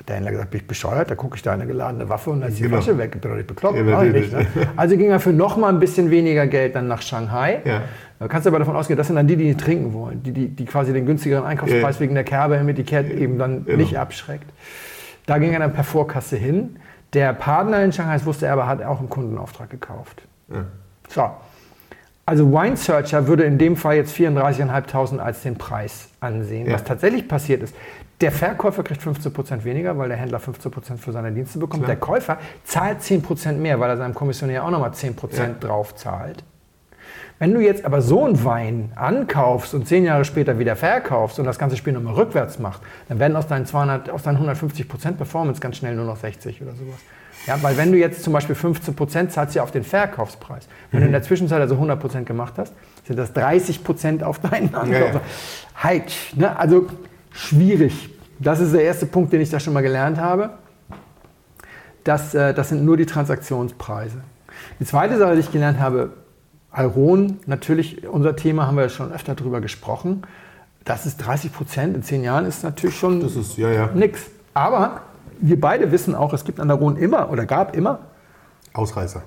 Hat 0.00 0.08
der 0.08 0.16
Händler 0.16 0.32
gesagt, 0.32 0.50
bin 0.50 0.60
ich 0.62 0.66
bescheuert, 0.66 1.08
da 1.12 1.14
gucke 1.14 1.36
ich 1.36 1.42
da 1.42 1.52
eine 1.52 1.64
geladene 1.64 2.08
Waffe 2.08 2.30
und 2.30 2.40
dann 2.40 2.48
ist 2.48 2.58
die 2.58 2.64
Genau. 2.64 2.78
Flasche 2.78 2.98
weg, 2.98 3.12
ich 3.14 3.20
bin 3.20 3.30
doch 3.30 3.36
nicht 3.36 3.46
bekloppt, 3.46 3.76
Ja, 3.78 4.02
nicht, 4.02 4.32
ne? 4.32 4.46
Also 4.76 4.96
ging 4.96 5.10
er 5.12 5.20
für 5.20 5.32
noch 5.32 5.56
mal 5.56 5.68
ein 5.68 5.78
bisschen 5.78 6.10
weniger 6.10 6.48
Geld 6.48 6.74
dann 6.74 6.88
nach 6.88 7.02
Shanghai. 7.02 7.60
Ja. 7.64 7.82
Da 8.18 8.26
kannst 8.26 8.46
du 8.46 8.50
aber 8.50 8.58
davon 8.58 8.74
ausgehen, 8.74 8.96
das 8.98 9.06
sind 9.06 9.14
dann 9.14 9.28
die, 9.28 9.36
die 9.36 9.44
nicht 9.44 9.60
trinken 9.60 9.92
wollen, 9.92 10.24
die, 10.24 10.32
die, 10.32 10.48
die 10.48 10.64
quasi 10.64 10.92
den 10.92 11.06
günstigeren 11.06 11.44
Einkaufspreis 11.44 11.96
Ja. 11.96 12.00
wegen 12.00 12.14
der 12.14 12.24
Kerbe 12.24 12.56
im 12.56 12.68
Etikett 12.68 13.12
eben 13.12 13.38
dann 13.38 13.64
Genau. 13.64 13.76
nicht 13.78 13.96
abschreckt. 13.96 14.50
Da 15.26 15.38
ging 15.38 15.52
er 15.52 15.60
dann 15.60 15.72
per 15.72 15.84
Vorkasse 15.84 16.36
hin. 16.36 16.76
Der 17.12 17.32
Partner 17.32 17.82
in 17.82 17.92
Shanghai, 17.92 18.14
das 18.14 18.26
wusste 18.26 18.46
er, 18.46 18.52
aber 18.52 18.66
hat 18.66 18.82
auch 18.82 19.00
einen 19.00 19.08
Kundenauftrag 19.10 19.68
gekauft. 19.70 20.22
Ja. 20.48 20.64
So. 21.08 21.30
Also 22.26 22.52
Wine 22.52 22.76
Searcher 22.76 23.26
würde 23.26 23.42
in 23.42 23.58
dem 23.58 23.76
Fall 23.76 23.96
jetzt 23.96 24.14
34.500 24.14 25.18
als 25.18 25.42
den 25.42 25.56
Preis 25.56 26.10
ansehen. 26.20 26.68
Ja. 26.68 26.74
Was 26.74 26.84
tatsächlich 26.84 27.26
passiert 27.26 27.62
ist, 27.62 27.74
der 28.20 28.30
Verkäufer 28.30 28.84
kriegt 28.84 29.02
15% 29.02 29.64
weniger, 29.64 29.96
weil 29.98 30.08
der 30.08 30.18
Händler 30.18 30.38
15% 30.38 30.98
für 30.98 31.10
seine 31.10 31.32
Dienste 31.32 31.58
bekommt. 31.58 31.84
Klar. 31.84 31.96
Der 31.96 32.00
Käufer 32.00 32.38
zahlt 32.64 33.00
10% 33.00 33.54
mehr, 33.54 33.80
weil 33.80 33.90
er 33.90 33.96
seinem 33.96 34.14
Kommissionär 34.14 34.64
auch 34.64 34.70
nochmal 34.70 34.92
10% 34.92 35.38
Ja. 35.38 35.68
drauf 35.68 35.94
zahlt. 35.96 36.44
Wenn 37.40 37.54
du 37.54 37.60
jetzt 37.60 37.86
aber 37.86 38.02
so 38.02 38.26
einen 38.26 38.44
Wein 38.44 38.92
ankaufst 38.96 39.72
und 39.72 39.88
zehn 39.88 40.04
Jahre 40.04 40.26
später 40.26 40.58
wieder 40.58 40.76
verkaufst 40.76 41.38
und 41.38 41.46
das 41.46 41.58
ganze 41.58 41.78
Spiel 41.78 41.94
nochmal 41.94 42.12
rückwärts 42.12 42.58
macht, 42.58 42.82
dann 43.08 43.18
werden 43.18 43.34
aus 43.34 43.46
deinen, 43.46 43.64
200, 43.64 44.10
aus 44.10 44.22
deinen 44.22 44.46
150% 44.46 45.12
Performance 45.12 45.58
ganz 45.58 45.78
schnell 45.78 45.94
nur 45.94 46.04
noch 46.04 46.18
60 46.18 46.60
oder 46.60 46.72
sowas. 46.72 46.98
Ja, 47.46 47.56
weil 47.62 47.78
wenn 47.78 47.92
du 47.92 47.98
jetzt 47.98 48.22
zum 48.22 48.34
Beispiel 48.34 48.54
15% 48.54 49.28
zahlst 49.28 49.54
ja 49.54 49.62
auf 49.62 49.70
den 49.70 49.84
Verkaufspreis. 49.84 50.68
Wenn 50.90 51.00
du 51.00 51.06
in 51.06 51.12
der 51.12 51.22
Zwischenzeit 51.22 51.62
also 51.62 51.76
100% 51.76 52.24
gemacht 52.24 52.54
hast, 52.58 52.74
sind 53.06 53.18
das 53.18 53.34
30% 53.34 54.22
auf 54.22 54.38
deinen 54.40 54.74
Ankauf. 54.74 55.14
ja. 55.14 55.20
Halt, 55.74 56.12
ne? 56.36 56.58
also 56.58 56.88
schwierig. 57.32 58.10
Das 58.38 58.60
ist 58.60 58.74
der 58.74 58.82
erste 58.82 59.06
Punkt, 59.06 59.32
den 59.32 59.40
ich 59.40 59.48
da 59.48 59.58
schon 59.58 59.72
mal 59.72 59.80
gelernt 59.80 60.18
habe. 60.18 60.50
Das, 62.04 62.34
äh, 62.34 62.52
das 62.52 62.68
sind 62.68 62.84
nur 62.84 62.98
die 62.98 63.06
Transaktionspreise. 63.06 64.18
Die 64.78 64.84
zweite 64.84 65.16
Sache, 65.16 65.34
die 65.34 65.40
ich 65.40 65.50
gelernt 65.50 65.80
habe, 65.80 66.10
Alron, 66.70 67.38
natürlich 67.46 68.06
unser 68.06 68.36
Thema, 68.36 68.66
haben 68.66 68.76
wir 68.76 68.84
ja 68.84 68.88
schon 68.88 69.12
öfter 69.12 69.34
darüber 69.34 69.60
gesprochen. 69.60 70.22
Das 70.84 71.06
ist 71.06 71.18
30 71.18 71.52
Prozent 71.52 71.96
in 71.96 72.02
zehn 72.02 72.22
Jahren, 72.22 72.46
ist 72.46 72.62
natürlich 72.62 72.96
schon 72.96 73.20
Das 73.20 73.36
ist, 73.36 73.58
ja, 73.58 73.70
ja. 73.70 73.90
nix. 73.94 74.22
Aber 74.54 75.02
wir 75.40 75.60
beide 75.60 75.92
wissen 75.92 76.14
auch, 76.14 76.32
es 76.32 76.44
gibt 76.44 76.60
an 76.60 76.68
der 76.68 76.76
Rhone 76.76 76.98
immer 76.98 77.30
oder 77.30 77.46
gab 77.46 77.76
immer 77.76 78.00
Ausreißer. 78.72 79.22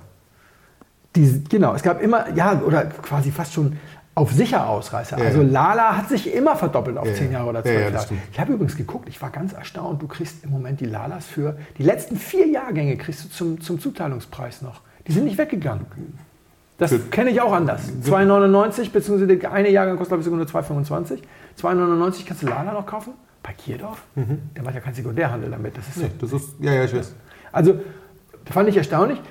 die, 1.15 1.43
genau, 1.49 1.73
es 1.73 1.83
gab 1.83 2.01
immer, 2.01 2.29
ja, 2.33 2.61
oder 2.65 2.85
quasi 2.85 3.31
fast 3.31 3.53
schon 3.53 3.77
auf 4.15 4.31
sicher 4.31 4.69
Ausreißer. 4.69 5.17
Ja, 5.17 5.25
also. 5.25 5.41
Lala 5.41 5.97
hat 5.97 6.09
sich 6.09 6.33
immer 6.33 6.55
verdoppelt 6.55 6.97
auf 6.97 7.11
zehn 7.13 7.31
ja. 7.31 7.39
Jahre 7.39 7.49
oder 7.49 7.63
zwölf 7.63 7.93
Jahre. 7.93 8.07
Ich 8.31 8.39
habe 8.39 8.53
übrigens 8.53 8.77
geguckt, 8.77 9.09
ich 9.09 9.21
war 9.21 9.31
ganz 9.31 9.53
erstaunt, 9.53 10.01
du 10.01 10.07
kriegst 10.07 10.43
im 10.43 10.51
Moment 10.51 10.79
die 10.79 10.85
Lalas 10.85 11.25
für 11.25 11.57
die 11.77 11.83
letzten 11.83 12.17
vier 12.17 12.47
Jahrgänge 12.47 12.95
kriegst 12.97 13.25
du 13.25 13.29
zum, 13.29 13.61
zum 13.61 13.79
Zuteilungspreis 13.79 14.61
noch. 14.61 14.81
Die 15.07 15.11
sind 15.11 15.25
nicht 15.25 15.37
weggegangen. 15.37 15.85
Das 16.77 16.93
kenne 17.11 17.29
ich 17.29 17.39
auch 17.41 17.53
anders. 17.53 17.81
2,99 18.03 18.91
beziehungsweise 18.91 19.37
der 19.37 19.51
eine 19.51 19.69
Jahrgang 19.69 19.95
kostet 19.97 20.09
glaube 20.09 20.21
ich 20.21 20.25
sogar 20.25 20.65
nur 20.65 20.81
2,25. 20.83 21.19
2,99 21.61 22.25
kannst 22.25 22.43
du 22.43 22.47
Lala 22.47 22.73
noch 22.73 22.85
kaufen. 22.85 23.13
Bei 23.43 23.53
Kierdorf? 23.53 24.01
Der 24.15 24.63
macht 24.63 24.73
ja 24.75 24.81
keinen 24.81 24.95
Sekundärhandel 24.95 25.51
damit. 25.51 25.77
Das 25.77 25.87
ist 25.87 25.95
so 25.95 26.01
Nee, 26.01 26.11
das 26.19 26.33
ist, 26.33 26.55
ja, 26.59 26.73
ja, 26.73 26.83
ich 26.85 26.95
weiß. 26.95 27.13
also 27.51 27.75
fand 28.45 28.69
ich 28.69 28.77
erstaunlich. 28.77 29.21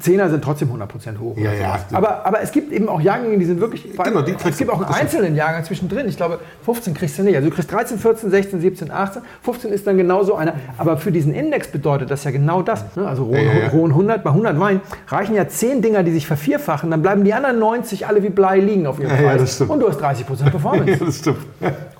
Zehner 0.00 0.28
sind 0.30 0.42
trotzdem 0.42 0.70
100% 0.70 1.18
hoch. 1.18 1.36
Ja, 1.36 1.52
ja. 1.52 1.78
Aber, 1.92 2.26
aber 2.26 2.40
es 2.42 2.52
gibt 2.52 2.72
eben 2.72 2.88
auch 2.88 3.00
Jahrgänge, 3.00 3.38
die 3.38 3.44
sind 3.44 3.60
wirklich. 3.60 3.84
Genau, 3.96 4.22
die 4.22 4.34
es 4.44 4.56
gibt 4.58 4.70
auch 4.70 4.80
einen 4.82 4.92
einzelnen 4.94 5.34
Jahrgang 5.36 5.64
zwischendrin. 5.64 6.08
Ich 6.08 6.16
glaube, 6.16 6.38
15 6.64 6.94
kriegst 6.94 7.18
du 7.18 7.22
nicht. 7.22 7.36
Also 7.36 7.48
du 7.48 7.54
kriegst 7.54 7.70
13, 7.72 7.98
14, 7.98 8.30
16, 8.30 8.60
17, 8.60 8.90
18. 8.90 9.22
15 9.42 9.72
ist 9.72 9.86
dann 9.86 9.96
genauso 9.96 10.34
einer. 10.34 10.54
Aber 10.78 10.96
für 10.96 11.12
diesen 11.12 11.34
Index 11.34 11.68
bedeutet 11.68 12.10
das 12.10 12.24
ja 12.24 12.30
genau 12.30 12.62
das. 12.62 12.84
Ne? 12.96 13.06
Also 13.06 13.24
Rhone, 13.24 13.44
Ja. 13.44 13.68
Rhone 13.68 13.92
100, 13.94 14.22
bei 14.24 14.30
100 14.30 14.58
Wein 14.60 14.80
reichen 15.08 15.34
ja 15.34 15.46
10 15.48 15.82
Dinger, 15.82 16.02
die 16.02 16.12
sich 16.12 16.26
vervierfachen. 16.26 16.90
Dann 16.90 17.02
bleiben 17.02 17.24
die 17.24 17.34
anderen 17.34 17.58
90 17.58 18.06
alle 18.06 18.22
wie 18.22 18.30
Blei 18.30 18.58
liegen 18.60 18.86
auf 18.86 18.98
ihrem 18.98 19.16
Preis. 19.16 19.40
das 19.40 19.54
stimmt. 19.54 19.70
Und 19.70 19.80
du 19.80 19.88
hast 19.88 20.00
30% 20.00 20.50
Performance. 20.50 21.04
Das 21.04 21.18
stimmt. 21.18 21.38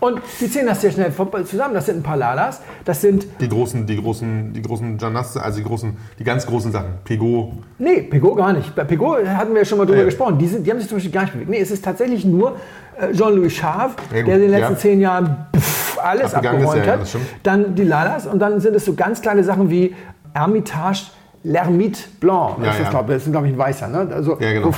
Und 0.01 0.21
die 0.41 0.51
10 0.51 0.69
hast 0.69 0.83
du 0.83 0.87
ja 0.89 0.93
schnell 0.93 1.13
zusammen. 1.45 1.75
Das 1.75 1.87
sind 1.87 1.99
ein 1.99 2.03
paar 2.03 2.17
Lalas. 2.17 2.61
Das 2.85 3.01
sind 3.01 3.27
Die 3.41 3.49
großen, 3.49 3.87
die 3.87 3.97
großen, 3.97 4.53
die 4.53 4.63
großen 4.63 4.99
Janasse, 4.99 5.43
also 5.43 5.59
die 5.59 5.65
großen, 5.65 5.97
die 6.19 6.25
ganz 6.25 6.47
großen 6.47 6.73
Sachen. 6.73 6.91
Pego, 7.05 7.53
Nee, 7.79 8.03
Pegot 8.03 8.37
gar 8.37 8.53
nicht. 8.53 8.75
Bei 8.75 8.85
Pegot 8.85 9.27
hatten 9.27 9.53
wir 9.53 9.59
ja 9.61 9.65
schon 9.65 9.79
mal 9.79 9.85
drüber 9.87 9.99
Ja. 9.99 10.05
gesprochen. 10.05 10.39
Die, 10.39 10.47
sind, 10.47 10.67
die 10.67 10.71
haben 10.71 10.79
sich 10.79 10.89
zum 10.89 10.97
Beispiel 10.97 11.13
gar 11.13 11.23
nicht 11.23 11.33
bewegt. 11.35 11.51
Nee, 11.51 11.61
es 11.61 11.71
ist 11.71 11.85
tatsächlich 11.85 12.25
nur 12.25 12.57
äh, 12.99 13.13
Jean-Louis 13.13 13.53
Chave, 13.55 13.95
Ja, 14.15 14.23
der 14.23 14.35
in 14.37 14.41
den 14.43 14.51
letzten 14.51 14.73
ja. 14.73 14.79
zehn 14.79 15.01
Jahren 15.01 15.47
pff, 15.55 15.99
alles 16.03 16.35
abgeräumt 16.35 16.87
hat. 16.87 17.01
dann 17.43 17.75
die 17.75 17.85
Lalas 17.85 18.27
und 18.27 18.39
dann 18.39 18.61
sind 18.61 18.75
es 18.77 18.85
so 18.85 18.95
ganz 18.95 19.21
kleine 19.21 19.45
Sachen 19.45 19.69
wie 19.71 19.95
Hermitage 20.35 21.07
L'Hermite 21.45 21.99
Blanc. 22.21 22.57
Das, 22.63 22.79
ist, 22.81 23.31
glaube 23.31 23.47
ich, 23.47 23.53
ein 23.53 23.59
weißer. 23.59 23.89
Ne? 23.89 24.09
Also, 24.13 24.37
genau. 24.37 24.73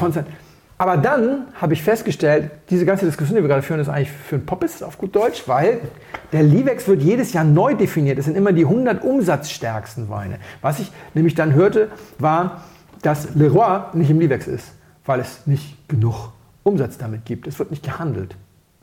aber 0.76 0.96
dann 0.96 1.46
habe 1.61 1.72
ich 1.72 1.82
festgestellt, 1.82 2.50
diese 2.68 2.84
ganze 2.84 3.06
Diskussion, 3.06 3.37
die 3.37 3.42
wir 3.42 3.48
gerade 3.48 3.62
führen, 3.62 3.80
ist 3.80 3.88
eigentlich 3.88 4.11
für 4.11 4.37
ein 4.37 4.44
Poppes 4.44 4.82
auf 4.82 4.98
gut 4.98 5.16
Deutsch, 5.16 5.44
weil 5.46 5.80
der 6.32 6.42
Livex 6.42 6.87
wird 6.88 7.00
jedes 7.02 7.32
Jahr 7.32 7.44
neu 7.44 7.74
definiert. 7.74 8.18
Es 8.18 8.26
sind 8.26 8.37
immer 8.37 8.52
die 8.52 8.64
100 8.64 9.02
umsatzstärksten 9.02 10.11
Weine. 10.11 10.38
Was 10.61 10.78
ich 10.78 10.92
nämlich 11.14 11.34
dann 11.34 11.54
hörte, 11.54 11.88
war, 12.18 12.62
dass 13.02 13.34
Leroy 13.34 13.80
nicht 13.94 14.11
im 14.11 14.20
Livex 14.20 14.46
ist, 14.46 14.72
weil 15.06 15.20
es 15.20 15.46
nicht 15.46 15.88
genug 15.88 16.32
Umsatz 16.62 16.98
damit 16.98 17.24
gibt. 17.24 17.46
Es 17.46 17.58
wird 17.58 17.70
nicht 17.70 17.82
gehandelt. 17.82 18.37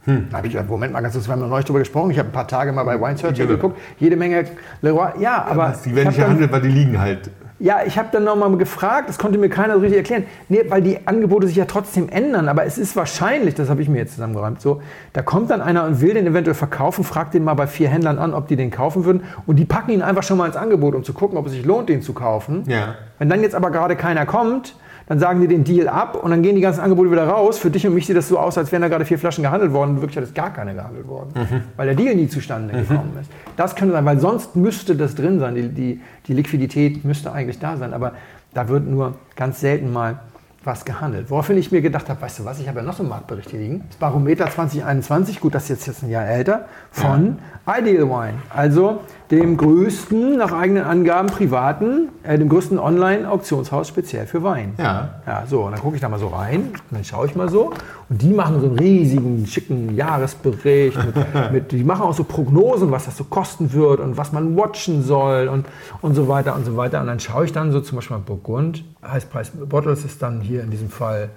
Hm. 0.05 0.27
Da 0.29 0.37
habe 0.37 0.47
ich 0.47 0.53
gesagt, 0.53 0.69
Moment 0.69 0.93
mal, 0.93 1.01
ganz 1.01 1.13
kurz, 1.13 1.27
wir 1.27 1.33
haben 1.33 1.41
noch 1.41 1.49
neulich 1.49 1.65
drüber 1.65 1.79
gesprochen. 1.79 2.11
Ich 2.11 2.19
habe 2.19 2.29
ein 2.29 2.31
paar 2.31 2.47
Tage 2.47 2.71
mal 2.71 2.83
bei 2.83 2.99
Wine 2.99 3.15
Genau. 3.15 3.47
geguckt. 3.47 3.77
Jede 3.99 4.15
Menge 4.15 4.45
Leroy. 4.81 5.19
Ja, 5.19 5.43
aber. 5.45 5.75
die 5.83 5.89
ich 5.89 5.95
werden 5.95 6.07
nicht 6.09 6.17
gehandelt, 6.17 6.51
weil 6.51 6.61
die 6.61 6.69
liegen 6.69 6.99
halt. 6.99 7.31
Ja, 7.57 7.79
ich 7.85 7.97
habe 7.97 8.09
dann 8.11 8.25
nochmal 8.25 8.55
gefragt, 8.57 9.07
das 9.07 9.17
konnte 9.17 9.37
mir 9.37 9.49
keiner 9.49 9.75
so 9.75 9.79
richtig 9.79 9.97
erklären. 9.97 10.25
Nee, 10.49 10.65
weil 10.67 10.81
die 10.81 11.07
Angebote 11.07 11.47
sich 11.47 11.55
ja 11.55 11.65
trotzdem 11.65 12.09
ändern, 12.09 12.49
aber 12.49 12.65
es 12.65 12.77
ist 12.77 12.95
wahrscheinlich, 12.95 13.55
das 13.55 13.69
habe 13.69 13.81
ich 13.81 13.87
mir 13.87 13.99
jetzt 13.99 14.15
zusammengeräumt, 14.15 14.59
so, 14.61 14.81
da 15.13 15.21
kommt 15.21 15.49
dann 15.49 15.61
einer 15.61 15.85
und 15.85 16.01
will 16.01 16.13
den 16.13 16.27
eventuell 16.27 16.55
verkaufen, 16.55 17.03
fragt 17.03 17.33
den 17.33 17.43
mal 17.43 17.53
bei 17.53 17.67
vier 17.67 17.87
Händlern 17.87 18.19
an, 18.19 18.33
ob 18.33 18.47
die 18.47 18.57
den 18.57 18.71
kaufen 18.71 19.05
würden 19.05 19.23
und 19.45 19.55
die 19.55 19.65
packen 19.65 19.91
ihn 19.91 20.01
einfach 20.01 20.23
schon 20.23 20.37
mal 20.37 20.47
ins 20.47 20.57
Angebot, 20.57 20.95
um 20.95 21.03
zu 21.03 21.13
gucken, 21.13 21.37
ob 21.37 21.45
es 21.45 21.53
sich 21.53 21.65
lohnt, 21.65 21.87
den 21.87 22.01
zu 22.01 22.13
kaufen. 22.13 22.63
Ja. 22.67 22.95
Wenn 23.19 23.29
dann 23.29 23.41
jetzt 23.41 23.55
aber 23.55 23.71
gerade 23.71 23.95
keiner 23.95 24.25
kommt, 24.25 24.75
dann 25.07 25.19
sagen 25.19 25.41
die 25.41 25.47
den 25.47 25.63
Deal 25.63 25.87
ab 25.87 26.15
und 26.21 26.31
dann 26.31 26.41
gehen 26.41 26.55
die 26.55 26.61
ganzen 26.61 26.81
Angebote 26.81 27.11
wieder 27.11 27.27
raus. 27.27 27.59
Für 27.59 27.69
dich 27.69 27.85
und 27.85 27.93
mich 27.93 28.07
sieht 28.07 28.17
das 28.17 28.27
so 28.27 28.39
aus, 28.39 28.57
als 28.57 28.71
wären 28.71 28.81
da 28.81 28.87
gerade 28.87 29.05
vier 29.05 29.19
Flaschen 29.19 29.43
gehandelt 29.43 29.71
worden. 29.71 30.01
Wirklich 30.01 30.23
ist 30.23 30.33
gar 30.33 30.51
keine 30.51 30.73
gehandelt 30.73 31.07
worden, 31.07 31.33
weil 31.75 31.85
der 31.87 31.95
Deal 31.95 32.15
nie 32.15 32.27
zustande 32.27 32.73
gekommen 32.73 33.13
ist. 33.21 33.29
Das 33.55 33.75
könnte 33.75 33.93
sein, 33.93 34.05
weil 34.05 34.19
sonst 34.19 34.55
müsste 34.55 34.95
das 34.95 35.15
drin 35.15 35.39
sein. 35.39 35.55
Die, 35.55 35.69
die, 35.69 36.01
die 36.27 36.33
Liquidität 36.33 37.05
müsste 37.05 37.31
eigentlich 37.31 37.59
da 37.59 37.77
sein, 37.77 37.93
aber 37.93 38.13
da 38.53 38.67
wird 38.67 38.87
nur 38.87 39.15
ganz 39.35 39.59
selten 39.59 39.93
mal 39.93 40.19
was 40.65 40.83
gehandelt. 40.83 41.29
Woraufhin 41.29 41.57
ich 41.57 41.71
mir 41.71 41.81
gedacht 41.81 42.09
habe, 42.09 42.21
weißt 42.21 42.39
du 42.39 42.45
was, 42.45 42.59
ich 42.59 42.67
habe 42.67 42.79
ja 42.79 42.85
noch 42.85 42.95
so 42.95 43.03
einen 43.03 43.09
Marktbericht 43.09 43.51
hier 43.51 43.59
liegen. 43.59 43.83
Das 43.87 43.97
Barometer 43.97 44.49
2021, 44.49 45.39
gut, 45.39 45.53
das 45.53 45.63
ist 45.63 45.69
jetzt, 45.69 45.87
jetzt 45.87 46.03
ein 46.03 46.09
Jahr 46.09 46.25
älter, 46.25 46.65
von 46.91 47.37
Ideal 47.67 48.09
Wine. 48.09 48.39
Also 48.49 49.01
dem 49.31 49.57
größten, 49.57 50.37
nach 50.37 50.51
eigenen 50.51 50.83
Angaben 50.83 51.29
privaten, 51.29 52.09
äh, 52.23 52.37
dem 52.37 52.49
größten 52.49 52.77
Online-Auktionshaus 52.77 53.87
speziell 53.87 54.27
für 54.27 54.43
Wein. 54.43 54.73
Ja. 54.77 55.15
Ja, 55.25 55.43
so, 55.47 55.63
und 55.63 55.71
dann 55.71 55.81
gucke 55.81 55.95
ich 55.95 56.01
da 56.01 56.09
mal 56.09 56.19
so 56.19 56.27
rein, 56.27 56.61
und 56.61 56.83
dann 56.91 57.03
schaue 57.03 57.25
ich 57.25 57.35
mal 57.35 57.49
so. 57.49 57.71
Und 58.09 58.21
die 58.21 58.31
machen 58.31 58.61
so 58.61 58.67
einen 58.67 58.77
riesigen, 58.77 59.47
schicken 59.47 59.95
Jahresbericht. 59.95 60.97
Mit, 60.97 61.15
mit, 61.51 61.71
die 61.71 61.83
machen 61.83 62.03
auch 62.03 62.13
so 62.13 62.23
Prognosen, 62.23 62.91
was 62.91 63.05
das 63.05 63.17
so 63.17 63.23
kosten 63.23 63.73
wird 63.73 63.99
und 63.99 64.17
was 64.17 64.31
man 64.31 64.55
watchen 64.55 65.01
soll 65.01 65.47
und, 65.47 65.65
und 66.01 66.13
so 66.13 66.27
weiter 66.27 66.55
und 66.55 66.65
so 66.65 66.77
weiter. 66.77 67.01
Und 67.01 67.07
dann 67.07 67.19
schaue 67.19 67.45
ich 67.45 67.51
dann 67.51 67.71
so 67.71 67.81
zum 67.81 67.95
Beispiel 67.97 68.17
mal 68.17 68.23
Burgund. 68.23 68.83
Heißpreis 69.05 69.51
Bottles 69.69 70.05
ist 70.05 70.21
dann 70.21 70.41
hier 70.41 70.63
in 70.63 70.69
diesem 70.69 70.89
Fall 70.89 71.29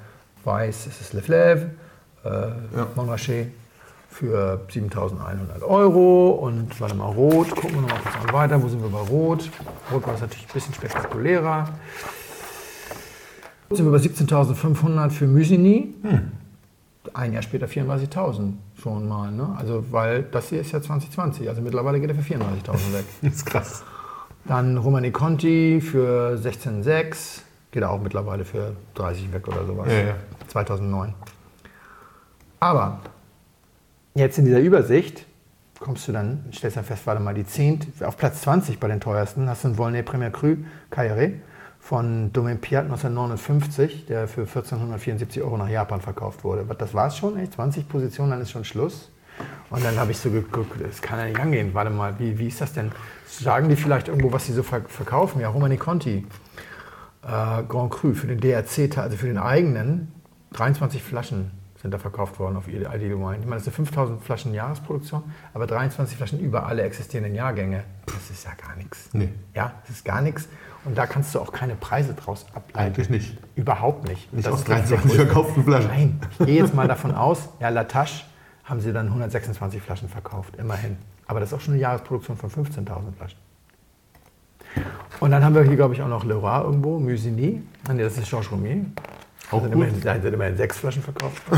weiß, 0.44 0.86
es 0.86 1.00
ist 1.00 1.12
Le 1.14 1.22
Fleuve, 1.22 1.70
äh, 2.24 2.28
Montrachet 2.94 3.48
für 4.18 4.60
7.100 4.68 5.62
Euro 5.62 6.30
und 6.30 6.80
warte 6.80 6.96
mal, 6.96 7.06
Rot, 7.06 7.50
gucken 7.50 7.76
wir 7.76 7.82
noch 7.82 7.88
mal 7.88 8.00
kurz 8.00 8.26
mal 8.26 8.32
weiter, 8.32 8.60
wo 8.60 8.68
sind 8.68 8.82
wir 8.82 8.88
bei 8.88 8.98
Rot? 8.98 9.48
Rot 9.92 10.06
war 10.08 10.14
es 10.14 10.20
natürlich 10.20 10.44
ein 10.48 10.52
bisschen 10.54 10.74
spektakulärer. 10.74 11.68
Sind 13.70 13.84
wir 13.84 13.92
bei 13.92 13.98
17.500 13.98 15.10
für 15.10 15.28
Musigny. 15.28 15.94
Ein 17.14 17.32
Jahr 17.32 17.42
später 17.42 17.66
34.000 17.66 18.54
schon 18.82 19.06
mal. 19.06 19.30
Ne? 19.30 19.54
Also, 19.56 19.84
weil 19.92 20.24
das 20.24 20.48
hier 20.48 20.62
ist 20.62 20.72
ja 20.72 20.82
2020. 20.82 21.48
Also 21.48 21.62
mittlerweile 21.62 22.00
geht 22.00 22.10
er 22.10 22.16
für 22.16 22.34
34.000 22.34 22.92
weg. 22.92 23.04
Das 23.22 23.34
ist 23.34 23.46
krass. 23.46 23.84
Dann 24.46 24.78
Romani 24.78 25.12
Conti 25.12 25.80
für 25.80 26.36
16,6. 26.42 27.42
Geht 27.70 27.82
er 27.82 27.90
auch 27.90 28.00
mittlerweile 28.00 28.44
für 28.44 28.74
30 28.94 29.32
weg 29.32 29.46
oder 29.46 29.64
sowas. 29.64 29.86
Ja, 29.88 29.98
ja. 29.98 30.14
2009. 30.48 31.14
Aber 32.60 33.00
jetzt 34.18 34.38
in 34.38 34.44
dieser 34.44 34.60
Übersicht 34.60 35.24
kommst 35.80 36.08
du 36.08 36.12
dann, 36.12 36.44
stellst 36.52 36.76
dann 36.76 36.84
fest, 36.84 37.06
warte 37.06 37.22
mal, 37.22 37.34
die 37.34 37.46
10, 37.46 37.92
auf 38.04 38.16
Platz 38.16 38.42
20 38.42 38.80
bei 38.80 38.88
den 38.88 39.00
teuersten 39.00 39.48
hast 39.48 39.64
du 39.64 39.68
einen 39.68 39.78
Volnay 39.78 40.02
Premier 40.02 40.30
Cru 40.30 40.56
Cailleret 40.90 41.40
von 41.78 42.32
Domaine 42.32 42.58
Piat 42.58 42.84
1959, 42.84 44.06
der 44.06 44.28
für 44.28 44.42
1474 44.42 45.42
Euro 45.42 45.56
nach 45.56 45.68
Japan 45.68 46.00
verkauft 46.00 46.44
wurde. 46.44 46.66
Das 46.76 46.92
war 46.92 47.06
es 47.06 47.16
schon, 47.16 47.38
echt? 47.38 47.54
20 47.54 47.88
Positionen, 47.88 48.32
dann 48.32 48.40
ist 48.40 48.50
schon 48.50 48.64
Schluss. 48.64 49.10
Und 49.70 49.84
dann 49.84 49.96
habe 49.96 50.10
ich 50.10 50.18
so 50.18 50.30
geguckt, 50.30 50.72
das 50.80 51.00
kann 51.00 51.20
ja 51.20 51.26
nicht 51.26 51.38
angehen. 51.38 51.72
Warte 51.72 51.90
mal, 51.90 52.18
wie, 52.18 52.38
wie 52.38 52.48
ist 52.48 52.60
das 52.60 52.72
denn? 52.72 52.90
Sagen 53.26 53.68
die 53.68 53.76
vielleicht 53.76 54.08
irgendwo, 54.08 54.32
was 54.32 54.46
sie 54.46 54.52
so 54.52 54.64
ver 54.64 54.82
verkaufen? 54.88 55.40
Ja, 55.40 55.48
Romani 55.48 55.76
Conti, 55.76 56.26
äh, 57.22 57.62
Grand 57.68 57.90
Cru 57.92 58.14
für 58.14 58.26
den 58.26 58.40
DRC, 58.40 58.98
also 58.98 59.16
für 59.16 59.26
den 59.26 59.38
eigenen, 59.38 60.12
23 60.52 61.02
Flaschen 61.02 61.52
sind 61.82 61.92
da 61.92 61.98
verkauft 61.98 62.38
worden 62.40 62.56
auf 62.56 62.66
Ideal 62.68 63.00
Wine. 63.00 63.36
Ich 63.38 63.44
meine, 63.44 63.54
das 63.56 63.64
sind 63.64 63.74
5000 63.74 64.22
Flaschen 64.22 64.52
Jahresproduktion, 64.52 65.22
aber 65.54 65.66
23 65.66 66.16
Flaschen 66.16 66.40
über 66.40 66.66
alle 66.66 66.82
existierenden 66.82 67.34
Jahrgänge. 67.34 67.84
Das 68.06 68.30
ist 68.30 68.44
ja 68.44 68.50
gar 68.60 68.74
nichts. 68.76 69.08
Nee. 69.12 69.28
Ja, 69.54 69.72
das 69.86 69.96
ist 69.96 70.04
gar 70.04 70.20
nichts. 70.20 70.48
Und 70.84 70.96
da 70.98 71.06
kannst 71.06 71.34
du 71.34 71.40
auch 71.40 71.52
keine 71.52 71.74
Preise 71.74 72.14
draus 72.14 72.46
ableiten. 72.54 72.78
Eigentlich 72.78 73.10
nicht. 73.10 73.36
Überhaupt 73.54 74.08
nicht. 74.08 74.32
Nicht 74.32 74.46
Das 74.46 74.54
aus 74.54 74.60
ist 74.60 74.68
der 74.68 74.76
23 74.78 75.10
größte- 75.12 75.16
verkauften 75.26 75.64
Flaschen. 75.64 75.88
Nein, 75.90 76.20
ich 76.38 76.46
gehe 76.46 76.56
jetzt 76.62 76.74
mal 76.74 76.88
davon 76.88 77.14
aus, 77.14 77.48
ja, 77.60 77.68
Latache 77.68 78.24
haben 78.64 78.80
sie 78.80 78.92
dann 78.92 79.06
126 79.06 79.80
Flaschen 79.80 80.08
verkauft, 80.08 80.56
immerhin. 80.56 80.96
Aber 81.26 81.40
das 81.40 81.50
ist 81.50 81.54
auch 81.54 81.60
schon 81.60 81.74
eine 81.74 81.82
Jahresproduktion 81.82 82.36
von 82.36 82.50
15.000 82.50 83.12
Flaschen. 83.16 83.38
Und 85.20 85.30
dann 85.30 85.44
haben 85.44 85.54
wir 85.54 85.62
hier, 85.62 85.76
glaube 85.76 85.94
ich, 85.94 86.02
auch 86.02 86.08
noch 86.08 86.24
Leroy 86.24 86.62
irgendwo, 86.64 86.98
Musigny. 86.98 87.62
Ah, 87.88 87.92
Nee, 87.92 88.02
das 88.02 88.16
ist 88.18 88.28
Georges 88.28 88.50
Roumier. 88.50 88.84
Auch 89.50 89.62
sind, 89.62 89.72
gut. 89.72 89.84
immerhin, 89.84 90.00
da 90.02 90.20
sind 90.20 90.34
immerhin 90.34 90.56
sechs 90.56 90.78
Flaschen 90.78 91.02
verkauft. 91.02 91.42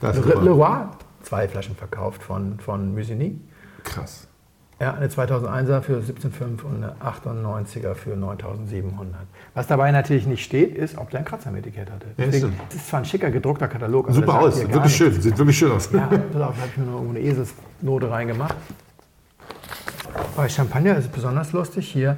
Le 0.00 0.12
Leroy, 0.42 0.86
zwei 1.22 1.48
Flaschen 1.48 1.74
verkauft 1.74 2.22
von, 2.22 2.58
von 2.60 2.94
Musigny. 2.94 3.40
krass. 3.84 4.24
Ja, 4.80 4.94
eine 4.94 5.08
2001er 5.08 5.80
für 5.80 5.98
17,5 5.98 6.62
und 6.62 6.84
eine 6.84 6.94
98er 7.02 7.94
für 7.94 8.14
9.700. 8.14 8.92
Was 9.54 9.66
dabei 9.66 9.90
natürlich 9.90 10.24
nicht 10.28 10.44
steht, 10.44 10.76
ist, 10.76 10.96
ob 10.96 11.10
der 11.10 11.18
einen 11.18 11.26
Kratzer 11.26 11.50
im 11.50 11.56
Etikett 11.56 11.90
hatte. 11.90 12.06
Ja, 12.16 12.26
Deswegen, 12.26 12.54
das 12.68 12.76
ist 12.76 12.88
zwar 12.88 13.00
ein 13.00 13.04
schicker 13.04 13.32
gedruckter 13.32 13.66
Katalog, 13.66 14.06
aber 14.06 14.14
Super 14.14 14.38
aus. 14.40 14.56
Sieht 14.60 14.72
wirklich 14.72 14.96
schön. 14.96 15.20
Sieht 15.20 15.36
wirklich 15.36 15.58
schön 15.58 15.72
aus. 15.72 15.90
Ja, 15.90 16.08
da 16.32 16.44
habe 16.44 16.54
ich 16.70 16.76
mir 16.76 16.84
noch 16.84 16.92
irgendwo 16.92 17.10
eine 17.16 17.20
Eselsnote 17.26 18.08
reingemacht. 18.08 18.54
Bei 20.36 20.48
Champagner 20.48 20.96
ist 20.96 21.06
es 21.06 21.10
besonders 21.10 21.50
lustig. 21.52 21.88
Hier 21.88 22.16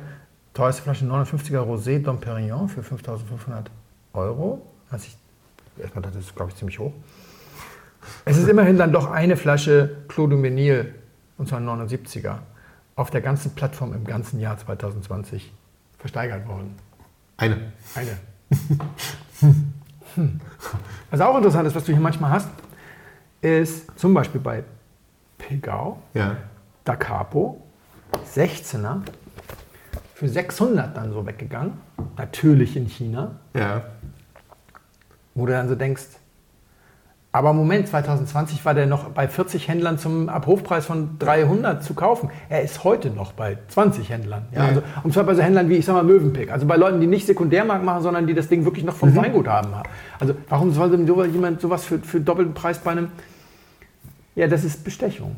teuerste 0.54 0.82
Flasche 0.82 1.04
59er 1.04 1.60
Rosé 1.60 2.02
Dom 2.02 2.20
Perignon 2.20 2.68
für 2.68 2.80
5.500 2.80 3.66
Euro. 4.14 4.66
Was 4.90 5.04
ich 5.04 5.16
erstmal 5.78 6.02
dachte, 6.02 6.16
das 6.18 6.26
ist, 6.26 6.36
glaube 6.36 6.50
ich, 6.50 6.56
ziemlich 6.56 6.78
hoch. 6.78 6.92
Es 8.24 8.36
ist 8.36 8.48
immerhin 8.48 8.78
dann 8.78 8.92
doch 8.92 9.10
eine 9.10 9.36
Flasche 9.36 9.96
Clos 10.08 10.30
du 10.30 10.36
Menil, 10.36 10.94
und 11.38 11.48
zwar 11.48 11.60
ein 11.60 11.68
79er, 11.68 12.38
auf 12.96 13.10
der 13.10 13.20
ganzen 13.20 13.54
Plattform 13.54 13.92
im 13.92 14.04
ganzen 14.04 14.40
Jahr 14.40 14.58
2020 14.58 15.52
versteigert 15.98 16.46
worden. 16.48 16.74
Eine. 17.36 17.72
Eine. 17.94 18.18
Hm. 20.16 20.40
Was 21.10 21.20
auch 21.20 21.36
interessant 21.36 21.68
ist, 21.68 21.76
was 21.76 21.84
du 21.84 21.92
hier 21.92 22.00
manchmal 22.00 22.32
hast, 22.32 22.48
ist 23.40 23.96
zum 23.98 24.12
Beispiel 24.12 24.40
bei 24.40 24.64
Pegau, 25.38 26.02
Ja. 26.14 26.36
Da 26.84 26.96
Capo, 26.96 27.62
16er, 28.34 29.02
für 30.20 30.28
600 30.28 30.94
dann 30.94 31.14
so 31.14 31.24
weggegangen. 31.26 31.72
Natürlich 32.18 32.76
in 32.76 32.87
China, 32.88 33.37
Ja. 33.54 33.85
wo 35.35 35.46
du 35.46 35.52
dann 35.52 35.66
so 35.66 35.74
denkst, 35.74 36.02
aber 37.33 37.54
Moment, 37.54 37.88
2020 37.88 38.62
war 38.66 38.74
der 38.74 38.87
noch 38.87 39.04
bei 39.11 39.28
40 39.28 39.66
Händlern 39.68 39.96
zum 39.96 40.28
Abhofpreis 40.28 40.85
von 40.85 41.16
300 41.20 41.83
zu 41.83 41.94
kaufen. 41.94 42.28
Er 42.50 42.61
ist 42.61 42.85
heute 42.85 43.09
noch 43.09 43.32
bei 43.32 43.57
20 43.68 44.11
Händlern. 44.11 44.42
Ja, 44.53 44.64
Ja. 44.64 44.68
also, 44.68 44.82
und 45.05 45.14
zwar 45.14 45.24
bei 45.24 45.34
so 45.34 45.40
Händlern 45.40 45.70
wie, 45.70 45.76
ich 45.76 45.86
sag 45.86 45.94
mal, 45.94 46.05
Mövenpick. 46.05 46.53
Also 46.53 46.66
bei 46.66 46.76
Leuten, 46.76 47.01
die 47.01 47.07
nicht 47.07 47.26
Sekundärmarkt 47.26 47.82
machen, 47.84 48.03
sondern 48.03 48.26
die 48.26 48.34
das 48.34 48.49
Ding 48.49 48.66
wirklich 48.66 48.84
noch 48.84 48.97
vom 48.97 49.16
Weingut 49.16 49.49
haben. 49.49 49.72
Also 50.18 50.34
warum 50.51 50.70
soll 50.72 50.90
denn 50.90 51.07
so 51.07 51.24
jemand 51.24 51.62
sowas 51.62 51.86
für, 51.86 51.99
für 52.01 52.20
doppelten 52.20 52.53
Preis 52.53 52.78
bei 52.78 52.90
einem... 52.90 53.09
Ja, 54.34 54.49
das 54.49 54.64
ist 54.64 54.84
Bestechung 54.84 55.36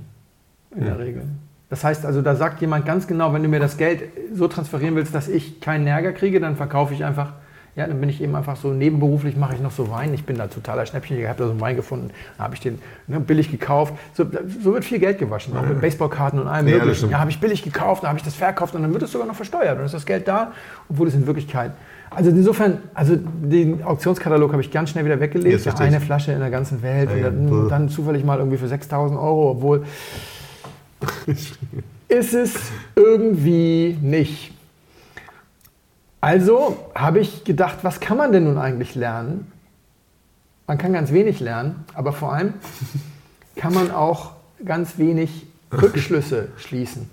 in 0.74 0.84
der 0.86 0.98
Regel. 0.98 1.22
Das 1.72 1.84
heißt 1.84 2.04
also, 2.04 2.20
da 2.20 2.36
sagt 2.36 2.60
jemand 2.60 2.84
ganz 2.84 3.06
genau, 3.06 3.32
wenn 3.32 3.42
du 3.42 3.48
mir 3.48 3.58
das 3.58 3.78
Geld 3.78 4.02
so 4.34 4.46
transferieren 4.46 4.94
willst, 4.94 5.14
dass 5.14 5.26
ich 5.26 5.58
keinen 5.62 5.86
Ärger 5.86 6.12
kriege, 6.12 6.38
dann 6.38 6.54
verkaufe 6.54 6.92
ich 6.92 7.02
einfach 7.02 7.32
Ja, 7.76 7.86
dann 7.86 7.98
bin 7.98 8.10
ich 8.10 8.20
eben 8.20 8.34
einfach 8.36 8.56
so 8.56 8.74
nebenberuflich 8.74 9.38
mache 9.38 9.54
ich 9.54 9.62
noch 9.62 9.70
so 9.70 9.90
Wein. 9.90 10.12
Ich 10.12 10.26
bin 10.26 10.36
da 10.36 10.48
totaler 10.48 10.84
Schnäppchen. 10.84 11.18
Ich 11.18 11.26
habe 11.26 11.38
da 11.38 11.46
so 11.46 11.52
einen 11.52 11.62
Wein 11.62 11.76
gefunden, 11.76 12.10
da 12.36 12.44
habe 12.44 12.54
ich 12.54 12.60
den 12.60 12.78
ne, 13.06 13.20
billig 13.20 13.50
gekauft. 13.50 13.94
So, 14.12 14.26
so, 14.62 14.74
wird 14.74 14.84
viel 14.84 14.98
Geld 14.98 15.18
gewaschen, 15.18 15.56
auch 15.56 15.62
mit 15.66 15.80
Baseballkarten 15.80 16.38
und 16.38 16.46
allem 16.46 16.68
Ja, 16.68 16.76
möglichen. 16.76 17.08
Ja, 17.08 17.20
habe 17.20 17.30
ich 17.30 17.40
billig 17.40 17.62
gekauft, 17.62 18.02
dann 18.02 18.10
habe 18.10 18.18
ich 18.18 18.24
das 18.26 18.34
verkauft 18.34 18.74
und 18.74 18.82
dann 18.82 18.92
wird 18.92 19.04
es 19.04 19.10
sogar 19.10 19.26
noch 19.26 19.36
versteuert. 19.36 19.78
Und 19.78 19.86
ist 19.86 19.94
das 19.94 20.04
Geld 20.04 20.28
da, 20.28 20.52
obwohl 20.90 21.08
es 21.08 21.14
in 21.14 21.26
Wirklichkeit. 21.26 21.72
Also 22.10 22.28
insofern, 22.28 22.80
also 22.92 23.16
den 23.16 23.82
Auktionskatalog 23.82 24.52
habe 24.52 24.60
ich 24.60 24.70
ganz 24.70 24.90
schnell 24.90 25.06
wieder 25.06 25.18
weggelegt. 25.20 25.66
Eine. 25.80 26.00
Flasche 26.00 26.32
in 26.32 26.40
der 26.40 26.50
ganzen 26.50 26.82
Welt 26.82 27.08
Ja, 27.10 27.16
ja. 27.16 27.28
und 27.28 27.50
dann, 27.50 27.68
dann 27.70 27.88
zufällig 27.88 28.22
mal 28.24 28.36
irgendwie 28.36 28.58
für 28.58 28.68
6000 28.68 29.18
Euro, 29.18 29.52
obwohl 29.52 29.84
ist 32.09 32.34
es 32.34 32.55
irgendwie 32.94 33.96
nicht. 34.00 34.53
Also 36.20 36.76
habe 36.94 37.18
ich 37.18 37.44
gedacht, 37.44 37.78
was 37.82 38.00
kann 38.00 38.16
man 38.16 38.32
denn 38.32 38.44
nun 38.44 38.59
eigentlich 38.59 38.94
lernen? 38.94 39.50
Man 40.66 40.78
kann 40.78 40.92
ganz 40.92 41.12
wenig 41.12 41.40
lernen, 41.40 41.84
aber 41.94 42.12
vor 42.12 42.32
allem 42.32 42.55
kann 43.57 43.74
man 43.74 43.90
auch 43.90 44.32
ganz 44.64 44.98
wenig 44.98 45.46
Rückschlüsse 45.72 46.48
schließen. 46.57 47.11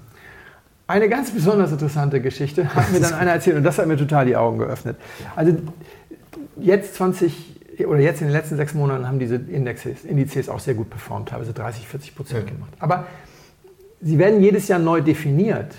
Eine 0.86 1.10
ganz 1.10 1.32
besonders 1.32 1.72
interessante 1.72 2.22
Geschichte 2.22 2.74
hat 2.76 2.92
mir 2.92 3.00
dann 3.02 3.14
einer 3.14 3.32
erzählt 3.32 3.58
und 3.58 3.64
das 3.64 3.78
hat 3.78 3.88
mir 3.88 3.98
total 3.98 4.26
die 4.26 4.36
Augen 4.36 4.60
geöffnet. 4.60 4.98
Also 5.36 5.58
jetzt 6.58 6.96
20 6.96 7.86
oder 7.86 8.00
jetzt 8.00 8.22
in 8.22 8.28
den 8.28 8.34
letzten 8.34 8.58
sechs 8.58 8.74
Monaten 8.74 9.08
haben 9.08 9.20
diese 9.20 9.36
Indexes, 9.36 10.04
Indizes 10.04 10.50
auch 10.50 10.60
sehr 10.60 10.74
gut 10.74 10.90
performt, 10.90 11.30
teilweise 11.30 11.54
30, 11.54 11.88
40 11.88 12.16
Prozent 12.16 12.48
gemacht. 12.48 12.72
Aber 12.80 13.08
sie 14.02 14.18
werden 14.18 14.41
jedes 14.41 14.68
Jahr 14.68 14.80
neu 14.80 15.02
definiert. 15.02 15.74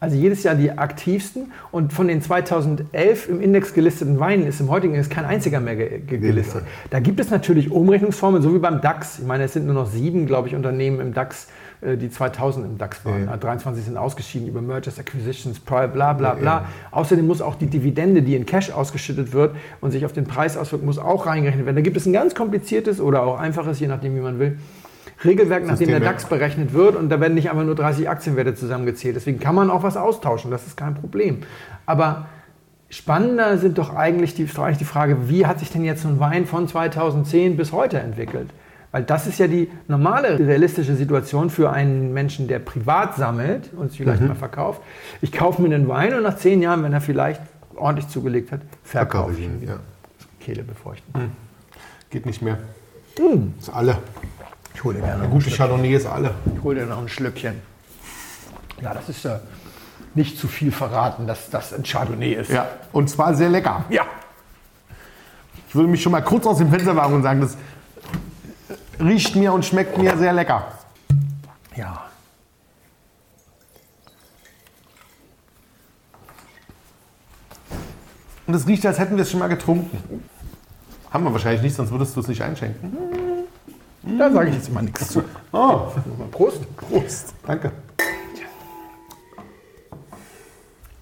Also 0.00 0.14
jedes 0.16 0.44
Jahr 0.44 0.54
die 0.54 0.70
aktivsten 0.70 1.50
und 1.72 1.92
von 1.92 2.06
den 2.06 2.22
2011 2.22 3.28
im 3.30 3.40
Index 3.40 3.74
gelisteten 3.74 4.20
Weinen 4.20 4.46
ist 4.46 4.60
im 4.60 4.70
heutigen 4.70 4.94
Index 4.94 5.10
kein 5.10 5.24
einziger 5.24 5.58
mehr 5.58 5.74
ge 5.74 5.98
ge 5.98 6.18
gelistet. 6.18 6.62
Da 6.90 7.00
gibt 7.00 7.18
es 7.18 7.30
natürlich 7.30 7.72
Umrechnungsformeln, 7.72 8.40
so 8.40 8.54
wie 8.54 8.60
beim 8.60 8.80
DAX. 8.80 9.18
Ich 9.18 9.26
meine, 9.26 9.42
es 9.44 9.54
sind 9.54 9.66
nur 9.66 9.74
noch 9.74 9.88
sieben, 9.90 10.26
glaube 10.26 10.46
ich, 10.46 10.54
Unternehmen 10.54 11.00
im 11.00 11.14
DAX, 11.14 11.48
äh, 11.80 11.96
die 11.96 12.10
2000 12.10 12.64
im 12.64 12.78
DAX 12.78 13.04
waren. 13.04 13.24
Ja. 13.24 13.36
23 13.36 13.86
sind 13.86 13.96
ausgeschieden 13.96 14.46
über 14.46 14.62
Mergers, 14.62 15.00
Acquisitions, 15.00 15.58
Pri- 15.66 15.88
bla 15.88 16.12
bla 16.12 16.34
bla. 16.34 16.44
ja. 16.60 16.64
Außerdem 16.92 17.26
muss 17.26 17.40
auch 17.42 17.56
die 17.56 17.66
Dividende, 17.66 18.22
die 18.22 18.36
in 18.36 18.46
Cash 18.46 18.70
ausgeschüttet 18.70 19.32
wird 19.32 19.56
und 19.80 19.90
sich 19.90 20.04
auf 20.04 20.12
den 20.12 20.26
Preis 20.26 20.56
auswirkt, 20.56 20.84
muss 20.84 20.98
auch 21.00 21.26
reingerechnet 21.26 21.66
werden. 21.66 21.74
Da 21.74 21.82
gibt 21.82 21.96
es 21.96 22.06
ein 22.06 22.12
ganz 22.12 22.36
kompliziertes 22.36 23.00
oder 23.00 23.24
auch 23.24 23.40
einfaches, 23.40 23.80
je 23.80 23.88
nachdem, 23.88 24.14
wie 24.14 24.20
man 24.20 24.38
will, 24.38 24.58
Regelwerk, 25.24 25.66
nach 25.66 25.78
dem 25.78 25.88
der 25.88 25.98
ja. 25.98 26.04
DAX 26.04 26.26
berechnet 26.26 26.72
wird 26.72 26.94
und 26.96 27.08
da 27.08 27.20
werden 27.20 27.34
nicht 27.34 27.50
einfach 27.50 27.64
nur 27.64 27.74
30 27.74 28.08
Aktienwerte 28.08 28.54
zusammengezählt. 28.54 29.16
Deswegen 29.16 29.40
kann 29.40 29.54
man 29.54 29.70
auch 29.70 29.82
was 29.82 29.96
austauschen, 29.96 30.50
das 30.50 30.66
ist 30.66 30.76
kein 30.76 30.94
Problem. 30.94 31.38
Aber 31.86 32.26
spannender 32.90 33.58
sind 33.58 33.78
doch 33.78 33.94
eigentlich 33.94 34.34
die, 34.34 34.44
ist 34.44 34.56
doch 34.56 34.62
eigentlich 34.64 34.78
die 34.78 34.84
Frage, 34.84 35.28
wie 35.28 35.46
hat 35.46 35.58
sich 35.58 35.70
denn 35.70 35.84
jetzt 35.84 36.02
so 36.02 36.08
ein 36.08 36.20
Wein 36.20 36.46
von 36.46 36.68
2010 36.68 37.56
bis 37.56 37.72
heute 37.72 37.98
entwickelt? 37.98 38.50
Weil 38.90 39.02
das 39.02 39.26
ist 39.26 39.38
ja 39.38 39.48
die 39.48 39.68
normale 39.86 40.38
realistische 40.38 40.94
Situation 40.94 41.50
für 41.50 41.70
einen 41.70 42.14
Menschen, 42.14 42.48
der 42.48 42.58
privat 42.58 43.16
sammelt 43.16 43.70
und 43.76 43.90
sich 43.90 44.00
Mhm. 44.00 44.04
vielleicht 44.04 44.22
mal 44.22 44.34
verkauft. 44.34 44.80
Ich 45.20 45.30
kaufe 45.32 45.60
mir 45.60 45.74
einen 45.74 45.88
Wein 45.88 46.14
und 46.14 46.22
nach 46.22 46.36
zehn 46.36 46.62
Jahren, 46.62 46.82
wenn 46.82 46.92
er 46.94 47.02
vielleicht 47.02 47.42
ordentlich 47.76 48.08
zugelegt 48.08 48.50
hat, 48.50 48.60
verkaufe 48.84 49.32
ich 49.34 49.40
ihn 49.40 49.60
wieder. 49.60 49.80
Kehle 50.40 50.62
befeuchten. 50.62 51.32
Geht 52.08 52.24
nicht 52.24 52.40
mehr. 52.40 52.58
Hm. 53.18 53.52
Ist 53.58 53.68
alle. 53.68 53.98
Ich 54.78 54.84
hole 54.84 54.94
dir 54.94 55.06
gerne 55.06 55.24
Eine 55.24 55.28
gute 55.28 55.46
Schlückchen. 55.46 55.66
Chardonnay 55.66 55.94
ist 55.96 56.06
alle. 56.06 56.34
Ich 56.54 56.62
hole 56.62 56.78
dir 56.78 56.86
noch 56.86 56.98
ein 56.98 57.08
Schlückchen. 57.08 57.60
Ja, 58.80 58.94
das 58.94 59.08
ist 59.08 59.24
ja 59.24 59.40
nicht 60.14 60.38
zu 60.38 60.46
viel 60.46 60.70
verraten, 60.70 61.26
dass 61.26 61.50
das 61.50 61.74
ein 61.74 61.82
Chardonnay 61.82 62.34
ist. 62.34 62.48
Ja, 62.48 62.68
und 62.92 63.10
zwar 63.10 63.34
sehr 63.34 63.48
lecker. 63.48 63.84
Ja. 63.88 64.06
Ich 65.66 65.74
würde 65.74 65.88
mich 65.88 66.00
schon 66.00 66.12
mal 66.12 66.20
kurz 66.20 66.46
aus 66.46 66.58
dem 66.58 66.70
Fenster 66.70 66.94
wagen 66.94 67.14
und 67.14 67.24
sagen, 67.24 67.40
das 67.40 67.56
riecht 69.00 69.34
mir 69.34 69.52
und 69.52 69.64
schmeckt 69.64 69.98
mir 69.98 70.16
sehr 70.16 70.32
lecker. 70.32 70.68
Ja. 71.74 72.04
Und 78.46 78.54
es 78.54 78.64
riecht, 78.64 78.86
als 78.86 79.00
hätten 79.00 79.16
wir 79.16 79.22
es 79.22 79.30
schon 79.32 79.40
mal 79.40 79.48
getrunken. 79.48 80.22
Haben 81.10 81.24
wir 81.24 81.32
wahrscheinlich 81.32 81.62
nicht, 81.62 81.74
sonst 81.74 81.90
würdest 81.90 82.14
du 82.14 82.20
es 82.20 82.28
nicht 82.28 82.42
einschenken. 82.42 83.17
Da 84.16 84.30
sage 84.32 84.48
ich 84.50 84.54
jetzt 84.54 84.72
mal 84.72 84.82
nichts 84.82 85.08
zu. 85.08 85.22
Oh, 85.52 85.88
Prost. 86.30 86.76
Prost. 86.76 87.34
Danke. 87.46 87.72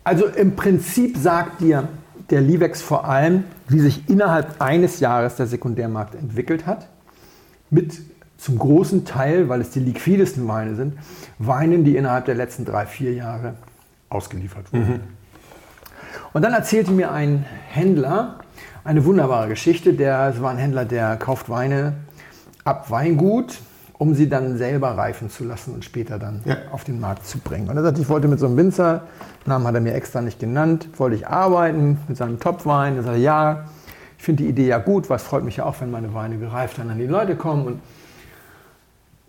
Also 0.03 0.27
im 0.27 0.57
Prinzip 0.57 1.17
sagt 1.17 1.61
dir 1.61 1.89
der 2.31 2.41
Livex 2.41 2.83
vor 2.83 3.07
allem, 3.07 3.45
wie 3.69 3.81
sich 3.81 4.09
innerhalb 4.09 4.61
eines 4.61 5.01
Jahres 5.01 5.37
der 5.37 5.47
Sekundärmarkt 5.47 6.15
entwickelt 6.15 6.67
hat. 6.67 6.89
Mit 7.71 8.01
zum 8.39 8.59
großen 8.59 9.05
Teil, 9.05 9.49
weil 9.49 9.61
es 9.61 9.71
die 9.71 9.81
liquidesten 9.81 10.47
Weine 10.47 10.75
sind, 10.75 10.95
Weinen, 11.39 11.85
die 11.85 11.97
innerhalb 11.97 12.27
der 12.27 12.35
letzten 12.35 12.65
drei, 12.65 12.87
vier 12.87 13.15
Jahre 13.15 13.55
ausgeliefert 14.09 14.73
wurden. 14.73 15.01
Und 16.33 16.43
dann 16.43 16.53
erzählte 16.53 16.93
mir 16.93 17.13
ein 17.13 17.45
Händler 17.69 18.41
eine 18.85 19.05
wunderbare 19.05 19.49
Geschichte. 19.49 19.95
Der, 19.95 20.33
es 20.35 20.41
war 20.41 20.51
ein 20.51 20.59
Händler, 20.59 20.85
der 20.85 21.17
kauft 21.17 21.49
Weine 21.49 21.95
ab 22.67 22.91
Weingut, 22.91 23.59
um 23.99 24.15
sie 24.15 24.29
dann 24.29 24.59
selber 24.59 24.91
reifen 24.99 25.31
zu 25.31 25.45
lassen 25.45 25.73
und 25.73 25.85
später 25.85 26.19
dann 26.19 26.43
Ja. 26.45 26.57
auf 26.73 26.85
den 26.85 27.01
Markt 27.01 27.27
zu 27.27 27.39
bringen. 27.39 27.69
Und 27.71 27.77
er 27.77 27.83
sagte, 27.83 28.03
ich 28.03 28.09
wollte 28.09 28.29
mit 28.29 28.39
so 28.39 28.47
einem 28.47 28.57
Winzer, 28.57 29.05
Namen 29.47 29.67
hat 29.67 29.75
er 29.75 29.81
mir 29.81 29.95
extra 29.95 30.21
nicht 30.21 30.39
genannt, 30.39 30.89
wollte 30.99 31.17
ich 31.17 31.27
arbeiten 31.27 31.99
mit 32.09 32.17
seinem 32.17 32.39
Topwein. 32.41 32.97
Er 32.97 33.03
sagte, 33.05 33.21
ja, 33.21 33.65
ich 34.19 34.25
finde 34.25 34.43
die 34.43 34.49
Idee 34.51 34.67
ja 34.67 34.79
gut, 34.79 35.09
es 35.11 35.23
freut 35.23 35.45
mich 35.45 35.57
ja 35.59 35.65
auch, 35.65 35.81
wenn 35.81 35.91
meine 35.91 36.13
Weine 36.13 36.37
gereift 36.39 36.79
dann 36.79 36.91
an 36.91 36.99
die 36.99 37.07
Leute 37.07 37.37
kommen. 37.37 37.67
Und 37.67 37.81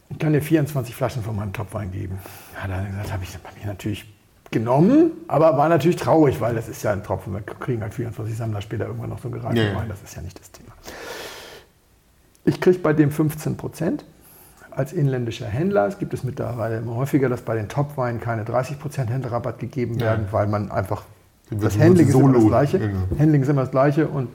ich 0.09 0.19
kann 0.19 0.33
dir 0.33 0.41
24 0.41 0.95
Flaschen 0.95 1.23
von 1.23 1.35
meinem 1.35 1.53
Topwein 1.53 1.91
geben. 1.91 2.17
Hat 2.55 2.69
er 2.69 2.83
gesagt, 2.85 3.13
habe 3.13 3.23
ich, 3.23 3.33
hab 3.35 3.57
ich 3.57 3.65
natürlich 3.65 4.13
genommen, 4.51 5.11
aber 5.27 5.57
war 5.57 5.69
natürlich 5.69 5.97
traurig, 5.97 6.39
weil 6.41 6.55
das 6.55 6.67
ist 6.69 6.81
ja 6.83 6.91
ein 6.93 7.03
Tropfen. 7.03 7.33
Wir 7.33 7.41
kriegen 7.41 7.81
halt 7.81 7.93
24 7.93 8.35
Sammler 8.35 8.61
später 8.61 8.85
irgendwann 8.85 9.09
noch 9.09 9.19
so 9.19 9.27
einen 9.27 9.33
gereiften 9.39 9.57
ja. 9.57 9.75
Wein. 9.75 9.89
Das 9.89 10.01
ist 10.01 10.15
ja 10.15 10.21
nicht 10.21 10.39
das 10.39 10.51
Thema. 10.51 10.71
Ich 12.47 12.61
kriege 12.61 12.79
bei 12.79 12.93
dem 12.93 13.11
15 13.11 13.57
Prozent 13.57 14.05
als 14.71 14.93
inländischer 14.93 15.47
Händler. 15.47 15.85
Es 15.87 15.99
gibt 15.99 16.13
es 16.13 16.23
mittlerweile 16.23 16.77
immer 16.77 16.95
häufiger, 16.95 17.27
dass 17.29 17.41
bei 17.41 17.55
den 17.55 17.67
Topweinen 17.67 18.21
keine 18.21 18.45
30 18.45 18.79
Prozent 18.79 19.09
Händlerrabatt 19.09 19.59
gegeben 19.59 19.95
Ja. 19.95 20.05
werden, 20.07 20.27
weil 20.31 20.47
man 20.47 20.71
einfach 20.71 21.03
das 21.49 21.77
Handling 21.77 22.07
ist 22.07 22.15
immer 22.15 22.33
das. 22.33 22.45
Gleiche. 22.45 22.79
Genau. 22.79 22.99
Handling 23.19 23.41
ist 23.41 23.49
immer 23.49 23.61
das 23.61 23.71
Gleiche 23.71 24.07
und 24.07 24.29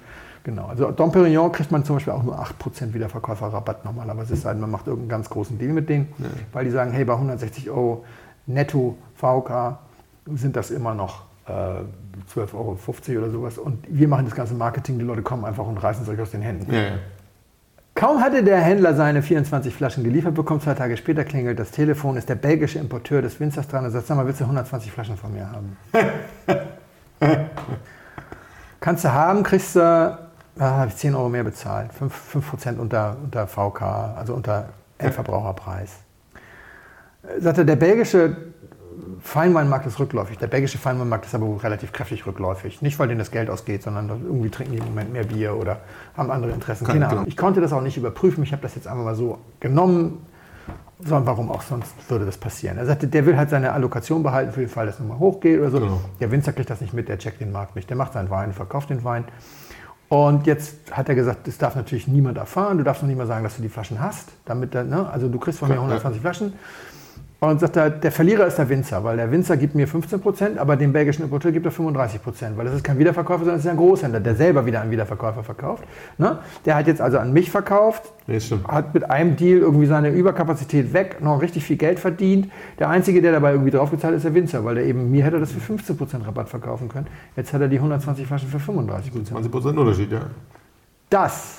genau. 0.45 0.67
Also 0.67 0.91
Dom 0.91 1.11
Perignon 1.11 1.51
kriegt 1.53 1.71
man 1.71 1.85
zum 1.85 1.97
Beispiel 1.97 2.13
auch 2.13 2.23
nur 2.23 2.39
8% 2.39 2.93
Wiederverkäuferrabatt 2.93 3.85
normalerweise, 3.85 4.35
es 4.35 4.43
sei 4.43 4.53
denn, 4.53 4.61
man 4.61 4.71
macht 4.71 4.87
irgendeinen 4.87 5.09
ganz 5.11 5.31
großen 5.31 5.59
Deal 5.59 5.73
mit 5.73 5.89
denen, 5.89 6.09
weil 6.53 6.65
die 6.67 6.71
sagen, 6.71 6.93
hey, 6.93 7.05
bei 7.05 7.15
160 7.15 7.71
Euro 7.71 8.05
netto 8.47 8.97
VK 9.17 9.79
sind 10.35 10.57
das 10.57 10.71
immer 10.71 10.95
noch 10.95 11.23
äh, 11.47 11.51
12,50 12.35 12.55
Euro 12.55 12.79
oder 13.19 13.31
sowas 13.31 13.59
und 13.59 13.85
wir 13.89 14.09
machen 14.09 14.25
das 14.27 14.35
ganze 14.35 14.55
Marketing, 14.55 14.99
die 14.99 15.05
Leute 15.05 15.23
kommen 15.23 15.45
einfach 15.45 15.67
und 15.67 15.77
reißen 15.79 16.03
es 16.03 16.09
euch 16.09 16.21
aus 16.21 16.31
den 16.31 16.43
Händen. 16.43 16.73
Ja, 16.73 16.83
ja. 16.83 16.93
Kaum 17.95 18.23
hatte 18.23 18.43
der 18.43 18.59
Händler 18.59 18.95
seine 18.95 19.23
24 19.23 19.75
Flaschen 19.75 20.03
geliefert 20.03 20.35
bekommen, 20.35 20.61
zwei 20.61 20.75
Tage 20.75 20.97
später 20.97 21.25
klingelt 21.25 21.59
das 21.59 21.71
Telefon, 21.71 22.17
ist 22.17 22.29
der 22.29 22.37
belgische 22.37 22.79
Importeur 22.79 23.21
des 23.21 23.39
Winzers 23.39 23.69
dran 23.69 23.85
und 23.85 23.91
sagt, 23.91 24.07
sag 24.07 24.17
mal, 24.17 24.27
willst 24.27 24.41
du 24.41 24.45
120 24.45 24.91
Flaschen 24.91 25.17
von 25.17 25.33
mir 25.33 25.49
haben? 25.51 25.77
Kannst 28.81 29.05
du 29.05 29.13
haben, 29.13 29.43
kriegst 29.43 29.77
du, 29.77 29.81
da 29.81 30.19
habe 30.59 30.89
ich 30.89 30.97
10 30.97 31.15
Euro 31.15 31.29
mehr 31.29 31.45
bezahlt, 31.45 31.91
5%, 31.93 32.09
5 32.09 32.79
unter, 32.79 33.17
unter 33.23 33.47
VK, 33.47 33.83
also 34.17 34.35
unter 34.35 34.71
Endverbraucherpreis. 34.99 35.99
Äh, 37.23 37.41
Sagte, 37.41 37.65
der 37.65 37.77
belgische 37.77 38.52
Feinweinmarkt 39.21 39.87
ist 39.87 39.99
rückläufig. 39.99 40.39
Der 40.39 40.47
belgische 40.47 40.79
Feinweinmarkt 40.79 41.27
ist 41.27 41.35
aber 41.35 41.63
relativ 41.63 41.93
kräftig 41.93 42.27
rückläufig. 42.27 42.83
Nicht, 42.83 42.99
weil 42.99 43.09
denen 43.09 43.19
das 43.19 43.31
Geld 43.31 43.51
ausgeht, 43.51 43.83
sondern 43.83 44.09
irgendwie 44.09 44.51
trinken 44.51 44.73
die 44.73 44.79
im 44.79 44.85
Moment 44.87 45.13
mehr 45.13 45.25
Bier 45.25 45.57
oder 45.57 45.81
haben 46.17 46.31
andere 46.31 46.53
Interessen. 46.53 46.87
Keine. 46.87 47.09
Ahnung. 47.09 47.25
Ich 47.27 47.37
konnte 47.37 47.61
das 47.61 47.73
auch 47.73 47.83
nicht 47.83 47.97
überprüfen. 47.97 48.43
Ich 48.45 48.53
habe 48.53 48.63
das 48.63 48.75
jetzt 48.75 48.87
einfach 48.87 49.05
mal 49.05 49.15
so 49.15 49.39
genommen. 49.61 50.27
Sondern 51.05 51.27
warum 51.27 51.51
auch 51.51 51.63
sonst 51.63 51.93
würde 52.09 52.25
das 52.25 52.37
passieren? 52.39 52.79
Er 52.79 52.87
sagte, 52.87 53.09
der 53.09 53.27
will 53.27 53.37
halt 53.37 53.51
seine 53.51 53.73
Allokation 53.73 54.23
behalten 54.23 54.53
für 54.53 54.61
den 54.61 54.69
Fall, 54.69 54.87
dass 54.87 54.95
es 54.95 55.01
nochmal 55.01 55.19
hochgeht 55.19 55.59
oder 55.59 55.71
so. 55.73 55.81
Genau. 55.81 56.01
Der 56.21 56.31
Winzer 56.31 56.53
kriegt 56.53 56.71
das 56.71 56.81
nicht 56.81 56.95
mit, 56.95 57.09
der 57.09 57.19
checkt 57.19 57.41
den 57.41 57.51
Markt 57.51 57.75
nicht. 57.75 57.91
Der 57.91 57.97
macht 57.97 58.13
seinen 58.13 58.31
Wein, 58.31 58.53
verkauft 58.53 58.91
den 58.91 59.03
Wein. 59.03 59.25
Und 60.09 60.47
jetzt 60.47 60.77
hat 60.93 61.09
er 61.09 61.17
gesagt, 61.17 61.49
das 61.49 61.59
darf 61.59 61.75
natürlich 61.75 62.07
niemand 62.07 62.39
erfahren. 62.39 62.79
Du 62.79 62.85
darfst 62.85 63.03
noch 63.03 63.09
nicht 63.09 63.19
mal 63.19 63.27
sagen, 63.27 63.43
dass 63.43 63.57
du 63.57 63.63
die 63.63 63.69
Flaschen 63.69 63.99
hast. 63.99 64.29
Damit, 64.45 64.75
ne? 64.75 65.09
Also 65.11 65.29
du 65.29 65.39
kriegst 65.41 65.59
von 65.59 65.69
mir 65.69 65.75
Klar, 65.75 65.87
120 65.87 66.21
Flaschen. 66.21 66.53
Und 67.49 67.59
sagt 67.59 67.77
er, 67.77 67.91
der 67.91 68.13
Verlierer 68.13 68.47
ist 68.47 68.57
der 68.57 68.69
Winzer, 68.69 69.03
weil 69.03 69.17
der 69.17 69.33
Winzer 69.33 69.57
gibt 69.57 69.75
mir 69.75 69.89
15 69.89 70.21
Prozent, 70.21 70.59
aber 70.59 70.77
dem 70.77 70.93
belgischen 70.93 71.25
Importeur 71.25 71.51
gibt 71.51 71.67
er 71.67 71.73
35 71.73 72.23
Prozent, 72.23 72.57
weil 72.57 72.67
das 72.67 72.77
ist 72.77 72.85
kein 72.85 73.01
Wiederverkäufer, 73.01 73.41
sondern 73.41 73.57
das 73.57 73.65
ist 73.65 73.71
ein 73.71 73.77
Großhändler, 73.77 74.21
der 74.21 74.37
selber 74.37 74.65
wieder 74.65 74.81
an 74.81 74.93
Wiederverkäufer 74.93 75.43
verkauft. 75.43 75.83
Ne? 76.19 76.39
Der 76.65 76.77
hat 76.77 76.87
jetzt 76.87 77.01
also 77.01 77.19
an 77.19 77.33
mich 77.33 77.51
verkauft, 77.51 78.05
stimmt. 78.39 78.69
hat 78.69 78.95
mit 78.95 79.11
einem 79.11 79.35
Deal 79.35 79.59
irgendwie 79.59 79.87
seine 79.87 80.11
Überkapazität 80.11 80.93
weg, 80.93 81.17
noch 81.21 81.43
richtig 81.43 81.65
viel 81.65 81.77
Geld 81.77 81.99
verdient. 81.99 82.49
Der 82.79 82.89
Einzige, 82.89 83.21
der 83.21 83.33
dabei 83.33 83.51
irgendwie 83.51 83.73
draufgezahlt 83.73 84.15
ist, 84.15 84.25
der 84.25 84.35
Winzer, 84.35 84.65
weil 84.65 84.77
der 84.77 84.85
eben, 84.85 85.11
mir 85.11 85.25
hätte 85.25 85.41
das 85.41 85.51
für 85.51 85.59
15 85.59 85.97
Prozent 85.97 86.25
Rabatt 86.25 86.49
verkaufen 86.49 86.89
können. 86.89 87.09
Jetzt 87.35 87.53
hat 87.53 87.61
er 87.61 87.67
die 87.67 87.77
120 87.77 88.25
Flaschen 88.25 88.49
für 88.51 88.61
35 88.61 89.11
Prozent. 89.11 89.29
20 89.31 89.51
Prozent 89.51 89.79
Unterschied, 89.79 90.13
ja. 90.13 90.21
Das 91.11 91.59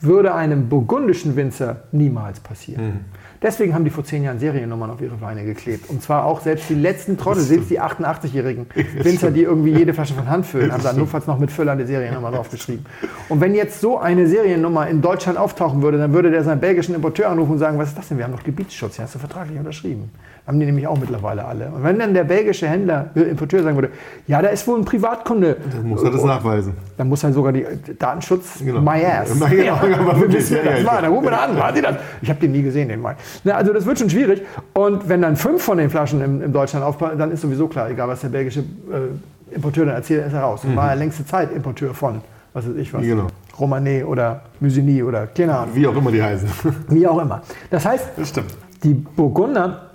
würde 0.00 0.34
einem 0.34 0.68
burgundischen 0.68 1.36
Winzer 1.36 1.84
niemals 1.92 2.40
passieren. 2.40 3.04
Deswegen 3.42 3.74
haben 3.74 3.84
die 3.84 3.90
vor 3.90 4.04
zehn 4.04 4.22
Jahren 4.22 4.38
Seriennummern 4.38 4.90
auf 4.90 5.00
ihre 5.00 5.20
Weine 5.20 5.44
geklebt. 5.44 5.90
Und 5.90 6.02
zwar 6.02 6.24
auch 6.24 6.40
selbst 6.40 6.68
die 6.70 6.74
letzten 6.74 7.16
Trottel, 7.18 7.42
selbst 7.42 7.70
die 7.70 7.80
88-jährigen 7.80 8.66
Winzer, 9.02 9.30
die 9.30 9.42
irgendwie 9.42 9.72
jede 9.72 9.94
Flasche 9.94 10.14
von 10.14 10.28
Hand 10.28 10.46
füllen, 10.46 10.72
haben 10.72 10.82
da 10.82 10.92
notfalls 10.92 11.26
noch 11.26 11.38
mit 11.38 11.50
Füller 11.50 11.72
eine 11.72 11.86
Seriennummer 11.86 12.30
draufgeschrieben. 12.30 12.86
Und 13.28 13.40
wenn 13.40 13.54
jetzt 13.54 13.80
so 13.80 13.98
eine 13.98 14.26
Seriennummer 14.26 14.86
in 14.88 15.02
Deutschland 15.02 15.38
auftauchen 15.38 15.82
würde, 15.82 15.98
dann 15.98 16.12
würde 16.12 16.30
der 16.30 16.44
seinen 16.44 16.60
belgischen 16.60 16.94
Importeur 16.94 17.30
anrufen 17.30 17.52
und 17.52 17.58
sagen, 17.58 17.78
was 17.78 17.88
ist 17.88 17.98
das 17.98 18.08
denn? 18.08 18.18
Wir 18.18 18.24
haben 18.24 18.32
doch 18.32 18.44
Gebietsschutz, 18.44 18.96
den 18.96 19.04
hast 19.04 19.14
du 19.14 19.18
vertraglich 19.18 19.58
unterschrieben. 19.58 20.10
Haben 20.46 20.58
die 20.58 20.66
nämlich 20.66 20.88
auch 20.88 20.98
mittlerweile 20.98 21.44
alle. 21.44 21.66
Und 21.68 21.84
wenn 21.84 22.00
dann 22.00 22.14
der 22.14 22.24
belgische 22.24 22.66
Händler, 22.68 23.10
äh, 23.14 23.20
Importeur 23.20 23.62
sagen 23.62 23.76
würde, 23.76 23.90
ja, 24.26 24.42
da 24.42 24.48
ist 24.48 24.66
wohl 24.66 24.76
ein 24.78 24.84
Privatkunde, 24.84 25.56
Dann 25.70 25.88
muss 25.88 26.02
er 26.02 26.10
das 26.10 26.24
nachweisen. 26.24 26.74
dann 26.96 27.08
muss 27.08 27.22
er 27.22 27.32
sogar 27.32 27.52
die 27.52 27.64
Datenschutz 27.96 28.58
Genau. 28.58 28.80
my 28.80 29.04
ass. 29.04 29.38
Ja, 29.38 29.48
genau, 29.48 29.74
aber 30.10 30.20
wir 30.20 30.32
wissen, 30.32 30.56
wer 30.56 30.64
ja, 30.64 30.70
das 30.72 30.80
ja. 30.82 30.86
war. 30.86 31.02
Da 31.02 31.08
rufen 31.08 31.26
wir 31.26 31.40
an. 31.40 31.56
Waren 31.56 31.74
Sie 31.76 31.82
das? 31.82 31.94
Ich 32.22 32.28
habe 32.28 32.40
den 32.40 32.50
nie 32.50 32.62
gesehen, 32.62 32.88
den 32.88 33.00
mal. 33.00 33.14
Na, 33.44 33.54
also 33.54 33.72
das 33.72 33.86
wird 33.86 33.98
schon 33.98 34.10
schwierig. 34.10 34.42
Und 34.74 35.08
wenn 35.08 35.22
dann 35.22 35.36
fünf 35.36 35.62
von 35.62 35.78
den 35.78 35.90
Flaschen 35.90 36.20
in, 36.22 36.40
in 36.42 36.52
Deutschland 36.52 36.84
aufpassen, 36.84 37.18
dann 37.18 37.30
ist 37.30 37.40
sowieso 37.42 37.68
klar, 37.68 37.90
egal 37.90 38.08
was 38.08 38.20
der 38.20 38.28
belgische 38.28 38.60
äh, 38.60 39.54
Importeur 39.54 39.84
dann 39.86 39.94
erzählt, 39.94 40.26
ist 40.26 40.32
er 40.32 40.40
raus. 40.40 40.64
Und 40.64 40.76
war 40.76 40.90
er 40.90 40.96
längste 40.96 41.24
Zeit 41.26 41.52
Importeur 41.52 41.92
von, 41.94 42.20
was 42.52 42.66
weiß 42.68 42.76
ich 42.76 42.92
was, 42.92 43.02
Mhm. 43.02 43.06
Genau. 43.08 43.26
Romanet 43.58 44.06
oder 44.06 44.40
Musigny 44.60 45.02
oder 45.02 45.26
keine 45.26 45.54
Ahnung, 45.56 45.74
Wie 45.74 45.86
auch 45.86 45.94
immer 45.96 46.10
die 46.10 46.22
heißen. 46.22 46.48
wie 46.88 47.06
auch 47.06 47.18
immer. 47.20 47.42
Das 47.70 47.84
heißt, 47.84 48.08
Das 48.16 48.28
stimmt. 48.30 48.54
die 48.82 48.94
Burgunder 48.94 49.90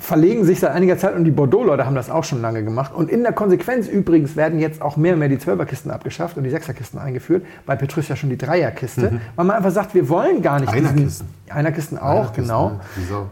verlegen 0.00 0.44
sich 0.44 0.60
seit 0.60 0.72
einiger 0.72 0.98
Zeit 0.98 1.14
und 1.14 1.24
die 1.24 1.30
Bordeaux-Leute 1.30 1.86
haben 1.86 1.94
das 1.94 2.10
auch 2.10 2.24
schon 2.24 2.42
lange 2.42 2.64
gemacht. 2.64 2.92
Und 2.94 3.10
in 3.10 3.22
der 3.22 3.32
Konsequenz 3.32 3.86
übrigens 3.86 4.34
werden 4.34 4.58
jetzt 4.58 4.82
auch 4.82 4.96
mehr 4.96 5.12
und 5.12 5.20
mehr 5.20 5.28
die 5.28 5.38
Zwölferkisten 5.38 5.90
abgeschafft 5.90 6.36
und 6.36 6.44
die 6.44 6.50
Sechserkisten 6.50 6.98
eingeführt. 6.98 7.44
Bei 7.66 7.76
Petrus 7.76 8.08
ja 8.08 8.16
schon 8.16 8.30
die 8.30 8.38
Dreierkiste. 8.38 9.20
Weil 9.36 9.44
man 9.44 9.56
einfach 9.56 9.70
sagt, 9.70 9.94
wir 9.94 10.08
wollen 10.08 10.42
gar 10.42 10.58
nicht 10.58 10.70
Einerkisten. 10.72 11.04
diesen... 11.04 11.26
Einerkisten 11.50 11.98
auch, 11.98 12.32
genau. 12.32 12.80
Wieso? 12.96 13.26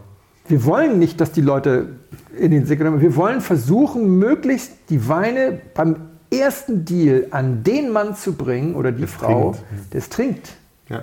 Wir 0.47 0.65
wollen 0.65 0.99
nicht, 0.99 1.21
dass 1.21 1.33
die 1.33 1.41
Leute 1.41 1.97
in 2.39 2.51
den 2.51 2.67
Sekundär... 2.67 3.01
Wir 3.01 3.17
wollen 3.17 3.41
versuchen, 3.41 4.19
möglichst 4.19 4.73
die 4.91 5.09
Weine 5.09 5.61
beim 5.75 5.97
ersten 6.31 6.85
Deal 6.85 7.27
an 7.31 7.63
den 7.65 7.91
Mann 7.91 8.15
zu 8.15 8.35
bringen 8.35 8.75
oder 8.75 8.93
die 8.93 9.07
Frau, 9.07 9.53
trinkt. 9.53 9.93
der 9.93 9.99
es 9.99 10.09
trinkt. 10.09 10.49
Ja. 10.89 11.03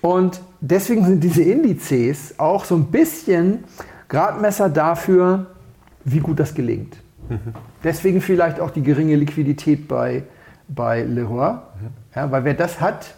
Und 0.00 0.40
deswegen 0.60 1.04
sind 1.04 1.22
diese 1.22 1.42
Indizes 1.42 2.34
auch 2.38 2.64
so 2.64 2.76
ein 2.76 2.84
bisschen 2.86 3.64
Gradmesser 4.08 4.68
dafür, 4.68 5.46
wie 6.04 6.20
gut 6.20 6.40
das 6.40 6.54
gelingt. 6.54 6.96
Deswegen 7.84 8.20
vielleicht 8.20 8.60
auch 8.60 8.70
die 8.70 8.82
geringe 8.82 9.16
Liquidität 9.16 9.86
bei, 9.86 10.24
bei 10.68 11.02
Leroy. 11.02 11.58
Ja, 12.14 12.30
weil 12.30 12.44
wer 12.44 12.54
das 12.54 12.80
hat 12.80 13.14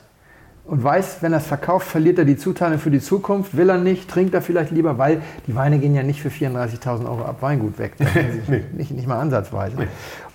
und 0.65 0.83
weiß, 0.85 1.19
wenn 1.21 1.33
er 1.33 1.39
es 1.39 1.47
verkauft, 1.47 1.89
verliert 1.89 2.19
er 2.19 2.25
die 2.25 2.37
Zuteilung 2.37 2.79
für 2.79 2.91
die 2.91 3.01
Zukunft, 3.01 3.57
will 3.57 3.71
er 3.71 3.79
nicht, 3.79 4.11
trinkt 4.11 4.35
er 4.35 4.43
vielleicht 4.43 4.71
lieber, 4.71 4.99
weil 4.99 5.23
die 5.47 5.55
Weine 5.55 5.79
gehen 5.79 5.95
ja 5.95 6.03
nicht 6.03 6.21
für 6.21 6.29
34.000 6.29 7.07
Euro 7.07 7.25
ab 7.25 7.39
Weingut 7.41 7.79
weg. 7.79 7.95
nicht, 8.73 8.91
nicht 8.91 9.07
mal 9.07 9.19
ansatzweise. 9.19 9.77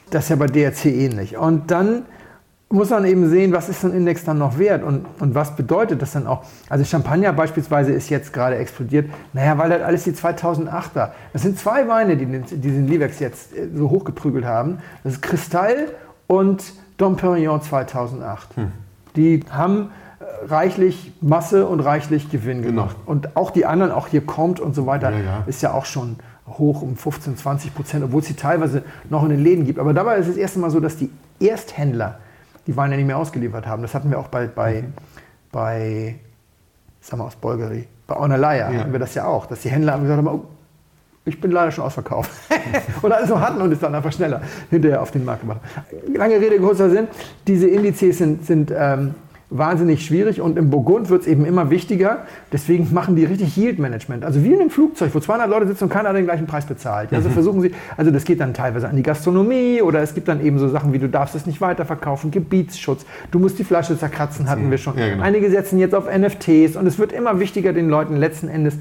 Das 0.10 0.26
ist 0.26 0.30
ja 0.30 0.36
bei 0.36 0.47
DRC 0.47 0.86
ähnlich. 0.86 1.38
Und 1.38 1.72
dann 1.72 2.03
muss 2.70 2.89
man 2.89 3.05
eben 3.05 3.30
sehen, 3.30 3.53
was 3.53 3.70
ist 3.70 3.82
so 3.82 3.88
ein 3.88 3.93
Index 3.93 4.24
dann 4.24 4.38
noch 4.39 4.57
wert 4.57 4.84
und, 4.84 5.05
und 5.20 5.36
was 5.36 5.55
bedeutet 5.55 6.01
das 6.01 6.13
dann 6.13 6.26
auch. 6.28 6.43
Also 6.68 6.84
Champagner 6.84 7.32
beispielsweise 7.32 7.91
ist 7.93 8.09
jetzt 8.09 8.34
gerade 8.34 8.57
explodiert. 8.57 9.09
Naja, 9.34 9.57
weil 9.57 9.70
das 9.70 9.82
alles 9.84 10.03
die 10.03 10.11
2008er. 10.11 11.09
Das 11.32 11.43
sind 11.43 11.59
zwei 11.59 11.88
Weine, 11.88 12.18
die 12.18 12.26
diesen 12.26 12.88
Livex 12.88 13.20
jetzt 13.20 13.55
äh, 13.55 13.68
so 13.76 13.89
hochgeprügelt 13.91 14.45
haben. 14.45 14.80
Das 15.03 15.13
ist 15.13 15.22
Kristall 15.22 15.89
und 16.28 16.63
Dom 16.97 17.18
Perignon 17.18 17.61
2008. 17.61 18.49
Die 19.16 19.43
haben 19.51 19.91
äh, 20.20 20.45
reichlich 20.47 21.13
Masse 21.22 21.68
und 21.68 21.82
reichlich 21.82 22.32
Gewinn 22.32 22.61
Genau. 22.63 22.82
gemacht. 22.84 22.95
Und 23.05 23.38
auch 23.38 23.51
die 23.51 23.66
anderen, 23.66 23.91
auch 23.91 24.07
hier 24.07 24.26
kommt 24.26 24.59
und 24.59 24.74
so 24.76 24.86
weiter, 24.88 25.11
Ja, 25.11 25.20
ja. 25.20 25.43
ist 25.45 25.61
ja 25.61 25.72
auch 25.74 25.86
schon 25.86 26.16
hoch 26.47 26.82
um 26.82 26.95
15, 26.97 27.38
20 27.38 27.76
Prozent, 27.76 28.03
obwohl 28.03 28.22
es 28.22 28.28
sie 28.28 28.34
teilweise 28.34 28.82
noch 29.09 29.24
in 29.24 29.30
den 29.30 29.43
Läden 29.43 29.66
gibt. 29.66 29.78
Aber 29.80 29.93
dabei 29.93 30.16
ist 30.18 30.22
es 30.28 30.34
das 30.34 30.38
erste 30.38 30.59
Mal 30.59 30.72
so, 30.72 30.80
dass 30.80 30.97
die 30.97 31.09
Ersthändler 31.39 32.20
die 32.68 32.76
Weine 32.76 32.95
nicht 32.97 33.05
mehr 33.05 33.18
ausgeliefert 33.18 33.66
haben. 33.68 33.82
Das 33.82 33.93
hatten 33.93 34.09
wir 34.09 34.20
auch 34.20 34.28
bei, 34.28 34.47
bei, 34.47 34.82
Mhm. 34.82 34.93
bei 35.51 36.16
sag 37.01 37.20
mal 37.20 37.26
aus 37.26 37.36
Bolgeri, 37.36 37.88
bei 38.07 38.18
Onalaya 38.18 38.72
Ja. 38.72 38.80
hatten 38.80 38.91
wir 38.91 38.99
das 38.99 39.13
ja 39.16 39.26
auch, 39.26 39.45
dass 39.45 39.61
die 39.61 39.70
Händler 39.70 39.93
haben 39.93 40.03
gesagt 40.03 40.18
haben, 40.18 40.28
oh, 40.28 40.45
ich 41.28 41.39
bin 41.41 41.51
leider 41.51 41.72
schon 41.72 41.84
ausverkauft. 41.84 42.30
Oder 43.01 43.18
alles 43.18 43.30
noch 43.30 43.39
hatten 43.41 43.59
und 43.61 43.72
es 43.72 43.80
dann 43.80 43.95
einfach 43.95 44.11
schneller 44.11 44.41
hinterher 44.70 45.01
auf 45.01 45.09
den 45.11 45.26
Markt 45.26 45.41
gemacht. 45.41 45.59
Lange 46.13 46.36
Rede, 46.36 46.59
kurzer 46.59 46.89
Sinn. 46.89 47.07
Diese 47.47 47.68
Indizes 47.68 48.20
sind, 48.20 48.45
sind 48.45 48.72
ähm, 48.76 49.16
wahnsinnig 49.50 50.06
schwierig 50.06 50.41
und 50.41 50.58
im 50.58 50.70
Burgund 50.70 51.10
wird 51.10 51.22
es 51.22 51.28
eben 51.28 51.46
immer 51.46 51.70
wichtiger. 51.70 52.26
Deswegen 52.52 52.91
machen 52.93 53.16
die 53.16 53.26
richtig 53.26 53.56
Yield 53.58 53.80
Management. 53.80 54.26
Also 54.26 54.43
wie 54.43 54.54
in 54.54 54.60
einem 54.60 54.70
Flugzeug, 54.70 55.14
wo 55.14 55.20
200 55.20 55.50
Leute 55.50 55.68
sitzen 55.68 55.86
und 55.86 55.89
keiner 55.89 56.14
den 56.14 56.26
gleichen 56.26 56.48
Preis 56.48 56.66
bezahlt. 56.66 57.14
Also 57.14 57.30
versuchen 57.30 57.62
sie, 57.62 57.72
also 57.96 58.12
das 58.12 58.26
geht 58.26 58.39
dann 58.39 58.54
teilweise 58.54 58.88
an 58.88 58.96
die 58.96 59.04
Gastronomie 59.04 59.82
oder 59.82 60.02
es 60.02 60.14
gibt 60.14 60.28
dann 60.28 60.43
eben 60.43 60.60
so 60.60 60.68
Sachen 60.68 60.93
wie 60.93 61.00
du 61.00 61.10
darfst 61.10 61.36
es 61.36 61.46
nicht 61.46 61.62
weiterverkaufen, 61.62 62.32
Gebietsschutz, 62.32 63.06
du 63.32 63.39
musst 63.39 63.60
die 63.60 63.64
Flasche 63.64 63.98
zerkratzen, 63.98 64.50
hatten 64.50 64.70
wir 64.72 64.78
schon. 64.78 64.98
Ja, 64.98 65.10
genau. 65.10 65.24
Einige 65.24 65.50
setzen 65.50 65.80
jetzt 65.80 65.93
auf 65.93 66.06
NFTs 66.06 66.76
und 66.76 66.88
es 66.88 66.98
wird 66.98 67.12
immer 67.12 67.39
wichtiger, 67.39 67.74
den 67.74 67.89
Leuten 67.89 68.18
letzten 68.18 68.48
Endes 68.48 68.78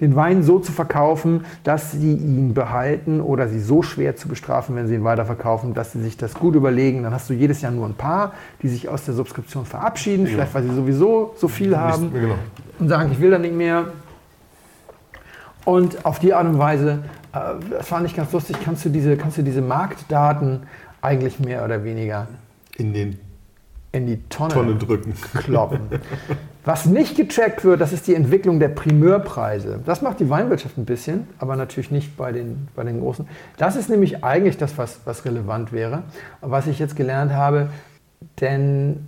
den 0.00 0.14
Wein 0.14 0.42
so 0.42 0.58
zu 0.58 0.72
verkaufen, 0.72 1.44
dass 1.64 1.92
sie 1.92 2.12
ihn 2.12 2.52
behalten 2.52 3.20
oder 3.20 3.48
sie 3.48 3.60
so 3.60 3.82
schwer 3.82 4.14
zu 4.16 4.28
bestrafen, 4.28 4.76
wenn 4.76 4.86
sie 4.86 4.94
ihn 4.94 5.04
weiterverkaufen, 5.04 5.72
dass 5.72 5.92
sie 5.92 6.02
sich 6.02 6.16
das 6.16 6.34
gut 6.34 6.54
überlegen. 6.54 7.02
Dann 7.02 7.12
hast 7.14 7.30
du 7.30 7.34
jedes 7.34 7.62
Jahr 7.62 7.72
nur 7.72 7.86
ein 7.86 7.94
paar, 7.94 8.32
die 8.62 8.68
sich 8.68 8.88
aus 8.88 9.04
der 9.06 9.14
Subskription 9.14 9.64
verabschieden, 9.64 10.26
vielleicht 10.26 10.52
weil 10.54 10.64
sie 10.64 10.74
sowieso 10.74 11.34
so 11.36 11.48
viel 11.48 11.76
haben 11.76 12.12
Genau. 12.12 12.34
und 12.78 12.88
sagen, 12.88 13.10
ich 13.12 13.20
will 13.20 13.30
da 13.30 13.38
nicht 13.38 13.54
mehr. 13.54 13.86
Und 15.64 16.04
auf 16.04 16.18
die 16.18 16.32
Art 16.32 16.46
und 16.46 16.58
Weise, 16.58 17.02
äh, 17.32 17.38
das 17.70 17.88
fand 17.88 18.06
ich 18.06 18.14
ganz 18.14 18.30
lustig, 18.32 18.56
kannst 18.64 18.84
du 18.84 18.90
diese, 18.90 19.16
kannst 19.16 19.38
du 19.38 19.42
diese 19.42 19.62
Marktdaten 19.62 20.64
eigentlich 21.02 21.40
mehr 21.40 21.64
oder 21.64 21.82
weniger 21.84 22.28
In 22.76 22.92
den 22.92 23.18
in 23.92 24.06
die 24.06 24.20
Tonne, 24.28 24.52
Tonne 24.52 24.74
drücken. 24.74 25.14
kloppen. 25.38 25.80
Was 26.66 26.84
nicht 26.84 27.16
gecheckt 27.16 27.64
wird, 27.64 27.80
das 27.80 27.92
ist 27.92 28.08
die 28.08 28.14
Entwicklung 28.16 28.58
der 28.58 28.66
Primeurpreise. 28.66 29.78
Das 29.86 30.02
macht 30.02 30.18
die 30.18 30.28
Weinwirtschaft 30.28 30.76
ein 30.76 30.84
bisschen, 30.84 31.28
aber 31.38 31.54
natürlich 31.54 31.92
nicht 31.92 32.16
bei 32.16 32.32
den, 32.32 32.66
bei 32.74 32.82
den 32.82 32.98
großen. 32.98 33.28
Das 33.56 33.76
ist 33.76 33.88
nämlich 33.88 34.24
eigentlich 34.24 34.58
das, 34.58 34.76
was, 34.76 34.98
was 35.04 35.24
relevant 35.24 35.70
wäre, 35.70 36.02
was 36.40 36.66
ich 36.66 36.80
jetzt 36.80 36.96
gelernt 36.96 37.32
habe. 37.32 37.68
Denn 38.40 39.06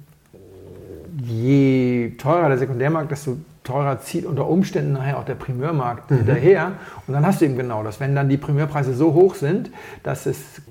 je 1.21 2.13
teurer 2.17 2.47
der 2.47 2.59
Sekundärmarkt, 2.59 3.11
desto 3.11 3.39
teurer 3.65 3.99
zieht 3.99 4.25
unter 4.25 4.49
Umständen 4.49 4.93
nachher 4.93 5.19
auch 5.19 5.25
der 5.25 5.35
Primeurmarkt 5.35 6.11
hinterher. 6.11 6.75
Und 7.09 7.15
dann 7.15 7.27
hast 7.27 7.41
du 7.41 7.45
eben 7.45 7.57
genau 7.57 7.83
das. 7.83 7.99
Wenn 7.99 8.15
dann 8.15 8.29
die 8.29 8.37
Primeurpreise 8.37 8.95
so 8.95 9.15
hoch 9.15 9.35
sind, 9.35 9.73
dass 10.05 10.27
es 10.27 10.63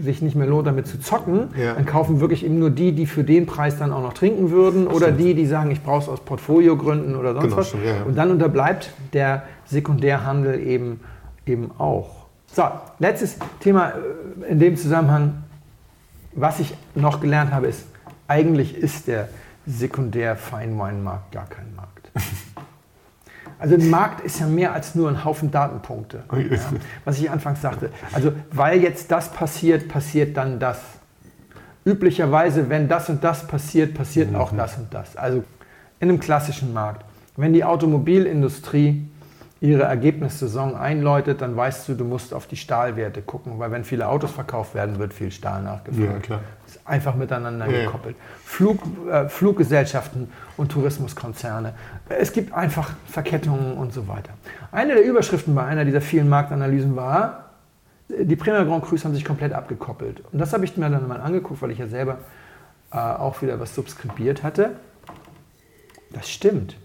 sich 0.00 0.22
nicht 0.22 0.36
mehr 0.36 0.46
lohnt, 0.46 0.66
damit 0.66 0.86
zu 0.86 0.98
zocken, 1.00 1.48
Ja. 1.56 1.74
dann 1.74 1.86
kaufen 1.86 2.20
wirklich 2.20 2.44
eben 2.44 2.58
nur 2.58 2.70
die, 2.70 2.92
die 2.92 3.06
für 3.06 3.24
den 3.24 3.46
Preis 3.46 3.78
dann 3.78 3.92
auch 3.92 4.02
noch 4.02 4.12
trinken 4.12 4.50
würden 4.50 4.86
oder 4.86 5.10
die, 5.12 5.34
die 5.34 5.46
sagen, 5.46 5.70
ich 5.70 5.82
brauche 5.82 6.02
es 6.02 6.08
aus 6.08 6.20
Portfoliogründen 6.20 7.16
oder 7.16 7.32
sonst 7.32 7.44
Genau, 7.44 7.56
was. 7.56 7.68
stimmt, 7.68 7.84
ja, 7.84 7.94
ja. 7.96 8.02
Und 8.04 8.16
dann 8.16 8.30
unterbleibt 8.30 8.90
der 9.12 9.42
Sekundärhandel 9.66 10.60
eben, 10.66 11.00
eben 11.46 11.70
auch. 11.78 12.26
So, 12.52 12.62
letztes 12.98 13.38
Thema 13.60 13.90
äh, 13.90 14.50
in 14.52 14.58
dem 14.58 14.76
Zusammenhang, 14.76 15.42
was 16.32 16.60
ich 16.60 16.74
noch 16.94 17.20
gelernt 17.20 17.52
habe, 17.52 17.66
ist, 17.66 17.86
eigentlich 18.28 18.76
ist 18.76 19.08
der 19.08 19.28
Sekundär-Feinweinmarkt 19.66 21.32
gar 21.32 21.46
kein. 21.46 21.66
Also 23.58 23.74
ein 23.74 23.88
Markt 23.88 24.24
ist 24.24 24.40
ja 24.40 24.46
mehr 24.46 24.72
als 24.72 24.94
nur 24.94 25.08
ein 25.08 25.24
Haufen 25.24 25.50
Datenpunkte. 25.50 26.24
Okay. 26.28 26.48
Ja, 26.50 26.58
was 27.04 27.18
ich 27.18 27.30
anfangs 27.30 27.62
sagte. 27.62 27.90
Also 28.12 28.32
weil 28.52 28.80
jetzt 28.80 29.10
das 29.10 29.30
passiert, 29.32 29.88
passiert 29.88 30.36
dann 30.36 30.58
das. 30.58 30.78
Üblicherweise, 31.84 32.68
wenn 32.68 32.88
das 32.88 33.08
und 33.08 33.22
das 33.22 33.46
passiert, 33.46 33.94
passiert 33.94 34.34
auch 34.34 34.52
das 34.52 34.76
und 34.76 34.92
das. 34.92 35.16
Also 35.16 35.44
in 36.00 36.08
einem 36.10 36.20
klassischen 36.20 36.72
Markt. 36.72 37.04
Wenn 37.36 37.52
die 37.52 37.64
Automobilindustrie 37.64 39.08
ihre 39.60 39.84
Ergebnissaison 39.84 40.76
einläutet, 40.76 41.40
dann 41.40 41.56
weißt 41.56 41.88
du, 41.88 41.94
du 41.94 42.04
musst 42.04 42.34
auf 42.34 42.46
die 42.46 42.56
Stahlwerte 42.56 43.22
gucken, 43.22 43.58
weil 43.58 43.70
wenn 43.70 43.84
viele 43.84 44.06
Autos 44.06 44.30
verkauft 44.30 44.74
werden, 44.74 44.98
wird 44.98 45.14
viel 45.14 45.30
Stahl 45.30 45.62
nachgefragt. 45.62 46.12
Ja, 46.12 46.18
klar. 46.18 46.40
Das 46.66 46.76
ist 46.76 46.86
einfach 46.86 47.14
miteinander 47.14 47.66
Ja, 47.66 47.84
gekoppelt. 47.84 48.16
Flug, 48.44 48.80
äh, 49.10 49.28
Fluggesellschaften 49.28 50.30
und 50.58 50.72
Tourismuskonzerne. 50.72 51.72
Es 52.10 52.32
gibt 52.32 52.52
einfach 52.52 52.92
Verkettungen 53.06 53.78
und 53.78 53.94
so 53.94 54.08
weiter. 54.08 54.32
Eine 54.72 54.94
der 54.94 55.04
Überschriften 55.04 55.54
bei 55.54 55.64
einer 55.64 55.86
dieser 55.86 56.02
vielen 56.02 56.28
Marktanalysen 56.28 56.94
war, 56.94 57.44
die 58.08 58.36
Premier 58.36 58.64
Grand 58.64 58.84
Crus 58.84 59.04
haben 59.04 59.14
sich 59.14 59.24
komplett 59.24 59.52
abgekoppelt. 59.52 60.22
Und 60.32 60.38
das 60.38 60.52
habe 60.52 60.64
ich 60.64 60.76
mir 60.76 60.88
dann 60.90 61.08
mal 61.08 61.20
angeguckt, 61.20 61.60
weil 61.62 61.70
ich 61.70 61.78
ja 61.78 61.88
selber 61.88 62.18
äh, 62.92 62.98
auch 62.98 63.40
wieder 63.42 63.58
was 63.58 63.74
subskribiert 63.74 64.42
hatte. 64.42 64.76
Das 66.12 66.28
stimmt. 66.28 66.76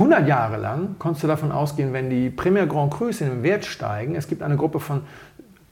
100 0.00 0.26
Jahre 0.26 0.56
lang 0.56 0.96
konntest 0.98 1.24
du 1.24 1.28
davon 1.28 1.52
ausgehen, 1.52 1.92
wenn 1.92 2.08
die 2.08 2.30
Premier 2.30 2.66
Grand 2.66 2.92
Crus 2.92 3.20
in 3.20 3.28
den 3.28 3.42
Wert 3.42 3.66
steigen, 3.66 4.14
es 4.14 4.26
gibt 4.26 4.42
eine 4.42 4.56
Gruppe 4.56 4.80
von, 4.80 5.02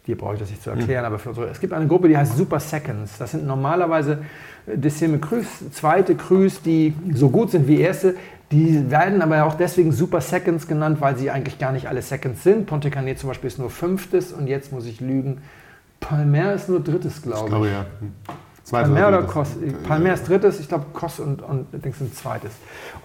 dir 0.06 0.18
brauche 0.18 0.34
ich 0.34 0.40
das 0.40 0.50
nicht 0.50 0.62
zu 0.62 0.70
erklären, 0.70 1.04
aber 1.04 1.18
für, 1.18 1.30
es 1.50 1.60
gibt 1.60 1.72
eine 1.72 1.86
Gruppe, 1.86 2.08
die 2.08 2.16
heißt 2.16 2.36
Super 2.36 2.60
Seconds. 2.60 3.16
Das 3.18 3.30
sind 3.30 3.46
normalerweise 3.46 4.18
Deuxième 4.66 5.18
Crus, 5.18 5.46
zweite 5.72 6.14
Crus, 6.14 6.60
die 6.60 6.94
so 7.14 7.30
gut 7.30 7.50
sind 7.50 7.66
wie 7.68 7.80
erste. 7.80 8.16
Die 8.52 8.90
werden 8.90 9.22
aber 9.22 9.44
auch 9.44 9.54
deswegen 9.54 9.92
Super 9.92 10.20
Seconds 10.20 10.66
genannt, 10.68 11.00
weil 11.00 11.16
sie 11.16 11.30
eigentlich 11.30 11.58
gar 11.58 11.72
nicht 11.72 11.88
alle 11.88 12.02
Seconds 12.02 12.42
sind. 12.42 12.66
Ponte 12.66 12.90
Canet 12.90 13.18
zum 13.18 13.28
Beispiel 13.28 13.48
ist 13.48 13.58
nur 13.58 13.70
fünftes 13.70 14.32
und 14.32 14.46
jetzt 14.46 14.72
muss 14.72 14.84
ich 14.86 15.00
lügen. 15.00 15.38
Palmer 16.00 16.52
ist 16.52 16.68
nur 16.68 16.80
drittes, 16.80 17.22
glaube 17.22 17.38
Ich 17.38 17.44
ich. 17.44 17.50
glaube 17.50 17.68
ja. 17.68 17.86
Hm. 18.00 18.12
Zweites 18.62 18.92
Palmer 18.92 19.08
oder. 19.08 19.22
Kos? 19.22 19.48
Palmer 19.86 20.12
ist 20.12 20.28
drittes, 20.28 20.60
ich 20.60 20.68
glaube 20.68 20.84
Kos 20.92 21.20
und, 21.20 21.40
und 21.40 21.66
Dings 21.82 21.98
sind 21.98 22.14
zweites. 22.14 22.52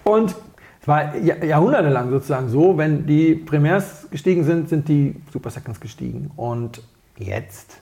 Und 0.03 0.35
es 0.83 0.87
war 0.89 1.15
Jahr- 1.15 1.41
jahrhundertelang 1.41 2.09
sozusagen 2.09 2.49
so, 2.49 2.77
wenn 2.77 3.05
die 3.07 3.35
Primärs 3.35 4.05
gestiegen 4.11 4.43
sind, 4.43 4.67
sind 4.67 4.89
die 4.89 5.15
Super 5.31 5.49
Seconds 5.49 5.79
gestiegen. 5.79 6.29
Und 6.35 6.83
jetzt 7.17 7.77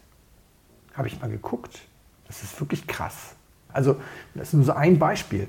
habe 0.93 1.07
ich 1.07 1.19
mal 1.19 1.27
geguckt, 1.27 1.79
das 2.27 2.43
ist 2.43 2.61
wirklich 2.61 2.85
krass. 2.85 3.33
Also 3.73 3.95
das 4.35 4.49
ist 4.49 4.53
nur 4.53 4.65
so 4.65 4.73
ein 4.73 4.99
Beispiel. 4.99 5.47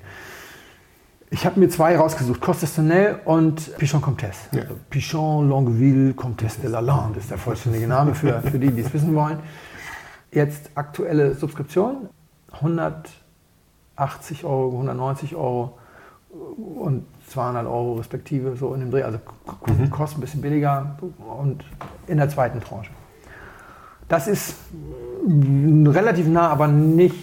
Ich 1.29 1.45
habe 1.45 1.61
mir 1.61 1.69
zwei 1.69 1.99
rausgesucht, 1.99 2.41
Costestonel 2.41 3.21
und 3.27 3.77
Pichon 3.77 4.01
Comtesse. 4.01 4.49
Ja. 4.53 4.63
Also 4.63 4.77
Pichon 4.89 5.51
Longueville 5.51 6.15
Comtesse 6.15 6.59
de 6.63 6.71
la 6.71 6.81
Lande 6.81 7.19
ist 7.19 7.31
der 7.31 7.37
vollständige 7.37 7.87
Name 7.87 8.15
für, 8.15 8.41
für 8.41 8.59
die, 8.59 8.71
die 8.71 8.81
es 8.81 8.95
wissen 8.95 9.15
wollen. 9.15 9.41
Jetzt 10.31 10.71
aktuelle 10.75 11.35
Subskription, 11.35 12.09
180 12.53 14.45
Euro, 14.45 14.71
190 14.73 15.37
Euro 15.37 15.77
und 16.57 17.05
200 17.33 17.67
Euro 17.67 17.95
respektive, 17.95 18.57
so 18.57 18.75
in 18.75 18.81
dem 18.81 18.91
Dreh. 18.91 19.03
Also 19.03 19.19
Mhm. 19.67 19.91
kostet 19.91 20.19
ein 20.19 20.21
bisschen 20.23 20.41
billiger 20.43 20.97
und 21.41 21.65
in 22.07 22.19
der 22.19 22.29
zweiten 22.29 22.61
Tranche. 22.61 22.91
Das 24.09 24.27
ist 24.29 24.57
mm, 25.27 25.87
relativ 25.89 26.27
nah, 26.29 26.49
aber 26.49 26.69
nicht 26.69 27.15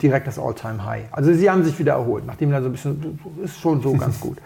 direkt 0.00 0.26
das 0.26 0.38
All-Time-High. 0.38 1.04
Also 1.12 1.32
sie 1.34 1.48
haben 1.50 1.62
sich 1.64 1.78
wieder 1.78 1.92
erholt, 1.92 2.26
nachdem 2.26 2.50
da 2.50 2.60
so 2.60 2.66
ein 2.66 2.72
bisschen, 2.72 3.18
ist 3.44 3.60
schon 3.60 3.80
so 3.82 3.92
ganz 3.94 4.18
gut. 4.26 4.38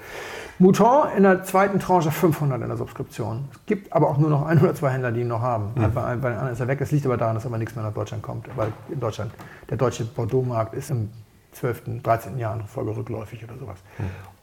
Mouton 0.59 1.09
in 1.17 1.23
der 1.23 1.45
zweiten 1.45 1.79
Tranche 1.79 2.11
500 2.11 2.61
in 2.63 2.69
der 2.69 2.77
Subskription. 2.79 3.45
Es 3.53 3.67
gibt 3.67 3.93
aber 3.93 4.09
auch 4.09 4.17
nur 4.17 4.31
noch 4.31 4.47
ein 4.47 4.59
oder 4.59 4.75
zwei 4.75 4.91
Händler, 4.91 5.13
die 5.13 5.21
ihn 5.21 5.29
noch 5.29 5.43
haben. 5.43 5.73
Bei, 5.75 5.91
bei 5.91 6.15
den 6.15 6.25
anderen 6.39 6.53
ist 6.53 6.61
er 6.61 6.67
weg. 6.69 6.81
Es 6.81 6.91
liegt 6.93 7.05
aber 7.05 7.19
daran, 7.19 7.35
dass 7.35 7.45
aber 7.45 7.59
nichts 7.59 7.75
mehr 7.77 7.85
nach 7.85 7.93
Deutschland 7.93 8.23
kommt. 8.23 8.49
Weil 8.57 8.73
in 8.89 8.99
Deutschland, 8.99 9.33
der 9.69 9.77
deutsche 9.77 10.05
Bordeaux-Markt 10.07 10.73
ist 10.75 10.91
im 10.91 11.11
12., 11.53 12.03
13. 12.03 12.39
Jahr 12.39 12.57
noch 12.57 12.69
Folge 12.69 12.97
rückläufig 12.97 13.45
oder 13.45 13.59
sowas. 13.59 13.77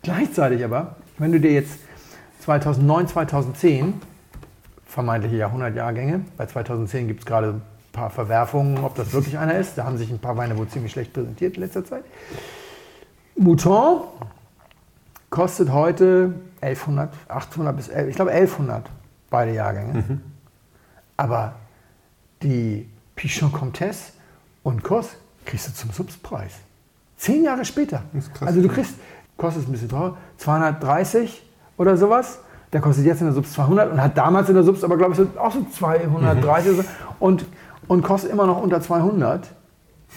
Gleichzeitig 0.03 0.63
aber, 0.63 0.97
wenn 1.17 1.31
du 1.31 1.39
dir 1.39 1.51
jetzt 1.51 1.79
2009, 2.41 3.07
2010 3.07 3.93
vermeintliche 4.93 5.37
Jahrhundertjahrgänge. 5.37 6.25
Bei 6.37 6.45
2010 6.45 7.07
gibt 7.07 7.21
es 7.21 7.25
gerade 7.25 7.47
ein 7.47 7.61
paar 7.91 8.11
Verwerfungen, 8.11 8.83
ob 8.83 8.95
das 8.95 9.11
wirklich 9.11 9.37
einer 9.37 9.55
ist. 9.55 9.77
Da 9.77 9.85
haben 9.85 9.97
sich 9.97 10.11
ein 10.11 10.19
paar 10.19 10.37
Weine 10.37 10.57
wohl 10.57 10.67
ziemlich 10.67 10.91
schlecht 10.91 11.13
präsentiert 11.13 11.55
in 11.55 11.63
letzter 11.63 11.83
Zeit. 11.83 12.03
Mouton 13.35 14.01
kostet 15.31 15.71
heute 15.71 16.35
1100, 16.61 17.11
800 17.27 17.75
bis 17.75 17.87
11, 17.87 18.09
ich 18.09 18.15
glaube 18.15 18.31
1100 18.31 18.87
beide 19.31 19.53
Jahrgänge. 19.53 20.21
Aber 21.17 21.55
die 22.43 22.87
Pichon 23.15 23.51
Comtesse 23.51 24.11
und 24.61 24.83
Kos 24.83 25.15
kriegst 25.45 25.69
du 25.69 25.73
zum 25.73 25.91
Subspreis. 25.91 26.53
Zehn 27.17 27.43
Jahre 27.43 27.65
später. 27.65 28.03
Das 28.13 28.25
ist 28.25 28.33
krass. 28.33 28.47
Also 28.47 28.61
du 28.61 28.67
kriegst, 28.67 28.93
kostet 29.37 29.67
ein 29.67 29.71
bisschen 29.71 29.89
teurer, 29.89 30.17
230 30.37 31.43
oder 31.77 31.97
sowas. 31.97 32.39
Der 32.71 32.81
kostet 32.81 33.05
jetzt 33.05 33.21
in 33.21 33.27
der 33.27 33.33
Subs 33.33 33.53
200 33.53 33.91
und 33.91 34.01
hat 34.01 34.17
damals 34.17 34.49
in 34.49 34.55
der 34.55 34.63
Subs 34.63 34.83
aber, 34.83 34.97
glaube 34.97 35.11
ich, 35.11 35.17
so, 35.17 35.27
auch 35.39 35.51
so 35.51 35.63
230 35.63 36.73
oder 36.73 36.83
so. 36.83 36.89
und, 37.19 37.45
und 37.87 38.01
kostet 38.03 38.31
immer 38.31 38.47
noch 38.47 38.61
unter 38.61 38.81
200. 38.81 39.47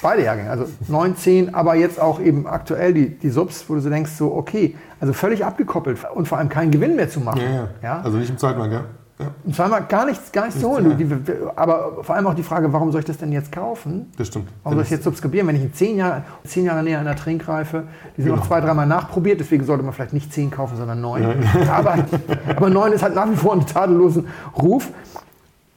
Beide 0.03 0.25
Jahrgänge, 0.25 0.51
also 0.51 0.67
9, 0.89 1.17
10, 1.17 1.55
aber 1.55 1.75
jetzt 1.75 2.01
auch 2.01 2.21
eben 2.21 2.47
aktuell 2.47 2.93
die, 2.93 3.19
die 3.19 3.31
Subs, 3.31 3.65
wo 3.69 3.75
du 3.75 3.81
so 3.81 3.89
denkst, 3.89 4.13
so 4.13 4.35
okay, 4.35 4.77
also 5.01 5.15
völlig 5.15 5.45
abgekoppelt 5.45 5.99
und 6.15 6.29
vor 6.29 6.37
allem 6.37 6.51
keinen 6.51 6.71
Gewinn 6.71 6.97
mehr 6.97 7.09
zu 7.09 7.21
machen. 7.21 7.41
Ja, 7.41 7.51
ja. 7.51 7.69
Ja? 7.83 8.01
Also 8.03 8.19
nicht 8.19 8.29
im 8.29 8.37
Zweitmarkt, 8.37 8.73
ja. 8.75 8.85
Ja. 9.19 9.27
Und 9.45 9.55
zweimal 9.57 9.83
gar 9.85 10.05
nichts, 10.05 10.31
gar 10.31 10.45
nichts 10.45 10.61
zu 10.61 10.69
holen. 10.69 10.97
Die, 10.99 11.09
aber 11.57 12.03
vor 12.03 12.15
allem 12.15 12.27
auch 12.27 12.35
die 12.35 12.43
Frage, 12.43 12.71
warum 12.73 12.93
soll 12.93 13.01
ich 13.01 13.07
das 13.07 13.17
denn 13.17 13.33
jetzt 13.33 13.51
kaufen? 13.51 14.13
Das 14.19 14.27
stimmt. 14.27 14.49
Warum 14.63 14.77
soll 14.77 14.85
ich 14.85 14.91
jetzt 14.91 15.05
subskribieren, 15.05 15.49
wenn 15.49 15.57
ich 15.57 15.63
in 15.63 15.73
zehn 15.73 15.97
Jahren, 15.97 16.23
zehn 16.45 16.65
Jahre 16.67 16.83
näher 16.83 16.99
an 16.99 17.07
der 17.07 17.17
Trinkreife, 17.17 17.85
die 18.17 18.23
sind 18.23 18.31
Genau. 18.31 18.37
noch 18.43 18.47
zwei, 18.47 18.61
dreimal 18.61 18.87
nachprobiert, 18.87 19.41
deswegen 19.41 19.65
sollte 19.65 19.83
man 19.83 19.95
vielleicht 19.95 20.13
nicht 20.13 20.33
zehn 20.33 20.51
kaufen, 20.51 20.77
sondern 20.77 21.01
neun. 21.01 21.25
Aber, 21.73 21.97
aber 22.55 22.69
neun 22.71 22.93
ist 22.93 23.03
halt 23.03 23.15
nach 23.15 23.31
wie 23.31 23.37
vor 23.37 23.53
einen 23.53 23.65
tadellosen 23.67 24.27
Ruf. 24.61 24.89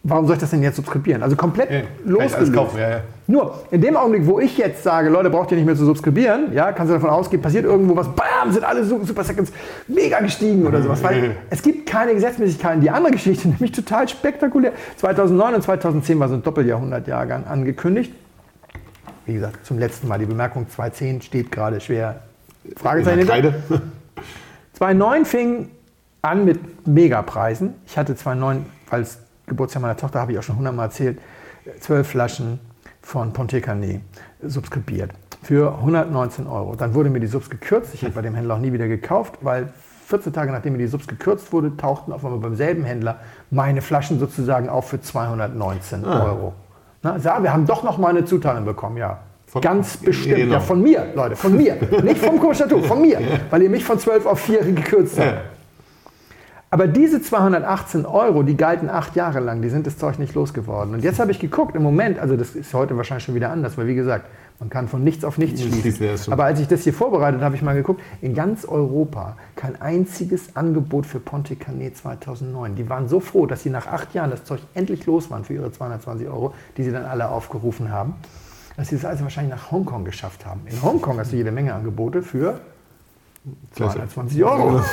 Warum 0.04 0.26
soll 0.28 0.36
ich 0.38 0.40
das 0.42 0.52
denn 0.52 0.64
jetzt 0.64 0.78
subskribieren? 0.78 1.22
Also 1.22 1.36
komplett 1.36 1.70
Ja, 1.70 1.82
losgelöst. 2.06 2.54
kaufen, 2.54 2.80
ja, 2.80 2.90
ja. 2.90 3.00
Nur, 3.28 3.64
in 3.70 3.82
dem 3.82 3.98
Augenblick, 3.98 4.26
wo 4.26 4.40
ich 4.40 4.58
jetzt 4.58 4.82
sage, 4.82 5.10
Leute, 5.10 5.30
braucht 5.30 5.52
ihr 5.52 5.58
nicht 5.58 5.66
mehr 5.66 5.76
zu 5.76 5.84
subskribieren, 5.84 6.54
ja, 6.54 6.72
kannst 6.72 6.90
du 6.90 6.94
davon 6.96 7.10
ausgehen, 7.10 7.42
passiert 7.42 7.66
irgendwo 7.66 7.98
was, 7.98 8.08
bam, 8.08 8.50
sind 8.52 8.64
alle 8.64 8.86
Su- 8.86 9.04
Super 9.04 9.26
Seconds 9.26 9.52
mega 9.90 10.22
gestiegen 10.22 10.66
oder 10.66 10.82
sowas. 10.82 11.04
Weil 11.04 11.36
es 11.50 11.62
gibt 11.62 11.86
keine 11.88 12.14
Gesetzmäßigkeiten. 12.14 12.80
Die 12.80 12.90
andere 12.90 13.12
Geschichte, 13.12 13.48
nämlich 13.50 13.74
total 13.74 14.08
spektakulär. 14.08 14.72
2009 14.98 15.56
und 15.56 15.62
2010 15.64 16.18
war 16.18 16.30
so 16.30 16.36
ein 16.36 16.44
Doppeljahrhundertjahrgang 16.44 17.46
angekündigt. 17.46 18.14
Wie 19.26 19.34
gesagt, 19.34 19.66
zum 19.66 19.80
letzten 19.80 20.08
Mal. 20.08 20.18
Die 20.18 20.26
Bemerkung 20.26 20.68
2010 20.70 21.22
steht 21.24 21.52
gerade 21.52 21.82
schwer. 21.82 22.22
Fragezeichen 22.78 23.20
In 23.20 23.28
der 23.28 23.36
hinter. 23.36 23.52
Kreide. 23.68 23.82
2009 24.76 25.26
fing 25.26 25.70
an 26.22 26.46
mit 26.46 26.88
Megapreisen. 26.88 27.74
Ich 27.86 27.98
hatte 27.98 28.16
2009 28.16 28.66
als 28.90 29.20
Geburtstag 29.50 29.82
meiner 29.82 29.98
Tochter, 29.98 30.20
habe 30.22 30.32
ich 30.32 30.40
auch 30.40 30.44
schon 30.44 30.58
hundertmal 30.58 30.86
erzählt, 30.86 31.20
zwölf 31.82 32.08
Flaschen 32.08 32.60
von 33.02 33.34
Ponte 33.34 33.60
Canet 33.62 34.02
subskribiert 34.42 35.12
für 35.44 35.74
119 35.78 36.48
Euro. 36.48 36.76
Dann 36.76 36.94
wurde 36.94 37.10
mir 37.10 37.20
die 37.20 37.28
Subs 37.28 37.50
gekürzt. 37.50 37.94
Ich 37.94 38.04
habe 38.04 38.14
bei 38.14 38.22
dem 38.22 38.36
Händler 38.36 38.56
auch 38.56 38.60
nie 38.60 38.72
wieder 38.74 38.88
gekauft, 38.88 39.40
weil 39.42 39.70
14 40.08 40.34
Tage 40.34 40.52
nachdem 40.52 40.74
mir 40.74 40.80
die 40.80 40.88
Subs 40.88 41.08
gekürzt 41.08 41.52
wurde, 41.54 41.76
tauchten 41.78 42.12
auf 42.14 42.24
einmal 42.26 42.40
beim 42.40 42.56
selben 42.56 42.84
Händler 42.84 43.20
meine 43.52 43.82
Flaschen 43.82 44.20
sozusagen 44.20 44.70
auf 44.70 44.90
für 44.90 45.00
219 45.02 46.04
Euro. 46.06 46.54
Na, 47.04 47.20
sah, 47.20 47.42
wir 47.42 47.54
haben 47.54 47.66
doch 47.66 47.84
noch 47.84 47.98
mal 47.98 48.10
eine 48.10 48.26
Zuteilung 48.26 48.66
bekommen, 48.66 48.98
ja. 48.98 49.20
Von- 49.48 49.62
Ganz 49.62 49.98
bestimmt. 49.98 50.36
Genau. 50.36 50.54
Ja, 50.56 50.60
von 50.60 50.82
mir, 50.82 51.08
Leute, 51.16 51.36
von 51.36 51.56
mir. 51.56 51.76
Nicht 52.04 52.18
vom 52.20 52.40
Kommissatur, 52.40 52.84
von 52.84 53.02
mir. 53.02 53.20
Weil 53.50 53.64
ihr 53.64 53.70
mich 53.70 53.84
von 53.84 53.98
12 53.98 54.26
auf 54.26 54.40
4 54.42 54.60
gekürzt 54.74 55.20
habt. 55.20 55.38
Aber 56.72 56.88
diese 56.88 57.20
218 57.20 58.06
Euro, 58.06 58.44
die 58.44 58.56
galten 58.56 58.90
acht 58.90 59.16
Jahre 59.16 59.40
lang, 59.40 59.64
die 59.64 59.70
sind 59.70 59.88
das 59.88 59.98
Zeug 59.98 60.20
nicht 60.20 60.36
losgeworden. 60.36 60.94
Und 60.94 61.04
jetzt 61.04 61.20
habe 61.20 61.32
ich 61.32 61.40
geguckt, 61.40 61.76
im 61.76 61.82
Moment, 61.82 62.20
also 62.20 62.38
das 62.38 62.56
ist 62.56 62.76
heute 62.76 62.96
wahrscheinlich 62.96 63.24
schon 63.24 63.34
wieder 63.34 63.50
anders, 63.50 63.76
weil 63.78 63.88
wie 63.88 63.96
gesagt, 63.96 64.28
man 64.60 64.70
kann 64.70 64.88
von 64.88 65.04
nichts 65.04 65.24
auf 65.24 65.40
nichts 65.40 65.64
schließen. 65.64 66.32
Aber 66.32 66.44
als 66.44 66.60
ich 66.60 66.68
das 66.68 66.84
hier 66.84 66.94
vorbereitet 66.94 67.38
habe, 67.38 67.46
habe 67.46 67.56
ich 67.56 67.64
mal 67.64 67.74
geguckt, 67.74 68.02
in 68.22 68.36
ganz 68.36 68.66
Europa 68.66 69.36
kein 69.56 69.82
einziges 69.82 70.56
Angebot 70.56 71.08
für 71.08 71.20
Ponte 71.20 71.56
Canet 71.56 71.98
2009. 71.98 72.76
Die 72.76 72.88
waren 72.88 73.08
so 73.08 73.20
froh, 73.20 73.48
dass 73.48 73.64
sie 73.64 73.72
nach 73.72 73.88
acht 73.88 74.14
Jahren 74.14 74.30
das 74.30 74.44
Zeug 74.44 74.60
endlich 74.76 75.08
los 75.08 75.32
waren 75.32 75.46
für 75.46 75.54
ihre 75.54 75.72
220 75.72 76.28
Euro, 76.28 76.54
die 76.78 76.84
sie 76.84 76.92
dann 76.92 77.06
alle 77.06 77.30
aufgerufen 77.30 77.92
haben, 77.92 78.14
dass 78.78 78.90
sie 78.90 78.96
das 78.96 79.06
also 79.06 79.24
wahrscheinlich 79.24 79.56
nach 79.56 79.72
Hongkong 79.72 80.06
geschafft 80.06 80.46
haben. 80.46 80.62
In 80.66 80.80
Hongkong 80.84 81.18
hast 81.18 81.32
du 81.32 81.38
jede 81.38 81.52
Menge 81.52 81.74
Angebote 81.74 82.22
für 82.22 82.60
220 83.72 84.44
Euro. 84.44 84.82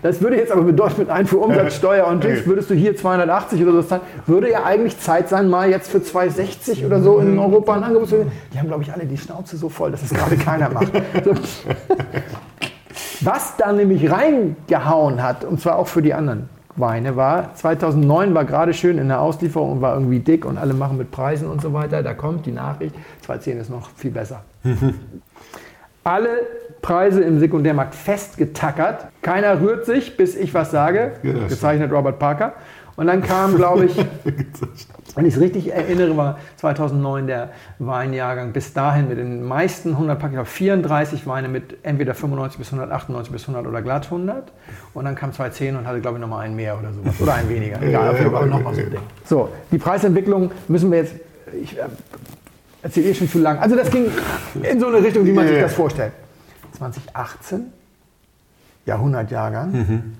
Das 0.00 0.20
würde 0.20 0.36
jetzt 0.36 0.52
aber 0.52 0.62
bedeuten, 0.62 1.00
mit 1.00 1.10
Einfuhrumsatzsteuer 1.10 2.06
und 2.06 2.22
Dings 2.22 2.46
würdest 2.46 2.70
du 2.70 2.74
hier 2.74 2.96
280 2.96 3.60
oder 3.62 3.72
so 3.72 3.82
zahlen. 3.82 4.02
Würde 4.26 4.48
ja 4.48 4.62
eigentlich 4.62 5.00
Zeit 5.00 5.28
sein, 5.28 5.50
mal 5.50 5.68
jetzt 5.70 5.90
für 5.90 6.00
260 6.00 6.86
oder 6.86 7.02
so 7.02 7.18
in 7.18 7.36
Europa 7.36 7.74
ein 7.74 7.82
Angebot 7.82 8.08
zu 8.08 8.18
geben. 8.18 8.30
Die 8.52 8.58
haben, 8.60 8.68
glaube 8.68 8.84
ich, 8.84 8.92
alle 8.92 9.06
die 9.06 9.18
Schnauze 9.18 9.56
so 9.56 9.68
voll, 9.68 9.90
dass 9.90 10.02
es 10.02 10.10
gerade 10.10 10.36
keiner 10.36 10.70
macht. 10.70 10.92
So. 11.24 11.34
Was 13.22 13.56
da 13.56 13.72
nämlich 13.72 14.08
reingehauen 14.08 15.20
hat, 15.20 15.44
und 15.44 15.60
zwar 15.60 15.76
auch 15.76 15.88
für 15.88 16.02
die 16.02 16.14
anderen 16.14 16.48
Weine, 16.76 17.16
war 17.16 17.54
2009 17.54 18.34
war 18.34 18.44
gerade 18.44 18.72
schön 18.72 18.98
in 18.98 19.08
der 19.08 19.20
Auslieferung 19.20 19.72
und 19.72 19.80
war 19.80 19.94
irgendwie 19.94 20.20
dick 20.20 20.44
und 20.44 20.58
alle 20.58 20.74
machen 20.74 20.96
mit 20.96 21.10
Preisen 21.10 21.48
und 21.48 21.60
so 21.60 21.72
weiter. 21.72 22.04
Da 22.04 22.14
kommt 22.14 22.46
die 22.46 22.52
Nachricht, 22.52 22.94
2010 23.22 23.58
ist 23.58 23.70
noch 23.70 23.90
viel 23.96 24.12
besser. 24.12 24.42
Alle 26.04 26.30
Preise 26.82 27.22
im 27.22 27.38
Sekundärmarkt 27.38 27.94
festgetackert. 27.94 29.06
Keiner 29.22 29.60
rührt 29.60 29.86
sich, 29.86 30.16
bis 30.16 30.36
ich 30.36 30.52
was 30.52 30.72
sage. 30.72 31.12
Ja, 31.22 31.46
gezeichnet 31.48 31.92
Robert 31.92 32.18
Parker. 32.18 32.54
Und 32.96 33.06
dann 33.06 33.22
kam, 33.22 33.56
glaube 33.56 33.86
ich, 33.86 33.96
wenn 35.14 35.24
ich 35.24 35.34
es 35.34 35.40
richtig 35.40 35.72
erinnere, 35.72 36.16
war 36.16 36.38
2009 36.56 37.26
der 37.26 37.50
Weinjahrgang 37.78 38.52
bis 38.52 38.74
dahin 38.74 39.08
mit 39.08 39.16
den 39.16 39.44
meisten 39.44 39.90
100 39.90 40.18
Pack, 40.18 40.30
ich 40.30 40.34
glaube 40.34 40.48
34 40.48 41.26
Weine 41.26 41.48
mit 41.48 41.78
entweder 41.84 42.14
95 42.14 42.58
bis 42.58 42.68
198 42.68 43.32
bis 43.32 43.42
100 43.42 43.66
oder 43.66 43.80
glatt 43.80 44.04
100. 44.06 44.52
Und 44.92 45.04
dann 45.04 45.14
kam 45.14 45.32
2010 45.32 45.76
und 45.76 45.86
hatte, 45.86 46.00
glaube 46.00 46.18
ich, 46.18 46.20
nochmal 46.20 46.44
einen 46.44 46.56
mehr 46.56 46.78
oder 46.78 46.92
sowas. 46.92 47.14
Oder 47.20 47.34
einen 47.34 47.48
weniger. 47.48 47.80
Egal, 47.80 48.10
auf 48.10 48.18
jeden 48.18 48.30
Fall 48.30 48.46
nochmal 48.46 48.74
so 48.74 48.80
ein 48.80 48.90
Ding. 48.90 49.00
So, 49.24 49.48
die 49.70 49.78
Preisentwicklung 49.78 50.50
müssen 50.68 50.90
wir 50.90 50.98
jetzt, 50.98 51.14
ich 51.62 51.78
äh, 51.78 51.82
erzähle 52.82 53.08
eh 53.10 53.14
schon 53.14 53.28
zu 53.28 53.38
lang. 53.38 53.58
Also 53.58 53.76
das 53.76 53.90
ging 53.90 54.06
in 54.62 54.80
so 54.80 54.88
eine 54.88 55.02
Richtung, 55.02 55.24
wie 55.24 55.32
man 55.32 55.46
sich 55.46 55.60
das 55.60 55.72
vorstellt. 55.72 56.12
2018, 56.72 57.72
Jahrhundertjahrgang. 58.86 60.14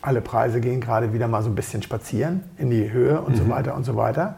Alle 0.00 0.20
Preise 0.20 0.60
gehen 0.60 0.80
gerade 0.80 1.12
wieder 1.12 1.28
mal 1.28 1.42
so 1.42 1.48
ein 1.48 1.54
bisschen 1.54 1.82
spazieren 1.82 2.44
in 2.56 2.70
die 2.70 2.90
Höhe 2.90 3.20
und 3.20 3.36
so 3.36 3.48
weiter 3.48 3.74
und 3.74 3.84
so 3.84 3.96
weiter. 3.96 4.36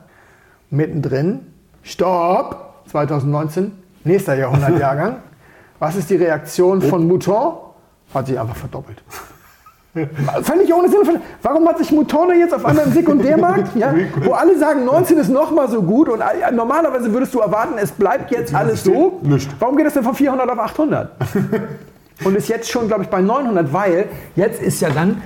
Mittendrin, 0.70 1.40
Stopp, 1.82 2.74
2019, 2.86 3.72
nächster 4.04 4.34
Jahrhundertjahrgang. 4.34 5.16
Was 5.78 5.96
ist 5.96 6.10
die 6.10 6.16
Reaktion 6.16 6.82
von 6.82 7.06
Mouton? 7.06 7.54
Hat 8.12 8.26
sich 8.26 8.38
einfach 8.38 8.56
verdoppelt. 8.56 9.02
Völlig 10.42 10.72
ohne 10.72 10.88
Sinn. 10.88 11.00
Warum 11.42 11.66
hat 11.68 11.78
sich 11.78 11.90
Mouton 11.90 12.28
denn 12.28 12.38
jetzt 12.40 12.54
auf 12.54 12.64
einmal 12.64 12.86
im 12.86 12.92
Sekundärmarkt, 12.92 13.74
ja, 13.74 13.92
wo 14.22 14.32
alle 14.32 14.56
sagen, 14.56 14.84
19 14.84 15.18
ist 15.18 15.28
noch 15.30 15.50
mal 15.50 15.68
so 15.68 15.82
gut 15.82 16.08
und 16.08 16.22
normalerweise 16.52 17.12
würdest 17.12 17.34
du 17.34 17.40
erwarten, 17.40 17.74
es 17.76 17.90
bleibt 17.90 18.30
jetzt 18.30 18.54
alles 18.54 18.84
so. 18.84 19.20
Warum 19.58 19.76
geht 19.76 19.86
es 19.86 19.94
denn 19.94 20.04
von 20.04 20.14
400 20.14 20.48
auf 20.48 20.58
800? 20.58 21.10
Und 22.22 22.36
ist 22.36 22.48
jetzt 22.50 22.70
schon, 22.70 22.86
glaube 22.86 23.04
ich, 23.04 23.08
bei 23.08 23.22
900, 23.22 23.72
weil 23.72 24.04
jetzt 24.36 24.60
ist 24.60 24.82
ja 24.82 24.90
dann, 24.90 25.22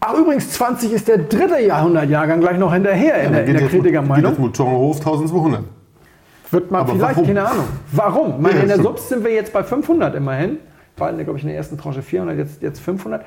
ach 0.00 0.14
übrigens, 0.14 0.50
20 0.52 0.90
ist 0.90 1.06
der 1.06 1.18
dritte 1.18 1.60
Jahrhundertjahrgang 1.60 2.40
gleich 2.40 2.56
noch 2.56 2.72
hinterher 2.72 3.22
in 3.22 3.32
der, 3.32 3.44
in 3.44 3.52
der 3.52 3.62
Geht 3.64 3.70
Kritikermeinung. 3.72 4.30
das 4.30 4.38
Mouton 4.38 4.70
hoch 4.70 4.96
1200. 4.96 5.60
Wird 6.50 6.70
mal 6.70 6.78
Aber 6.80 6.94
vielleicht, 6.94 7.16
warum? 7.16 7.26
keine 7.26 7.46
Ahnung. 7.46 7.64
Warum? 7.92 8.40
Meine, 8.40 8.56
Ja, 8.56 8.62
in 8.62 8.68
der. 8.68 8.80
Subs 8.82 9.10
sind 9.10 9.22
wir 9.22 9.34
jetzt 9.34 9.52
bei 9.52 9.62
500 9.62 10.14
immerhin. 10.14 10.56
War, 10.96 11.12
glaube 11.12 11.36
ich, 11.36 11.42
in 11.44 11.48
der 11.48 11.58
ersten 11.58 11.76
Tranche 11.76 12.00
400, 12.00 12.38
jetzt, 12.38 12.62
jetzt 12.62 12.80
500. 12.80 13.22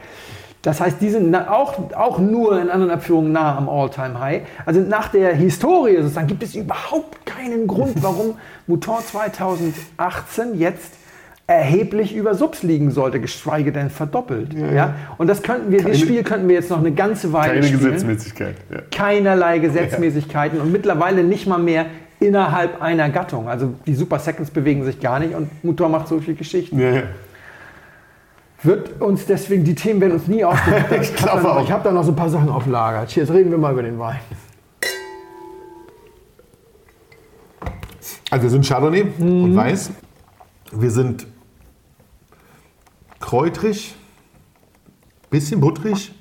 Das 0.64 0.80
heißt, 0.80 1.02
die 1.02 1.10
sind 1.10 1.36
auch, 1.36 1.94
auch 1.94 2.20
nur 2.20 2.60
in 2.60 2.70
anderen 2.70 2.92
Abführungen 2.92 3.34
nah 3.34 3.58
am 3.58 3.68
All-Time-High. 3.68 4.44
Also 4.66 4.80
nach 4.80 5.10
der 5.10 5.36
Historie 5.36 5.98
sozusagen 5.98 6.28
gibt 6.28 6.42
es 6.42 6.56
überhaupt 6.56 7.26
keinen 7.26 7.68
Grund, 7.68 8.02
warum 8.02 8.36
Mouton 8.68 9.04
2018 9.06 10.58
jetzt 10.58 10.94
erheblich 11.48 12.16
über 12.16 12.34
Subs 12.34 12.64
liegen 12.64 12.92
sollte, 12.92 13.20
geschweige 13.20 13.74
denn 13.74 13.90
verdoppelt. 13.90 14.54
Ja, 14.54 14.72
Und 15.18 15.28
das 15.28 15.44
könnten 15.44 15.70
wir, 15.70 15.84
das 15.84 16.00
Spiel 16.00 16.24
könnten 16.24 16.48
wir 16.48 16.56
jetzt 16.56 16.70
noch 16.70 16.80
eine 16.80 16.94
ganze 16.94 17.34
Weile 17.34 17.56
Keine 17.56 17.64
spielen 17.66 17.84
Gesetzmäßigkeit. 17.84 18.56
Ja. 18.72 18.80
keinerlei 18.90 19.60
Gesetzmäßigkeiten 19.60 20.62
und 20.62 20.72
mittlerweile 20.72 21.26
nicht 21.26 21.46
mal 21.46 21.60
mehr 21.60 21.88
innerhalb 22.22 22.82
einer 22.82 23.10
Gattung. 23.10 23.50
Also 23.50 23.74
die 23.86 23.96
Super 23.96 24.20
Seconds 24.20 24.52
bewegen 24.52 24.86
sich 24.86 25.02
gar 25.02 25.20
nicht 25.20 25.36
und 25.36 25.50
Mutor 25.66 25.90
macht 25.90 26.08
so 26.08 26.22
viel 26.22 26.36
Geschichten. 26.36 26.80
Wird 28.64 29.02
uns 29.02 29.26
deswegen, 29.26 29.64
die 29.66 29.76
Themen 29.76 30.00
werden 30.02 30.14
uns 30.14 30.28
nie 30.28 30.44
ausgehen. 30.44 30.86
Ich 31.02 31.12
habe 31.12 31.18
glaube 31.18 31.42
da, 31.42 31.48
noch- 31.50 31.56
auch. 31.58 31.64
ich 31.64 31.72
hab 31.72 31.84
da 31.84 31.92
noch 31.92 32.04
so 32.04 32.12
ein 32.12 32.16
paar 32.16 32.30
Sachen 32.30 32.50
auf 32.50 32.66
Lager. 32.66 33.06
Jetzt 33.06 33.32
reden 33.32 33.52
wir 33.52 33.58
mal 33.58 33.74
über 33.74 33.84
den 33.84 34.00
Wein. 34.00 34.20
Also 38.30 38.44
wir 38.44 38.50
sind 38.50 38.66
Chardonnay 38.66 39.04
Mhm. 39.18 39.44
und 39.44 39.56
Weiß. 39.56 39.92
Wir 40.72 40.90
sind 40.92 41.28
kräutrig, 43.20 43.96
bisschen 45.30 45.60
butterig, 45.60 46.14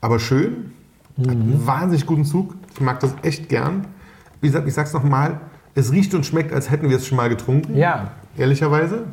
aber 0.00 0.18
schön. 0.18 0.72
Hat 1.18 1.26
Mhm. 1.26 1.30
einen 1.30 1.66
wahnsinnig 1.66 2.06
guten 2.06 2.24
Zug. 2.24 2.54
Ich 2.74 2.80
mag 2.80 3.00
das 3.00 3.14
echt 3.22 3.48
gern. 3.48 3.86
Wie 4.40 4.48
gesagt, 4.48 4.66
ich 4.68 4.74
sag's 4.74 4.92
nochmal, 4.92 5.40
es 5.74 5.92
riecht 5.92 6.12
und 6.14 6.26
schmeckt, 6.26 6.52
als 6.52 6.70
hätten 6.70 6.90
wir 6.90 6.96
es 6.96 7.06
schon 7.06 7.16
mal 7.16 7.28
getrunken. 7.28 7.76
Ja, 7.76 8.10
Ehrlicherweise. 8.36 9.04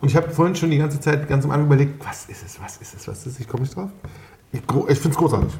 Und 0.00 0.08
ich 0.08 0.16
habe 0.16 0.30
vorhin 0.30 0.54
schon 0.54 0.70
die 0.70 0.78
ganze 0.78 1.00
Zeit 1.00 1.28
ganz 1.28 1.44
am 1.44 1.50
Anfang 1.50 1.66
überlegt, 1.66 2.04
was 2.06 2.26
ist 2.26 2.44
es, 2.44 2.60
was 2.60 2.76
ist 2.78 2.94
es, 2.94 3.08
was 3.08 3.18
ist 3.20 3.26
es? 3.34 3.40
Ich 3.40 3.48
komme 3.48 3.62
nicht 3.62 3.74
drauf. 3.74 3.90
Ich, 4.52 4.60
ich 4.60 4.98
finde 4.98 5.10
es 5.10 5.16
großartig. 5.16 5.52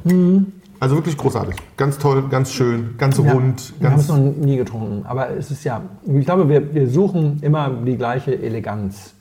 Also 0.79 0.95
wirklich 0.97 1.17
großartig. 1.17 1.57
Ganz 1.77 1.99
toll, 1.99 2.25
ganz 2.29 2.53
schön, 2.53 2.95
ganz 2.99 3.19
Mhm. 3.19 3.25
Ja, 3.25 3.33
rund. 3.33 3.75
wir 3.81 3.91
haben 3.91 3.99
es 3.99 4.09
Ganz, 4.09 4.21
noch 4.21 4.35
nie 4.37 4.57
getrunken, 4.59 5.07
aber 5.07 5.31
es 5.31 5.51
ist 5.51 5.65
ja, 5.65 5.83
ich 6.07 6.25
glaube, 6.25 6.49
wir, 6.49 6.75
wir 6.75 6.89
suchen 6.89 7.39
immer 7.43 7.71
die 7.71 7.97
gleiche 7.97 8.39
Eleganz. 8.39 9.15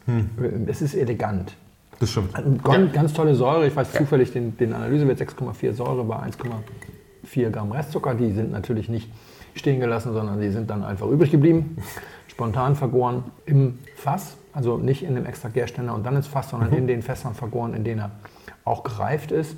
Es 0.68 0.82
ist 0.82 0.96
elegant. 0.96 1.56
das 2.00 2.12
stimmt. 2.12 2.34
Ganz, 2.64 2.94
ganz 2.94 3.14
tolle 3.14 3.36
Säure. 3.36 3.66
Ich 3.68 3.76
weiß 3.76 3.94
zufällig 3.94 4.34
den, 4.34 4.56
den 4.58 4.74
Analysewert 4.74 5.20
6,4 5.20 5.74
Säure 5.74 6.04
bei 6.04 6.18
1,4 6.18 7.50
Gramm 7.50 7.72
Restzucker. 7.72 8.14
Die 8.16 8.32
sind 8.34 8.52
natürlich 8.52 8.90
nicht 8.90 9.10
stehen 9.56 9.80
gelassen, 9.80 10.14
sondern 10.14 10.42
die 10.42 10.50
sind 10.50 10.70
dann 10.70 10.84
einfach 10.84 11.08
übrig 11.08 11.32
geblieben. 11.32 11.78
Spontan 12.28 12.76
vergoren 12.76 13.24
im 13.46 13.80
Fass, 13.96 14.36
also 14.56 14.78
nicht 14.78 15.04
in 15.04 15.16
dem 15.16 15.26
extra 15.26 15.50
Gärständer 15.50 15.94
und 15.94 16.06
dann 16.06 16.16
ins 16.16 16.28
Fass, 16.28 16.50
sondern 16.50 16.72
in 16.74 16.88
den 16.88 17.02
Fässern 17.02 17.36
vergoren, 17.36 17.74
in 17.74 17.84
denen 17.84 18.00
er 18.00 18.12
auch 18.64 18.84
gereift 18.84 19.32
ist. 19.32 19.58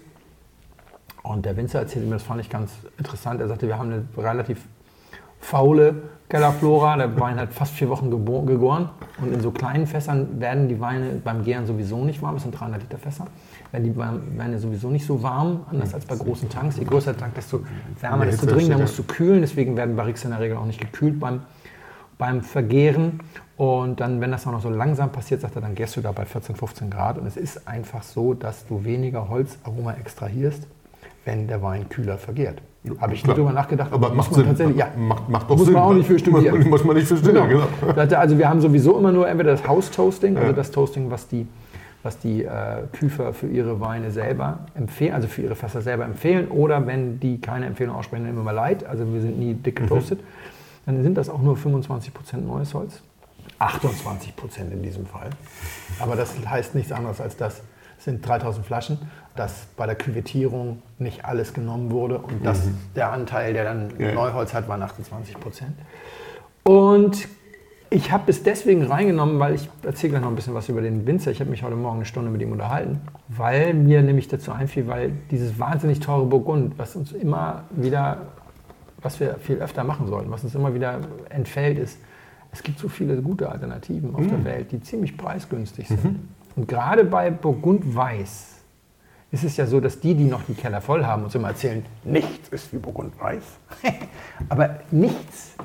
Und 1.24 1.46
der 1.46 1.56
Winzer 1.56 1.80
erzählte 1.80 2.08
mir, 2.08 2.16
das 2.16 2.24
fand 2.24 2.42
ich 2.42 2.50
ganz 2.50 2.72
interessant. 2.98 3.40
Er 3.40 3.48
sagte, 3.48 3.68
wir 3.68 3.78
haben 3.78 3.92
eine 3.92 4.06
relativ 4.18 4.66
faule 5.40 5.96
Kellerflora. 6.30 6.98
Der 6.98 7.20
Wein 7.20 7.40
hat 7.40 7.54
fast 7.54 7.74
vier 7.74 7.90
Wochen 7.90 8.10
gegoren. 8.10 8.90
Und 9.22 9.34
in 9.34 9.42
so 9.42 9.52
kleinen 9.52 9.88
Fässern 9.88 10.40
werden 10.40 10.68
die 10.68 10.80
Weine 10.80 11.22
beim 11.24 11.44
Gären 11.44 11.66
sowieso 11.66 12.04
nicht 12.04 12.22
warm. 12.22 12.36
Das 12.36 12.44
sind 12.44 12.58
300 12.60 12.82
Liter 12.82 12.98
Fässer. 12.98 13.28
Werden 13.72 13.84
die 13.84 13.98
Weine 13.98 14.58
sowieso 14.58 14.90
nicht 14.90 15.06
so 15.06 15.22
warm, 15.22 15.66
anders 15.70 15.94
als 15.94 16.06
bei 16.06 16.16
großen 16.16 16.50
Tanks. 16.50 16.78
Je 16.78 16.86
größer 16.86 17.12
der 17.12 17.20
Tank, 17.20 17.36
desto 17.36 17.62
wärmer, 18.00 18.26
desto 18.26 18.46
dringender 18.46 18.78
musst 18.78 18.98
du 18.98 19.04
kühlen. 19.04 19.42
Deswegen 19.42 19.76
werden 19.76 19.96
Barriques 19.96 20.24
in 20.24 20.32
der 20.32 20.40
Regel 20.40 20.58
auch 20.58 20.66
nicht 20.66 20.80
gekühlt 20.80 21.20
beim, 21.20 21.42
beim 22.18 22.42
Vergären. 22.42 23.20
Und 23.56 24.00
dann, 24.00 24.22
wenn 24.22 24.32
das 24.32 24.46
auch 24.46 24.52
noch 24.52 24.62
so 24.62 24.70
langsam 24.70 25.12
passiert, 25.12 25.42
sagt 25.42 25.56
er, 25.56 25.62
dann 25.62 25.76
gärst 25.76 25.98
du 25.98 26.02
da 26.02 26.12
bei 26.12 26.26
14, 26.26 26.56
15 26.56 26.90
Grad. 26.90 27.18
Und 27.18 27.26
es 27.26 27.38
ist 27.38 27.68
einfach 27.68 28.04
so, 28.04 28.34
dass 28.34 28.68
du 28.68 28.84
weniger 28.84 29.30
Holzaroma 29.30 29.94
extrahierst, 29.94 30.68
wenn 31.26 31.48
der 31.48 31.62
Wein 31.62 31.90
kühler 31.90 32.18
vergärt. 32.18 32.62
Habe 33.00 33.16
ich 33.16 33.24
klar. 33.24 33.36
drüber 33.36 33.52
nachgedacht. 33.52 33.92
Aber 33.92 34.10
muss 34.10 34.18
macht 34.18 34.32
man 34.32 34.40
Sinn. 34.40 34.46
tatsächlich, 34.48 34.78
ja. 34.78 34.88
Macht, 34.98 35.28
macht 35.28 35.50
doch 35.50 35.58
Muss 35.58 35.66
Sinn. 35.66 35.74
man 35.74 35.84
auch 35.84 35.94
nicht 35.94 36.08
für 36.08 36.18
studieren. 36.20 36.70
Muss 36.70 36.84
man 36.84 36.96
nicht 36.96 37.08
für 37.08 37.18
studieren, 37.18 37.50
genau. 37.50 37.66
Sagte, 37.96 38.18
Also 38.18 38.38
wir 38.38 38.48
haben 38.48 38.62
sowieso 38.62 38.98
immer 38.98 39.12
nur 39.12 39.28
entweder 39.28 39.52
das 39.52 39.68
House-Toasting, 39.68 40.38
also 40.38 40.54
das 40.54 40.72
Toasting, 40.72 41.12
was 41.12 41.28
die, 41.28 41.48
was 42.04 42.18
die 42.20 42.44
äh, 42.46 42.50
Küfer 42.94 43.34
für 43.34 43.48
ihre 43.48 43.82
Weine 43.82 44.12
selber 44.12 44.60
empfehlen, 44.76 45.14
also 45.16 45.28
für 45.28 45.42
ihre 45.42 45.56
Fässer 45.56 45.82
selber 45.82 46.06
empfehlen, 46.06 46.48
oder 46.48 46.86
wenn 46.88 47.20
die 47.20 47.42
keine 47.42 47.66
Empfehlung 47.66 47.96
aussprechen, 47.96 48.24
dann 48.24 48.34
immer 48.34 48.44
mal 48.44 48.52
light, 48.52 48.86
also 48.86 49.12
wir 49.12 49.20
sind 49.20 49.38
nie 49.38 49.54
dick 49.54 49.78
getoastet, 49.78 50.20
dann 50.96 51.04
sind 51.04 51.16
das 51.16 51.30
auch 51.30 51.42
nur 51.42 51.56
25% 51.56 52.38
neues 52.38 52.74
Holz. 52.74 53.02
28% 53.60 54.72
in 54.72 54.84
diesem 54.84 55.06
Fall. 55.06 55.30
Aber 56.00 56.16
das 56.16 56.34
heißt 56.46 56.76
nichts 56.76 56.92
anderes 56.92 57.20
als 57.22 57.38
das 57.38 57.62
es 57.98 58.06
sind 58.06 58.28
3000 58.28 58.66
Flaschen, 58.66 59.00
dass 59.36 59.68
bei 59.76 59.86
der 59.86 59.96
Küvettierung 59.96 60.82
nicht 61.00 61.26
alles 61.26 61.54
genommen 61.54 61.92
wurde 61.92 62.20
und 62.20 62.46
dass 62.46 62.68
der 62.96 63.12
Anteil, 63.12 63.54
der 63.54 63.64
dann 63.64 63.94
Ja. 63.98 64.14
Neuholz 64.14 64.54
hat, 64.54 64.68
waren 64.68 64.82
28 64.84 65.40
Prozent. 65.40 65.74
Und 66.64 67.28
ich 67.90 68.12
habe 68.12 68.30
es 68.30 68.44
deswegen 68.44 68.84
reingenommen, 68.86 69.40
weil 69.40 69.56
ich 69.56 69.70
erzähle 69.82 70.12
gleich 70.12 70.22
noch 70.22 70.30
ein 70.30 70.36
bisschen 70.36 70.54
was 70.54 70.68
über 70.70 70.82
den 70.82 71.08
Winzer. 71.08 71.32
Ich 71.32 71.40
habe 71.40 71.50
mich 71.50 71.64
heute 71.64 71.76
Morgen 71.76 71.98
eine 71.98 72.06
Stunde 72.06 72.30
mit 72.30 72.42
ihm 72.42 72.52
unterhalten, 72.52 73.00
weil 73.30 73.74
mir 73.74 74.02
nämlich 74.02 74.28
dazu 74.28 74.52
einfiel, 74.52 74.88
weil 74.88 75.12
dieses 75.32 75.58
wahnsinnig 75.58 76.00
teure 76.00 76.26
Burgund, 76.26 76.78
was 76.78 76.96
uns 76.96 77.14
immer 77.14 77.64
wieder, 77.72 78.18
was 79.08 79.22
wir 79.22 79.38
viel 79.40 79.60
öfter 79.60 79.86
machen 79.86 80.08
sollten, 80.08 80.30
was 80.32 80.44
uns 80.44 80.54
immer 80.54 80.74
wieder 80.74 81.00
entfällt, 81.30 81.80
ist, 81.80 81.98
es 82.52 82.62
gibt 82.62 82.78
so 82.78 82.90
viele 82.90 83.22
gute 83.22 83.50
Alternativen 83.50 84.14
auf 84.14 84.28
der 84.28 84.44
Welt, 84.44 84.74
die 84.74 84.82
ziemlich 84.82 85.16
preisgünstig 85.16 85.88
sind. 85.88 86.28
Und 86.58 86.68
gerade 86.68 87.06
bei 87.06 87.30
Burgund 87.30 87.96
Weiß 87.96 88.56
ist 89.32 89.44
es 89.46 89.56
ja 89.56 89.66
so, 89.66 89.80
dass 89.80 90.02
die, 90.02 90.14
die 90.14 90.26
noch 90.26 90.42
die 90.44 90.56
Keller 90.56 90.82
voll 90.82 91.06
haben, 91.06 91.24
uns 91.24 91.36
immer 91.36 91.50
erzählen, 91.50 91.86
nichts 92.04 92.50
ist 92.50 92.74
wie 92.74 92.80
Burgund 92.80 93.18
Weiß. 93.18 93.44
Aber 94.50 94.82
nichts 94.92 95.56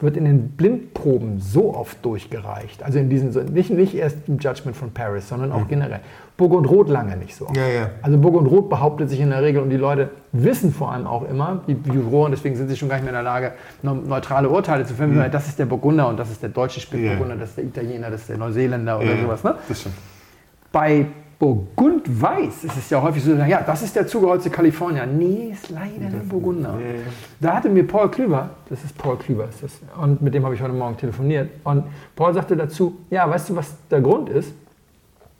wird 0.00 0.16
in 0.16 0.24
den 0.26 0.50
Blindproben 0.50 1.40
so 1.40 1.74
oft 1.74 2.04
durchgereicht. 2.04 2.82
Also 2.84 2.98
in 3.00 3.08
diesen, 3.10 3.30
nicht, 3.52 3.70
nicht 3.70 3.94
erst 3.96 4.16
im 4.28 4.38
Judgment 4.38 4.76
von 4.76 4.92
Paris, 4.92 5.28
sondern 5.28 5.50
auch 5.50 5.66
generell. 5.66 6.00
Burgund 6.36 6.70
Rot 6.70 6.88
lange 6.88 7.16
nicht 7.16 7.34
so. 7.34 7.48
Ja, 7.56 7.66
ja. 7.66 7.90
Also 8.00 8.16
Burgund 8.16 8.48
Rot 8.48 8.68
behauptet 8.70 9.10
sich 9.10 9.18
in 9.18 9.30
der 9.30 9.42
Regel 9.42 9.60
und 9.60 9.70
die 9.70 9.76
Leute 9.76 10.10
wissen 10.30 10.72
vor 10.72 10.92
allem 10.92 11.08
auch 11.08 11.28
immer, 11.28 11.62
die 11.66 11.76
Juroren, 11.92 12.30
deswegen 12.30 12.54
sind 12.54 12.68
sie 12.68 12.76
schon 12.76 12.88
gar 12.88 12.94
nicht 12.96 13.04
mehr 13.04 13.10
in 13.12 13.16
der 13.16 13.24
Lage, 13.24 13.52
ne- 13.82 13.92
neutrale 13.94 14.48
Urteile 14.48 14.84
zu 14.86 14.94
finden. 14.94 15.20
Das 15.32 15.48
ist 15.48 15.58
der 15.58 15.66
Burgunder 15.66 16.06
und 16.08 16.16
das 16.16 16.30
ist 16.30 16.40
der 16.42 16.50
deutsche 16.50 16.78
Spätburgunder, 16.78 17.34
Ja. 17.34 17.40
das 17.40 17.48
ist 17.50 17.56
der 17.58 17.64
Italiener, 17.64 18.10
das 18.10 18.20
ist 18.20 18.30
der 18.30 18.38
Neuseeländer 18.38 18.98
oder 19.00 19.16
sowas. 19.20 19.42
Ne? 19.42 19.56
Bei 20.70 21.06
Burgund-Weiß 21.38 22.64
ist 22.64 22.76
es 22.76 22.90
ja 22.90 23.00
häufig 23.00 23.22
so, 23.22 23.32
ja, 23.32 23.62
das 23.62 23.82
ist 23.82 23.94
der 23.94 24.08
zugeholzte 24.08 24.50
Kalifornier. 24.50 25.06
Nee, 25.06 25.50
ist 25.52 25.70
leider 25.70 26.10
der 26.10 26.18
Burgunder. 26.18 26.74
Da 27.38 27.54
hatte 27.54 27.68
mir 27.68 27.86
Paul 27.86 28.10
Klüber, 28.10 28.50
das 28.68 28.82
ist 28.82 28.98
Paul 28.98 29.16
Klüber, 29.16 29.48
ist 29.48 29.62
das, 29.62 29.80
und 30.00 30.20
mit 30.20 30.34
dem 30.34 30.44
habe 30.44 30.56
ich 30.56 30.60
heute 30.60 30.72
Morgen 30.72 30.96
telefoniert. 30.96 31.50
Und 31.62 31.84
Paul 32.16 32.34
sagte 32.34 32.56
dazu, 32.56 32.98
ja, 33.10 33.30
weißt 33.30 33.50
du, 33.50 33.56
was 33.56 33.74
der 33.88 34.00
Grund 34.00 34.28
ist? 34.28 34.52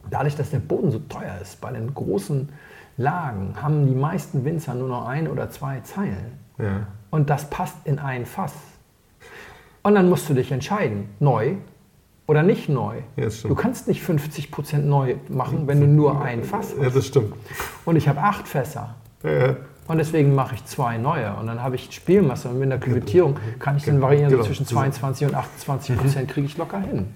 Dadurch, 0.09 0.37
dass 0.37 0.51
der 0.51 0.61
Boden 0.61 0.93
so 0.93 1.01
teuer 1.01 1.37
ist, 1.43 1.61
bei 1.61 1.73
den 1.73 1.93
großen 1.93 2.49
Lagen, 2.97 3.55
haben 3.61 3.87
die 3.87 3.95
meisten 3.95 4.45
Winzer 4.45 4.75
nur 4.75 4.89
noch 4.89 5.09
ein 5.09 5.27
oder 5.27 5.51
zwei 5.51 5.81
Zeilen. 5.81 6.39
Ja. 6.59 6.87
Und 7.11 7.29
das 7.29 7.51
passt 7.51 7.77
in 7.85 7.99
ein 7.99 8.25
Fass. 8.25 8.55
Und 9.83 9.97
dann 9.97 10.09
musst 10.09 10.29
du 10.29 10.35
dich 10.35 10.53
entscheiden, 10.53 11.09
neu 11.19 11.55
oder 12.29 12.43
nicht 12.45 12.69
neu. 12.69 12.97
Ja, 13.17 13.27
du 13.43 13.55
kannst 13.57 13.89
nicht 13.89 14.03
50% 14.05 14.79
neu 14.79 15.17
machen, 15.29 15.67
wenn 15.67 15.81
du 15.81 15.87
nur 15.89 16.23
ein 16.23 16.45
Fass 16.45 16.75
hast. 16.77 16.83
Ja, 16.85 16.91
das 16.91 17.07
stimmt. 17.07 17.33
Und 17.85 17.97
ich 17.97 18.07
habe 18.07 18.21
acht 18.21 18.47
Fässer. 18.47 18.95
Ja. 19.25 19.57
Und 19.89 19.97
deswegen 19.97 20.35
mache 20.35 20.55
ich 20.55 20.65
zwei 20.67 20.99
neue. 20.99 21.35
Und 21.35 21.47
dann 21.47 21.63
habe 21.63 21.75
ich 21.77 21.89
Spielmasse. 21.91 22.51
Und 22.51 22.59
mit 22.59 22.71
der 22.71 22.79
Küvettierung 22.79 23.37
kann 23.59 23.79
ich 23.79 23.85
dann 23.85 24.03
variieren, 24.03 24.29
so 24.29 24.37
Genau. 24.37 24.47
zwischen 24.47 24.67
22 24.67 25.27
und 25.27 25.35
28 25.35 25.97
Prozent 25.97 26.29
kriege 26.29 26.47
ich 26.47 26.59
locker 26.59 26.79
hin. 26.81 27.07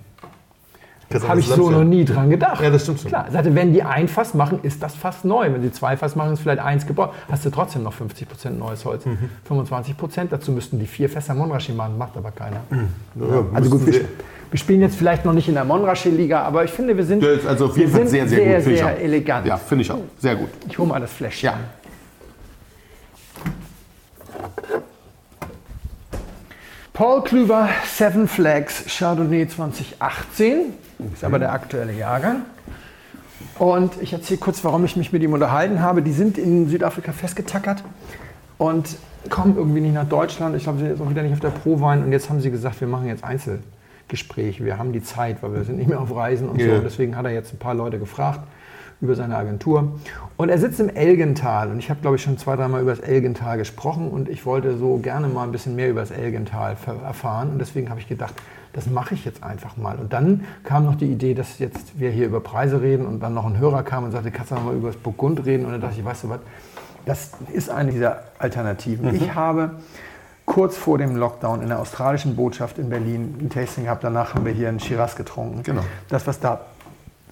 Habe 1.27 1.41
ich 1.41 1.47
so 1.47 1.71
noch 1.71 1.85
nie 1.85 2.05
dran 2.05 2.31
gedacht. 2.31 2.63
Ja, 2.63 2.71
das 2.71 2.83
stimmt 2.83 3.01
schon. 3.01 3.09
Klar, 3.09 3.27
sagte, 3.31 3.55
wenn 3.55 3.73
die 3.73 3.83
ein 3.83 4.09
Fass 4.09 4.35
machen, 4.35 4.61
ist 4.63 4.83
das 4.83 4.95
Fass 4.95 5.25
neu. 5.25 5.53
Wenn 5.53 5.63
sie 5.63 5.73
zwei 5.73 5.97
Fass 5.97 6.17
machen, 6.17 6.33
ist 6.33 6.41
vielleicht 6.41 6.61
eins 6.63 6.87
gebaut. 6.87 7.13
Hast 7.31 7.45
du 7.45 7.51
trotzdem 7.51 7.83
noch 7.83 7.93
50 7.93 8.29
Prozent 8.29 8.59
neues 8.59 8.85
Holz. 8.85 9.05
Mhm. 9.05 9.19
25 9.45 9.97
Prozent. 9.97 10.33
Dazu 10.33 10.53
müssten 10.53 10.79
die 10.79 10.87
vier 10.87 11.09
Fässer 11.09 11.35
Monrashi 11.35 11.73
machen, 11.73 11.99
macht 11.99 12.17
aber 12.17 12.31
keiner. 12.31 12.61
Ja, 12.71 13.45
Also 13.55 13.71
gut, 13.71 13.87
wir, 13.87 14.01
wir 14.51 14.59
spielen 14.59 14.81
jetzt 14.81 14.97
vielleicht 14.97 15.25
noch 15.25 15.33
nicht 15.33 15.49
in 15.49 15.55
der 15.55 15.65
Monrashi-Liga, 15.65 16.43
aber 16.43 16.65
ich 16.65 16.71
finde, 16.71 16.97
wir 16.97 17.05
sind, 17.05 17.25
also 17.47 17.67
auf 17.67 17.77
jeden 17.77 17.93
wir 17.93 18.01
Fall 18.01 18.09
sind 18.09 18.29
sehr, 18.29 18.39
sehr, 18.39 18.61
sehr, 18.61 18.73
gut. 18.73 18.79
sehr 18.79 18.87
auch. 18.95 19.01
elegant. 19.01 19.47
Ja, 19.47 19.57
finde 19.57 19.83
ich 19.83 19.91
auch. 19.91 19.99
Sehr 20.19 20.37
gut. 20.37 20.49
Ich 20.69 20.79
hole 20.79 20.89
mal 20.89 21.01
das 21.01 21.13
Fläschchen. 21.13 21.51
Ja. 21.51 21.59
Paul 26.93 27.23
Klüver, 27.23 27.69
Seven 27.87 28.29
Flags 28.29 28.85
Chardonnay 28.87 29.49
2018. 29.49 30.75
Ist 31.13 31.25
aber 31.25 31.39
der 31.39 31.53
aktuelle 31.53 31.93
Jahrgang. 31.93 32.43
Und 33.59 34.01
ich 34.01 34.13
erzähle 34.13 34.39
kurz, 34.39 34.65
warum 34.65 34.85
ich 34.85 34.97
mich 34.97 35.13
mit 35.13 35.23
ihm 35.23 35.33
unterhalten 35.33 35.81
habe. 35.81 36.03
Die 36.03 36.13
sind 36.13 36.39
in 36.39 36.69
Südafrika 36.69 37.13
festgetackert 37.13 37.83
und 38.59 38.97
kommen 39.29 39.57
irgendwie 39.57 39.81
nicht 39.81 39.95
nach 39.95 40.09
Deutschland. 40.09 40.57
Ich 40.57 40.65
glaube, 40.65 40.79
sie 40.79 40.85
sind 40.85 40.97
jetzt 40.97 41.05
auch 41.05 41.11
wieder 41.11 41.23
nicht 41.23 41.33
auf 41.33 41.41
der 41.41 41.51
Prowein. 41.51 42.05
Und 42.05 42.13
jetzt 42.13 42.31
haben 42.31 42.41
sie 42.41 42.51
gesagt, 42.51 42.81
wir 42.81 42.89
machen 42.89 43.07
jetzt 43.07 43.25
Einzelgespräche. 43.25 44.65
Wir 44.65 44.79
haben 44.79 44.93
die 44.93 45.03
Zeit, 45.03 45.43
weil 45.43 45.55
wir 45.55 45.65
sind 45.65 45.79
nicht 45.79 45.89
mehr 45.89 46.01
auf 46.01 46.15
Reisen 46.15 46.49
und 46.49 46.61
so. 46.61 46.67
Ja. 46.67 46.77
Und 46.77 46.85
deswegen 46.85 47.17
hat 47.17 47.25
er 47.25 47.33
jetzt 47.33 47.53
ein 47.53 47.59
paar 47.59 47.75
Leute 47.75 47.99
gefragt 47.99 48.41
über 49.03 49.17
seine 49.17 49.37
Agentur. 49.37 49.99
Und 50.37 50.49
er 50.49 50.59
sitzt 50.59 50.81
im 50.81 50.89
Elgental. 50.89 51.71
Und 51.71 51.79
ich 51.79 51.91
habe, 51.91 52.01
glaube 52.01 52.17
ich, 52.17 52.23
schon 52.23 52.39
zwei, 52.39 52.57
dreimal 52.57 52.81
über 52.81 52.95
das 52.95 53.01
Elgental 53.01 53.59
gesprochen. 53.59 54.11
Und 54.11 54.29
ich 54.29 54.47
wollte 54.47 54.79
so 54.79 54.97
gerne 54.99 55.29
mal 55.29 55.43
ein 55.43 55.53
bisschen 55.53 55.77
mehr 55.77 55.91
über 55.91 56.01
das 56.01 56.13
Elgental 56.13 56.77
erfahren. 57.05 57.51
Und 57.51 57.59
deswegen 57.59 57.91
habe 57.91 58.01
ich 58.01 58.09
gedacht, 58.09 58.35
das 58.73 58.87
mache 58.87 59.15
ich 59.15 59.25
jetzt 59.25 59.43
einfach 59.43 59.77
mal. 59.77 59.99
Und 59.99 60.13
dann 60.13 60.45
kam 60.65 60.85
noch 60.87 60.95
die 60.95 61.11
Idee, 61.11 61.35
dass 61.35 61.59
jetzt 61.59 61.99
wir 61.99 62.11
hier 62.11 62.27
über 62.27 62.41
Preise 62.41 62.81
reden. 62.81 63.05
Und 63.05 63.21
dann 63.21 63.35
noch 63.35 63.45
ein 63.45 63.59
Hörer 63.59 63.83
kam 63.83 64.05
und 64.05 64.13
sagte, 64.13 64.31
kannst 64.31 64.53
du 64.53 64.55
mal 64.55 64.75
über 64.75 64.89
das 64.89 64.97
Burgund 64.97 65.45
reden? 65.45 65.67
Und 65.67 65.73
dann 65.73 65.81
dachte 65.81 65.97
ich, 65.99 66.05
weißt 66.05 66.25
du 66.25 66.29
was, 66.31 66.41
das 67.05 67.33
ist 67.53 67.69
eine 67.69 67.91
dieser 67.91 68.23
Alternativen. 68.39 69.13
Ich 69.15 69.35
habe 69.35 69.73
kurz 70.47 70.77
vor 70.77 70.99
dem 70.99 71.17
Lockdown 71.17 71.63
in 71.63 71.69
der 71.69 71.81
australischen 71.81 72.37
Botschaft 72.37 72.79
in 72.79 72.89
Berlin 72.89 73.37
ein 73.41 73.51
Tasting 73.51 73.85
gehabt. 73.85 74.05
Danach 74.05 74.35
haben 74.35 74.45
wir 74.45 74.53
hier 74.53 74.69
einen 74.69 74.81
Shiraz 74.81 75.17
getrunken. 75.17 75.63
Genau. 75.63 75.83
Das, 76.09 76.27
was 76.27 76.41
da 76.41 76.61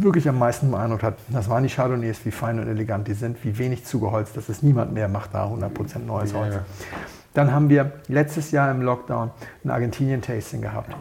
wirklich 0.03 0.29
am 0.29 0.39
meisten 0.39 0.71
beeindruckt 0.71 1.03
hat, 1.03 1.15
das 1.29 1.49
waren 1.49 1.63
die 1.63 1.69
Chardonnays, 1.69 2.25
wie 2.25 2.31
fein 2.31 2.59
und 2.59 2.69
elegant 2.69 3.09
die 3.09 3.15
sind, 3.15 3.45
wie 3.45 3.57
wenig 3.59 3.85
zugeholzt, 3.85 4.37
dass 4.37 4.49
es 4.49 4.63
niemand 4.63 4.93
mehr 4.93 5.09
macht 5.09 5.35
da 5.35 5.47
100% 5.47 6.01
neues 6.01 6.35
Holz. 6.35 6.55
ja. 6.55 6.65
Dann 7.35 7.53
haben 7.53 7.69
wir 7.69 7.93
letztes 8.09 8.51
Jahr 8.51 8.71
im 8.71 8.83
Lockdown 8.83 9.31
ein 9.65 9.71
Argentinien-Tasting 9.71 10.63
gehabt. 10.63 10.95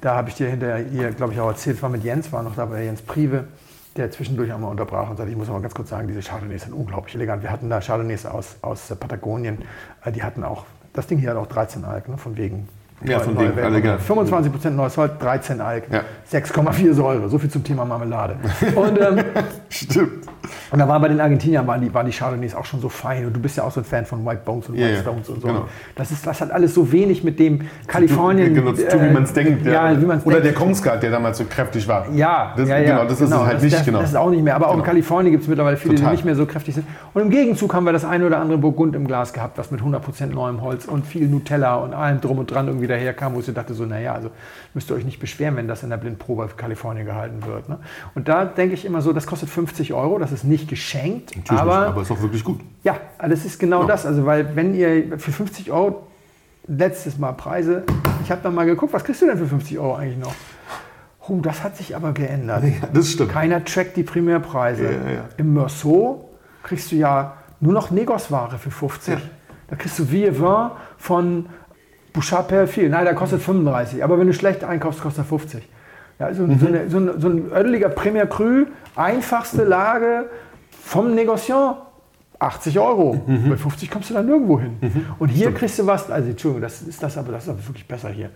Da 0.00 0.16
habe 0.16 0.28
ich 0.28 0.34
dir 0.34 0.48
hinterher, 0.48 0.84
hier, 0.84 1.10
glaube 1.12 1.32
ich, 1.32 1.40
auch 1.40 1.48
erzählt, 1.48 1.80
war 1.80 1.88
mit 1.88 2.02
Jens, 2.02 2.32
war 2.32 2.42
noch 2.42 2.56
dabei, 2.56 2.84
Jens 2.84 3.02
Prive, 3.02 3.44
der 3.96 4.10
zwischendurch 4.10 4.52
einmal 4.52 4.70
unterbrach 4.70 5.08
und 5.08 5.16
sagte, 5.16 5.30
ich 5.30 5.38
muss 5.38 5.48
aber 5.48 5.60
ganz 5.60 5.74
kurz 5.74 5.88
sagen, 5.88 6.08
diese 6.08 6.20
Chardonnays 6.20 6.64
sind 6.64 6.74
unglaublich 6.74 7.14
elegant. 7.14 7.42
Wir 7.42 7.50
hatten 7.50 7.70
da 7.70 7.80
Chardonnays 7.80 8.26
aus, 8.26 8.56
aus 8.62 8.88
Patagonien, 8.98 9.58
äh, 10.04 10.12
die 10.12 10.22
hatten 10.22 10.44
auch, 10.44 10.66
das 10.92 11.06
Ding 11.06 11.18
hier 11.18 11.30
hat 11.30 11.36
auch 11.36 11.46
13 11.46 11.84
Alk, 11.84 12.08
ne, 12.08 12.18
von 12.18 12.36
wegen. 12.36 12.68
Ja, 13.04 13.20
von 13.20 13.36
Welt. 13.38 13.56
elegant. 13.58 14.00
25% 14.00 14.70
neues 14.70 14.96
Holz, 14.96 15.12
13 15.20 15.60
Alk, 15.60 15.84
Ja. 15.90 16.02
6,4 16.32 16.94
Säure. 16.94 17.28
So 17.28 17.38
viel 17.38 17.50
zum 17.50 17.62
Thema 17.62 17.84
Marmelade. 17.84 18.36
Und, 18.74 18.98
ähm, 19.00 19.24
Stimmt. 19.68 20.25
Und 20.70 20.78
da 20.78 20.88
war 20.88 21.00
bei 21.00 21.08
den 21.08 21.20
Argentiniern 21.20 21.66
waren 21.66 21.80
die, 21.80 21.92
waren 21.92 22.06
die 22.06 22.12
Chardonnays 22.12 22.54
auch 22.54 22.64
schon 22.64 22.80
so 22.80 22.88
fein. 22.88 23.26
Und 23.26 23.34
du 23.34 23.40
bist 23.40 23.56
ja 23.56 23.64
auch 23.64 23.70
so 23.70 23.80
ein 23.80 23.84
Fan 23.84 24.06
von 24.06 24.24
White 24.24 24.42
Bones 24.44 24.68
und 24.68 24.76
Ja, 24.76 24.86
White 24.86 24.94
ja, 24.96 25.00
Stones 25.02 25.28
und 25.28 25.40
so. 25.42 25.46
genau. 25.48 25.66
Das, 25.94 26.10
ist, 26.10 26.26
das 26.26 26.40
hat 26.40 26.50
alles 26.50 26.74
so 26.74 26.90
wenig 26.92 27.24
mit 27.24 27.38
dem 27.38 27.62
Kalifornien. 27.86 28.54
Genau, 28.54 28.72
zu 28.72 28.86
tun, 28.88 29.00
wie 29.08 29.12
man 29.12 29.22
es 29.24 29.32
denkt. 29.32 29.64
Ja, 29.66 30.00
wie 30.00 30.04
man's 30.04 30.24
Oder 30.24 30.40
denkt. 30.40 30.46
der 30.46 30.54
Kongskat, 30.54 31.02
der 31.02 31.10
damals 31.10 31.38
so 31.38 31.44
kräftig 31.44 31.86
war. 31.88 32.06
Ja, 32.12 32.52
das, 32.56 32.68
ja, 32.68 32.78
ja, 32.78 32.84
genau, 32.96 33.04
das 33.08 33.20
ist 33.20 33.30
es 33.30 33.36
halt 33.36 33.54
das, 33.56 33.62
nicht. 33.62 33.76
Das, 33.76 33.84
genau. 33.84 34.00
das 34.00 34.10
ist 34.10 34.16
auch 34.16 34.30
nicht 34.30 34.42
mehr. 34.42 34.54
Aber 34.54 34.68
auch 34.68 34.72
in 34.72 34.76
Genau. 34.76 34.86
Kalifornien 34.86 35.32
gibt 35.32 35.42
es 35.42 35.48
mittlerweile 35.48 35.76
viele, 35.76 35.94
Total. 35.96 36.10
die 36.10 36.16
nicht 36.16 36.24
mehr 36.24 36.36
so 36.36 36.46
kräftig 36.46 36.74
sind. 36.74 36.86
Und 37.14 37.22
im 37.22 37.30
Gegenzug 37.30 37.74
haben 37.74 37.84
wir 37.84 37.92
das 37.92 38.04
eine 38.04 38.26
oder 38.26 38.38
andere 38.38 38.58
Burgund 38.58 38.94
im 38.94 39.06
Glas 39.06 39.32
gehabt, 39.32 39.58
was 39.58 39.70
mit 39.70 39.80
100% 39.80 40.26
neuem 40.26 40.60
Holz 40.62 40.84
und 40.86 41.06
viel 41.06 41.28
Nutella 41.28 41.76
und 41.76 41.94
allem 41.94 42.20
drum 42.20 42.38
und 42.38 42.50
dran 42.50 42.66
irgendwie 42.68 42.86
daherkam, 42.86 43.34
wo 43.34 43.40
ich 43.40 43.46
so 43.46 43.52
dachte, 43.52 43.74
so, 43.74 43.84
naja, 43.84 44.12
also 44.14 44.30
müsst 44.74 44.90
ihr 44.90 44.94
euch 44.96 45.04
nicht 45.04 45.18
beschweren, 45.18 45.56
wenn 45.56 45.66
das 45.68 45.82
in 45.82 45.90
der 45.90 45.96
Blindprobe 45.96 46.48
Kalifornien 46.56 47.06
gehalten 47.06 47.44
wird. 47.46 47.68
Ne? 47.68 47.78
Und 48.14 48.28
da 48.28 48.44
denke 48.44 48.74
ich 48.74 48.84
immer 48.84 49.00
so, 49.00 49.12
das 49.12 49.26
kostet 49.26 49.48
50 49.48 49.92
Euro, 49.94 50.18
das 50.18 50.32
ist 50.32 50.35
nicht 50.44 50.68
geschenkt, 50.68 51.36
Natürlich 51.36 51.60
aber, 51.60 51.78
nicht, 51.80 51.88
aber 51.88 52.02
ist 52.02 52.10
auch 52.10 52.20
wirklich 52.22 52.44
gut. 52.44 52.60
ja, 52.82 52.96
das 53.28 53.44
ist 53.44 53.58
genau 53.58 53.82
Ja. 53.82 53.86
das. 53.88 54.06
Also, 54.06 54.24
weil 54.26 54.54
wenn 54.56 54.74
ihr 54.74 55.18
für 55.18 55.32
50 55.32 55.70
Euro, 55.72 56.06
letztes 56.66 57.18
Mal 57.18 57.32
Preise, 57.32 57.84
ich 58.24 58.30
habe 58.30 58.40
dann 58.42 58.54
mal 58.54 58.66
geguckt, 58.66 58.92
was 58.92 59.04
kriegst 59.04 59.22
du 59.22 59.26
denn 59.26 59.38
für 59.38 59.46
50 59.46 59.78
Euro 59.78 59.94
eigentlich 59.96 60.18
noch? 60.18 60.34
Oh, 61.28 61.38
das 61.40 61.62
hat 61.64 61.76
sich 61.76 61.94
aber 61.96 62.12
geändert. 62.12 62.62
Das 62.92 63.10
stimmt. 63.10 63.32
Keiner 63.32 63.64
trackt 63.64 63.96
die 63.96 64.04
Primärpreise. 64.04 64.84
Ja, 64.84 64.90
ja. 64.90 65.24
Im 65.38 65.54
Meursault 65.54 66.20
kriegst 66.62 66.92
du 66.92 66.96
ja 66.96 67.34
nur 67.60 67.72
noch 67.72 67.90
Negosware 67.90 68.58
für 68.58 68.70
50. 68.70 69.14
Ja. 69.14 69.20
Da 69.68 69.74
kriegst 69.76 69.98
du 69.98 70.04
Vie 70.04 70.38
Vin 70.38 70.70
von 70.98 71.46
Bouchard 72.12 72.46
Perfil. 72.48 72.88
Nein, 72.88 73.04
der 73.04 73.14
kostet 73.14 73.42
35. 73.42 74.04
Aber 74.04 74.18
wenn 74.20 74.28
du 74.28 74.32
schlecht 74.32 74.62
einkaufst, 74.62 75.00
kostet 75.00 75.24
er 75.24 75.28
50. 75.28 75.68
Ja, 76.18 76.32
so, 76.32 76.44
Mhm. 76.44 76.58
so, 76.58 76.66
eine, 76.66 76.88
so, 76.90 76.98
ein, 76.98 77.20
so 77.20 77.28
ein 77.28 77.52
ödeliger 77.52 77.88
Premier 77.90 78.26
Cru, 78.26 78.64
einfachste 78.94 79.64
Lage 79.64 80.26
vom 80.70 81.14
Negociant, 81.14 81.76
80 82.38 82.78
Euro. 82.78 83.20
Mhm. 83.26 83.50
Bei 83.50 83.56
50 83.56 83.90
kommst 83.90 84.10
du 84.10 84.14
da 84.14 84.22
nirgendwo 84.22 84.60
hin. 84.60 84.76
Und 85.18 85.28
hier 85.28 85.52
kriegst 85.52 85.78
du 85.78 85.86
was, 85.86 86.10
also 86.10 86.28
Entschuldigung, 86.30 86.62
das 86.62 86.82
ist 86.82 87.02
das 87.02 87.16
aber, 87.16 87.32
das 87.32 87.44
ist 87.44 87.48
aber 87.50 87.66
wirklich 87.66 87.86
besser 87.88 88.10
hier. 88.10 88.30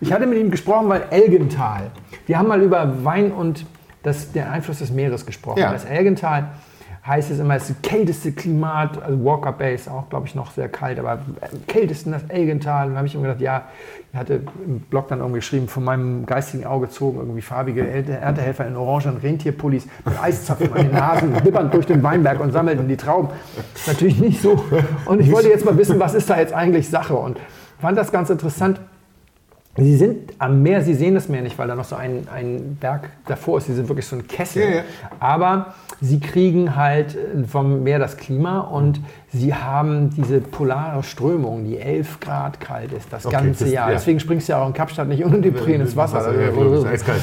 Ich 0.00 0.12
hatte 0.12 0.26
mit 0.26 0.38
ihm 0.38 0.50
gesprochen, 0.50 0.88
weil 0.88 1.02
Elgental, 1.10 1.90
wir 2.26 2.38
haben 2.38 2.48
mal 2.48 2.62
über 2.62 3.04
Wein 3.04 3.32
und 3.32 3.66
das, 4.02 4.30
den 4.32 4.44
Einfluss 4.44 4.78
des 4.78 4.90
Meeres 4.92 5.26
gesprochen. 5.26 5.58
Ja. 5.58 5.72
Das 5.72 5.84
Elgental 5.84 6.50
heißt 7.06 7.30
es 7.30 7.38
immer, 7.38 7.56
es 7.56 7.70
ist 7.70 7.76
das 7.82 7.90
kälteste 7.90 8.32
Klimat, 8.32 9.02
also 9.02 9.24
Walker 9.24 9.52
Bay 9.52 9.74
ist 9.74 9.88
auch, 9.88 10.08
glaube 10.10 10.26
ich, 10.26 10.34
noch 10.34 10.50
sehr 10.50 10.68
kalt, 10.68 10.98
aber 10.98 11.12
am 11.12 11.66
kältesten 11.66 12.12
das 12.12 12.24
Elgental. 12.28 12.88
Und 12.88 12.92
da 12.92 12.98
habe 12.98 13.06
ich 13.06 13.14
immer 13.14 13.24
gedacht, 13.24 13.40
ja, 13.40 13.64
ich 14.12 14.18
hatte 14.18 14.42
im 14.66 14.80
Blog 14.80 15.08
dann 15.08 15.20
irgendwie 15.20 15.38
geschrieben, 15.38 15.66
von 15.68 15.82
meinem 15.82 16.26
geistigen 16.26 16.66
Auge 16.66 16.90
zogen 16.90 17.18
irgendwie 17.18 17.40
farbige 17.40 17.86
Ernte- 17.86 18.18
Erntehelfer 18.18 18.66
in 18.66 18.76
orangen 18.76 19.16
Rentierpullis 19.16 19.86
mit 20.04 20.22
Eiszapfen 20.22 20.72
an 20.74 20.82
den 20.82 20.92
Nasen, 20.92 21.32
bibbernd 21.44 21.72
durch 21.72 21.86
den 21.86 22.02
Weinberg 22.02 22.38
und 22.40 22.52
sammelten 22.52 22.86
die 22.86 22.96
Trauben. 22.96 23.28
Das 23.72 23.82
ist 23.82 23.88
natürlich 23.88 24.20
nicht 24.20 24.42
so. 24.42 24.62
Und 25.06 25.20
ich 25.20 25.32
wollte 25.32 25.48
jetzt 25.48 25.64
mal 25.64 25.78
wissen, 25.78 25.98
was 25.98 26.14
ist 26.14 26.28
da 26.28 26.38
jetzt 26.38 26.52
eigentlich 26.52 26.90
Sache? 26.90 27.14
Und 27.14 27.38
fand 27.80 27.96
das 27.96 28.12
ganz 28.12 28.28
interessant. 28.28 28.80
Sie 29.76 29.96
sind 29.96 30.32
am 30.38 30.62
Meer, 30.62 30.82
Sie 30.82 30.94
sehen 30.94 31.14
das 31.14 31.28
Meer 31.28 31.42
nicht, 31.42 31.56
weil 31.56 31.68
da 31.68 31.76
noch 31.76 31.84
so 31.84 31.94
ein, 31.94 32.26
ein 32.34 32.76
Berg 32.80 33.08
davor 33.26 33.58
ist. 33.58 33.66
Sie 33.66 33.74
sind 33.74 33.88
wirklich 33.88 34.04
so 34.06 34.16
ein 34.16 34.26
Kessel. 34.26 34.62
Ja, 34.62 34.68
ja. 34.78 34.82
Aber 35.20 35.74
Sie 36.00 36.18
kriegen 36.18 36.74
halt 36.74 37.14
äh, 37.14 37.44
vom 37.44 37.84
Meer 37.84 38.00
das 38.00 38.16
Klima 38.16 38.60
und 38.60 39.00
Sie 39.32 39.54
haben 39.54 40.10
diese 40.10 40.40
polare 40.40 41.02
Strömung, 41.04 41.64
die 41.64 41.78
11 41.78 42.18
Grad 42.18 42.58
kalt 42.60 42.92
ist, 42.92 43.12
das 43.12 43.24
Okay, 43.24 43.36
ganze 43.36 43.64
das- 43.64 43.72
Jahr. 43.72 43.88
ja. 43.90 43.94
Deswegen 43.94 44.18
springst 44.18 44.48
du 44.48 44.52
ja 44.54 44.62
auch 44.62 44.66
in 44.66 44.72
Kapstadt 44.74 45.06
nicht 45.06 45.24
ohne 45.24 45.38
Neopren 45.38 45.80
ins 45.80 45.96
Wasser. 45.96 46.28
Ist 46.74 46.86
eiskalt. 46.86 47.22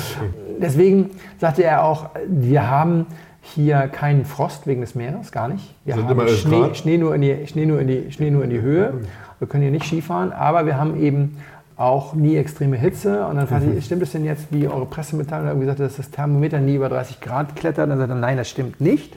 Deswegen 0.61 1.09
sagte 1.39 1.63
er 1.65 1.83
auch, 1.83 2.09
wir 2.27 2.69
haben 2.69 3.07
hier 3.41 3.87
keinen 3.91 4.23
Frost 4.25 4.67
wegen 4.67 4.81
des 4.81 4.95
Meeres, 4.95 5.31
gar 5.33 5.49
nicht. 5.49 5.75
Wir 5.85 5.95
Sind 5.95 6.05
haben 6.05 6.11
immer 6.13 6.23
11 6.27 6.39
Schnee? 6.39 6.73
Schnee, 6.75 6.97
nur 6.97 7.13
in 7.13 7.21
die, 7.21 7.45
Schnee, 7.47 7.65
nur 7.65 7.79
in 7.81 7.87
die, 7.87 8.11
Schnee 8.11 8.31
nur 8.31 8.43
in 8.45 8.49
die 8.49 8.61
Höhe. 8.61 8.93
Wir 9.39 9.47
können 9.47 9.63
hier 9.63 9.71
nicht 9.71 9.85
Skifahren, 9.85 10.31
aber 10.31 10.65
wir 10.65 10.77
haben 10.79 10.97
eben 10.99 11.37
auch 11.78 12.13
nie 12.15 12.36
extreme 12.36 12.75
Hitze. 12.75 13.25
Und 13.28 13.38
dann 13.38 13.47
fragte 13.47 13.67
Mhm. 13.67 13.78
ich, 13.78 13.86
stimmt 13.86 14.01
es 14.01 14.11
denn 14.11 14.25
jetzt, 14.25 14.47
wie 14.51 14.67
eure 14.67 14.86
Pressemitteilung 14.88 15.47
hat 15.47 15.59
gesagt, 15.59 15.80
dass 15.80 15.97
das 15.97 16.09
Thermometer 16.09 16.59
nie 16.59 16.75
über 16.75 16.89
30 16.89 17.21
Grad 17.21 17.55
klettert? 17.55 17.89
Dann 17.89 17.97
sagt 17.99 18.09
er, 18.09 18.15
nein, 18.15 18.38
das 18.38 18.49
stimmt 18.49 18.82
nicht. 18.82 19.15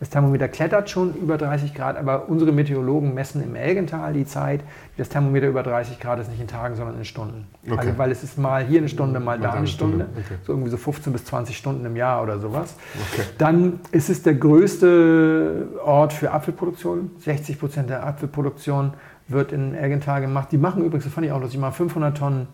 Das 0.00 0.10
Thermometer 0.10 0.46
klettert 0.46 0.88
schon 0.88 1.12
über 1.16 1.36
30 1.36 1.74
Grad, 1.74 1.96
aber 1.96 2.28
unsere 2.28 2.52
Meteorologen 2.52 3.14
messen 3.14 3.42
im 3.42 3.56
Elgental 3.56 4.12
die 4.12 4.24
Zeit. 4.24 4.60
Das 4.96 5.08
Thermometer 5.08 5.48
über 5.48 5.64
30 5.64 5.98
Grad 5.98 6.20
ist 6.20 6.30
nicht 6.30 6.40
in 6.40 6.46
Tagen, 6.46 6.76
sondern 6.76 6.96
in 6.98 7.04
Stunden. 7.04 7.48
Okay. 7.66 7.76
Also, 7.78 7.98
weil 7.98 8.12
es 8.12 8.22
ist 8.22 8.38
mal 8.38 8.64
hier 8.64 8.78
eine 8.78 8.88
Stunde, 8.88 9.18
mal 9.18 9.38
da 9.38 9.42
da 9.42 9.48
eine 9.50 9.58
eine 9.58 9.66
Stunde. 9.66 10.04
Stunde, 10.04 10.20
okay. 10.24 10.38
So 10.46 10.52
irgendwie 10.52 10.70
so 10.70 10.76
15 10.76 11.12
bis 11.12 11.24
20 11.24 11.56
Stunden 11.56 11.84
im 11.84 11.96
Jahr 11.96 12.22
oder 12.22 12.38
sowas. 12.38 12.76
Okay. 13.12 13.22
Dann 13.38 13.80
ist 13.90 14.08
es 14.08 14.22
der 14.22 14.34
größte 14.34 15.66
Ort 15.84 16.12
für 16.12 16.30
Apfelproduktion. 16.30 17.10
60 17.18 17.58
Prozent 17.58 17.90
der 17.90 18.06
Apfelproduktion 18.06 18.92
wird 19.28 19.52
in 19.52 19.74
Ergental 19.74 20.20
gemacht. 20.20 20.48
Die 20.52 20.58
machen 20.58 20.82
übrigens, 20.84 21.04
das 21.04 21.12
fand 21.12 21.26
ich 21.26 21.32
auch 21.32 21.38
lustig, 21.40 21.58
die 21.58 21.60
machen 21.60 21.74
500 21.74 22.16
Tonnen 22.16 22.48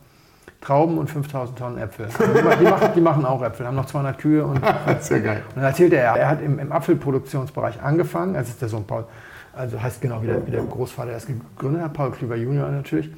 Trauben 0.61 0.97
und 0.99 1.11
5000 1.11 1.59
Tonnen 1.59 1.79
Äpfel. 1.79 2.07
Also 2.07 2.25
die, 2.33 2.43
ma- 2.43 2.57
die, 2.57 2.65
machen, 2.65 2.89
die 2.97 3.01
machen 3.01 3.25
auch 3.27 3.43
Äpfel, 3.43 3.67
haben 3.67 3.77
noch 3.77 3.85
200 3.87 4.19
Kühe. 4.19 4.45
Und, 4.47 4.61
Sehr 5.01 5.21
geil. 5.21 5.43
und 5.51 5.57
dann 5.57 5.65
erzählte 5.65 5.97
er, 5.97 6.15
er 6.17 6.29
hat 6.29 6.41
im, 6.43 6.59
im 6.59 6.73
Apfelproduktionsbereich 6.73 7.83
angefangen, 7.83 8.35
als 8.35 8.49
ist 8.49 8.63
der 8.63 8.69
Sohn 8.71 8.85
Paul, 8.87 9.05
also 9.53 9.81
heißt 9.81 10.01
genau 10.01 10.23
wie 10.23 10.27
der, 10.27 10.47
wie 10.47 10.51
der 10.51 10.63
Großvater 10.63 11.13
das 11.13 11.27
gegründet 11.27 11.83
hat, 11.83 11.93
Paul 11.93 12.11
Klüver 12.13 12.37
Junior 12.37 12.69
natürlich. 12.71 13.11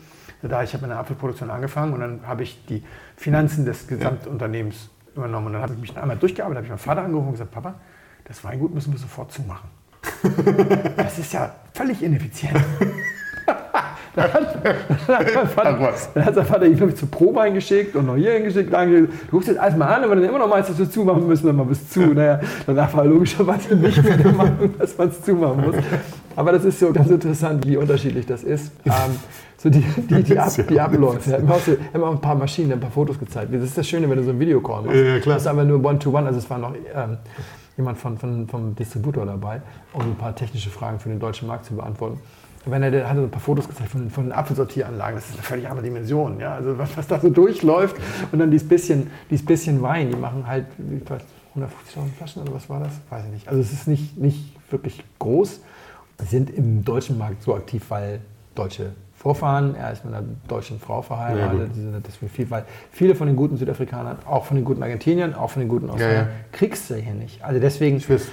Da 0.42 0.62
ich 0.62 0.74
habe 0.74 0.84
in 0.84 0.90
der 0.90 0.98
Apfelproduktion 0.98 1.50
angefangen 1.50 1.92
und 1.94 2.00
dann 2.00 2.20
habe 2.26 2.42
ich 2.42 2.64
die 2.66 2.82
Finanzen 3.16 3.64
des 3.64 3.86
Gesamtunternehmens 3.88 4.90
übernommen. 5.14 5.46
Und 5.46 5.52
dann 5.54 5.62
habe 5.62 5.72
ich 5.74 5.80
mich 5.80 5.96
einmal 5.96 6.16
durchgearbeitet, 6.16 6.56
habe 6.58 6.66
ich 6.66 6.70
meinen 6.70 6.78
Vater 6.78 7.02
angerufen 7.02 7.28
und 7.28 7.32
gesagt, 7.34 7.52
Papa, 7.52 7.74
das 8.24 8.44
Weingut 8.44 8.74
müssen 8.74 8.92
wir 8.92 8.98
sofort 8.98 9.32
zumachen. 9.32 9.70
Das 10.96 11.18
ist 11.18 11.32
ja 11.32 11.50
völlig 11.74 12.02
ineffizient. 12.02 12.52
Dann 14.16 14.32
hat, 14.32 14.64
dann 14.64 15.16
hat 15.18 15.34
mein 15.34 15.48
Vater, 15.48 15.76
Ach 15.78 15.80
was. 15.80 16.12
dann 16.14 16.24
hat 16.24 16.34
sein 16.34 16.46
Vater 16.46 16.64
ihn 16.64 16.74
nämlich 16.74 16.96
zur 16.96 17.10
Probe 17.10 17.42
eingeschickt 17.42 17.94
und 17.94 18.06
noch 18.06 18.16
hier 18.16 18.32
hingeschickt. 18.32 18.72
da 18.72 18.80
hingeschickt. 18.80 19.12
Du 19.30 19.36
rufst 19.36 19.48
jetzt 19.48 19.60
alles 19.60 19.76
mal 19.76 19.86
an, 19.86 20.04
aber 20.04 20.16
dann 20.16 20.24
immer 20.24 20.38
noch 20.38 20.48
meinst, 20.48 20.70
dass 20.70 20.78
wir 20.78 20.90
zumachen 20.90 21.26
müssen, 21.26 21.46
dann 21.46 21.56
mal 21.56 21.66
bis 21.66 21.88
zu. 21.90 22.00
Naja, 22.00 22.40
danach 22.66 22.92
war 22.94 23.04
er 23.04 23.10
logischerweise 23.10 23.76
nicht 23.76 24.02
mehr 24.02 24.16
der 24.16 24.32
Meinung, 24.32 24.74
dass 24.78 24.96
man 24.96 25.08
es 25.08 25.22
zumachen 25.22 25.66
muss. 25.66 25.76
Aber 26.34 26.52
das 26.52 26.64
ist 26.64 26.80
so 26.80 26.92
ganz 26.92 27.10
interessant, 27.10 27.66
wie 27.66 27.76
unterschiedlich 27.76 28.24
das 28.24 28.42
ist. 28.42 28.72
Ähm, 28.86 28.92
so 29.58 29.70
die, 29.70 29.80
die, 29.80 30.22
die, 30.22 30.38
Ab, 30.38 30.52
die 30.68 30.80
Abläufe. 30.80 31.32
Hat 31.32 31.42
mir 31.42 32.06
auch, 32.06 32.12
ein 32.12 32.20
paar 32.20 32.34
Maschinen, 32.34 32.72
ein 32.72 32.80
paar 32.80 32.90
Fotos 32.90 33.18
gezeigt. 33.18 33.52
Das 33.52 33.62
ist 33.62 33.76
das 33.76 33.86
Schöne, 33.86 34.08
wenn 34.08 34.16
du 34.16 34.24
so 34.24 34.30
ein 34.30 34.40
Videocall 34.40 34.82
machst. 34.82 34.96
Ja, 34.96 35.02
ja, 35.02 35.20
klar. 35.20 35.34
Das 35.36 35.42
ist 35.42 35.48
aber 35.48 35.64
nur 35.64 35.84
One-to-One, 35.84 36.26
also 36.26 36.38
es 36.38 36.48
war 36.48 36.58
noch 36.58 36.74
ähm, 36.74 37.18
jemand 37.76 37.98
von, 37.98 38.16
von, 38.16 38.48
vom 38.48 38.74
Distributor 38.74 39.26
dabei, 39.26 39.60
um 39.92 40.02
ein 40.02 40.14
paar 40.16 40.34
technische 40.34 40.70
Fragen 40.70 40.98
für 40.98 41.08
den 41.08 41.20
deutschen 41.20 41.48
Markt 41.48 41.66
zu 41.66 41.74
beantworten. 41.74 42.18
Wenn 42.66 42.82
er 42.82 42.90
der 42.90 43.08
hatte 43.08 43.20
so 43.20 43.26
ein 43.26 43.30
paar 43.30 43.40
Fotos 43.40 43.68
gezeigt 43.68 43.90
von, 43.90 44.10
von 44.10 44.24
den 44.24 44.32
Apfelsortieranlagen, 44.32 45.14
das 45.14 45.28
ist 45.28 45.34
eine 45.34 45.42
völlig 45.42 45.68
andere 45.68 45.84
Dimension. 45.84 46.40
Ja? 46.40 46.54
Also 46.54 46.76
was, 46.78 46.96
was 46.96 47.06
da 47.06 47.20
so 47.20 47.30
durchläuft 47.30 47.96
und 48.32 48.38
dann 48.38 48.50
dieses 48.50 48.68
bisschen, 48.68 49.10
dieses 49.30 49.46
bisschen 49.46 49.82
Wein, 49.82 50.10
die 50.10 50.16
machen 50.16 50.46
halt 50.46 50.66
wie, 50.78 51.00
was, 51.06 51.22
150.000 51.54 51.68
Flaschen 52.16 52.42
oder 52.42 52.54
was 52.54 52.68
war 52.68 52.80
das? 52.80 52.92
Weiß 53.08 53.24
ich 53.24 53.32
nicht. 53.32 53.48
Also 53.48 53.60
es 53.60 53.72
ist 53.72 53.88
nicht, 53.88 54.18
nicht 54.18 54.52
wirklich 54.70 55.02
groß. 55.18 55.60
Sie 56.18 56.26
sind 56.26 56.50
im 56.50 56.84
deutschen 56.84 57.18
Markt 57.18 57.42
so 57.42 57.54
aktiv, 57.54 57.84
weil 57.88 58.20
deutsche 58.54 58.92
Vorfahren, 59.14 59.74
er 59.74 59.92
ist 59.92 60.04
mit 60.04 60.14
einer 60.14 60.24
deutschen 60.46 60.78
Frau 60.78 60.98
Ja, 60.98 61.02
verheiratet, 61.02 61.70
die 61.74 61.80
sind 61.80 62.06
deswegen 62.06 62.30
viel, 62.30 62.50
weil 62.50 62.64
viele 62.90 63.14
von 63.14 63.26
den 63.26 63.36
guten 63.36 63.56
Südafrikanern, 63.56 64.18
auch 64.26 64.44
von 64.44 64.56
den 64.56 64.64
guten 64.64 64.82
Argentiniern, 64.82 65.34
auch 65.34 65.50
von 65.50 65.60
den 65.60 65.68
guten 65.68 65.88
Australiern, 65.88 66.26
ja. 66.26 66.32
kriegst 66.52 66.90
du 66.90 66.94
hier 66.94 67.14
nicht. 67.14 67.42
Also 67.42 67.58
deswegen 67.58 67.96
weiß. 67.96 68.28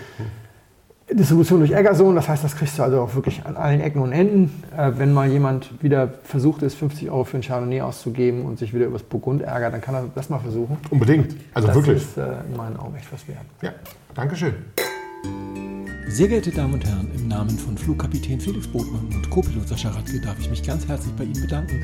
Distribution 1.12 1.60
durch 1.60 1.72
Eggersohn, 1.72 2.16
das 2.16 2.30
heißt, 2.30 2.44
das 2.44 2.56
kriegst 2.56 2.78
du 2.78 2.84
also 2.84 3.02
auch 3.02 3.14
wirklich 3.16 3.46
an 3.46 3.58
allen 3.58 3.82
Ecken 3.82 4.02
und 4.02 4.12
Enden. 4.12 4.64
Äh, 4.76 4.92
wenn 4.98 5.14
mal 5.14 5.30
jemand 5.30 5.84
wieder 5.84 6.14
versucht 6.24 6.62
ist, 6.64 6.76
50 6.76 7.10
Euro 7.10 7.24
für 7.26 7.38
ein 7.38 7.44
Chardonnay 7.44 7.82
auszugeben 7.82 8.46
und 8.46 8.58
sich 8.58 8.74
wieder 8.74 8.86
übers 8.86 9.04
Burgund 9.04 9.42
ärgert, 9.42 9.74
dann 9.74 9.82
kann 9.82 9.96
er 9.96 10.06
das 10.16 10.30
mal 10.30 10.40
versuchen. 10.40 10.78
Unbedingt. 10.90 11.36
Also 11.54 11.68
das 11.68 11.76
wirklich. 11.76 11.98
ist 11.98 12.18
äh, 12.18 12.28
in 12.50 12.56
meinen 12.56 12.78
Augen 12.78 12.96
echt 12.96 13.12
was 13.12 13.28
wert. 13.28 13.46
Ja, 13.62 13.72
Dankeschön. 14.16 14.54
Sehr 16.08 16.28
geehrte 16.28 16.52
Damen 16.52 16.76
und 16.76 16.86
Herren, 16.86 17.10
im 17.16 17.28
Namen 17.28 17.58
von 17.58 17.78
Flugkapitän 17.78 18.40
Felix 18.40 18.68
Botmann 18.68 19.08
und 19.14 19.30
Co-Pilot 19.30 19.68
Sascha 19.68 19.90
Radke 19.90 20.22
darf 20.22 20.38
ich 20.40 20.50
mich 20.50 20.62
ganz 20.62 20.88
herzlich 20.88 21.14
bei 21.16 21.24
Ihnen 21.24 21.42
bedanken, 21.42 21.84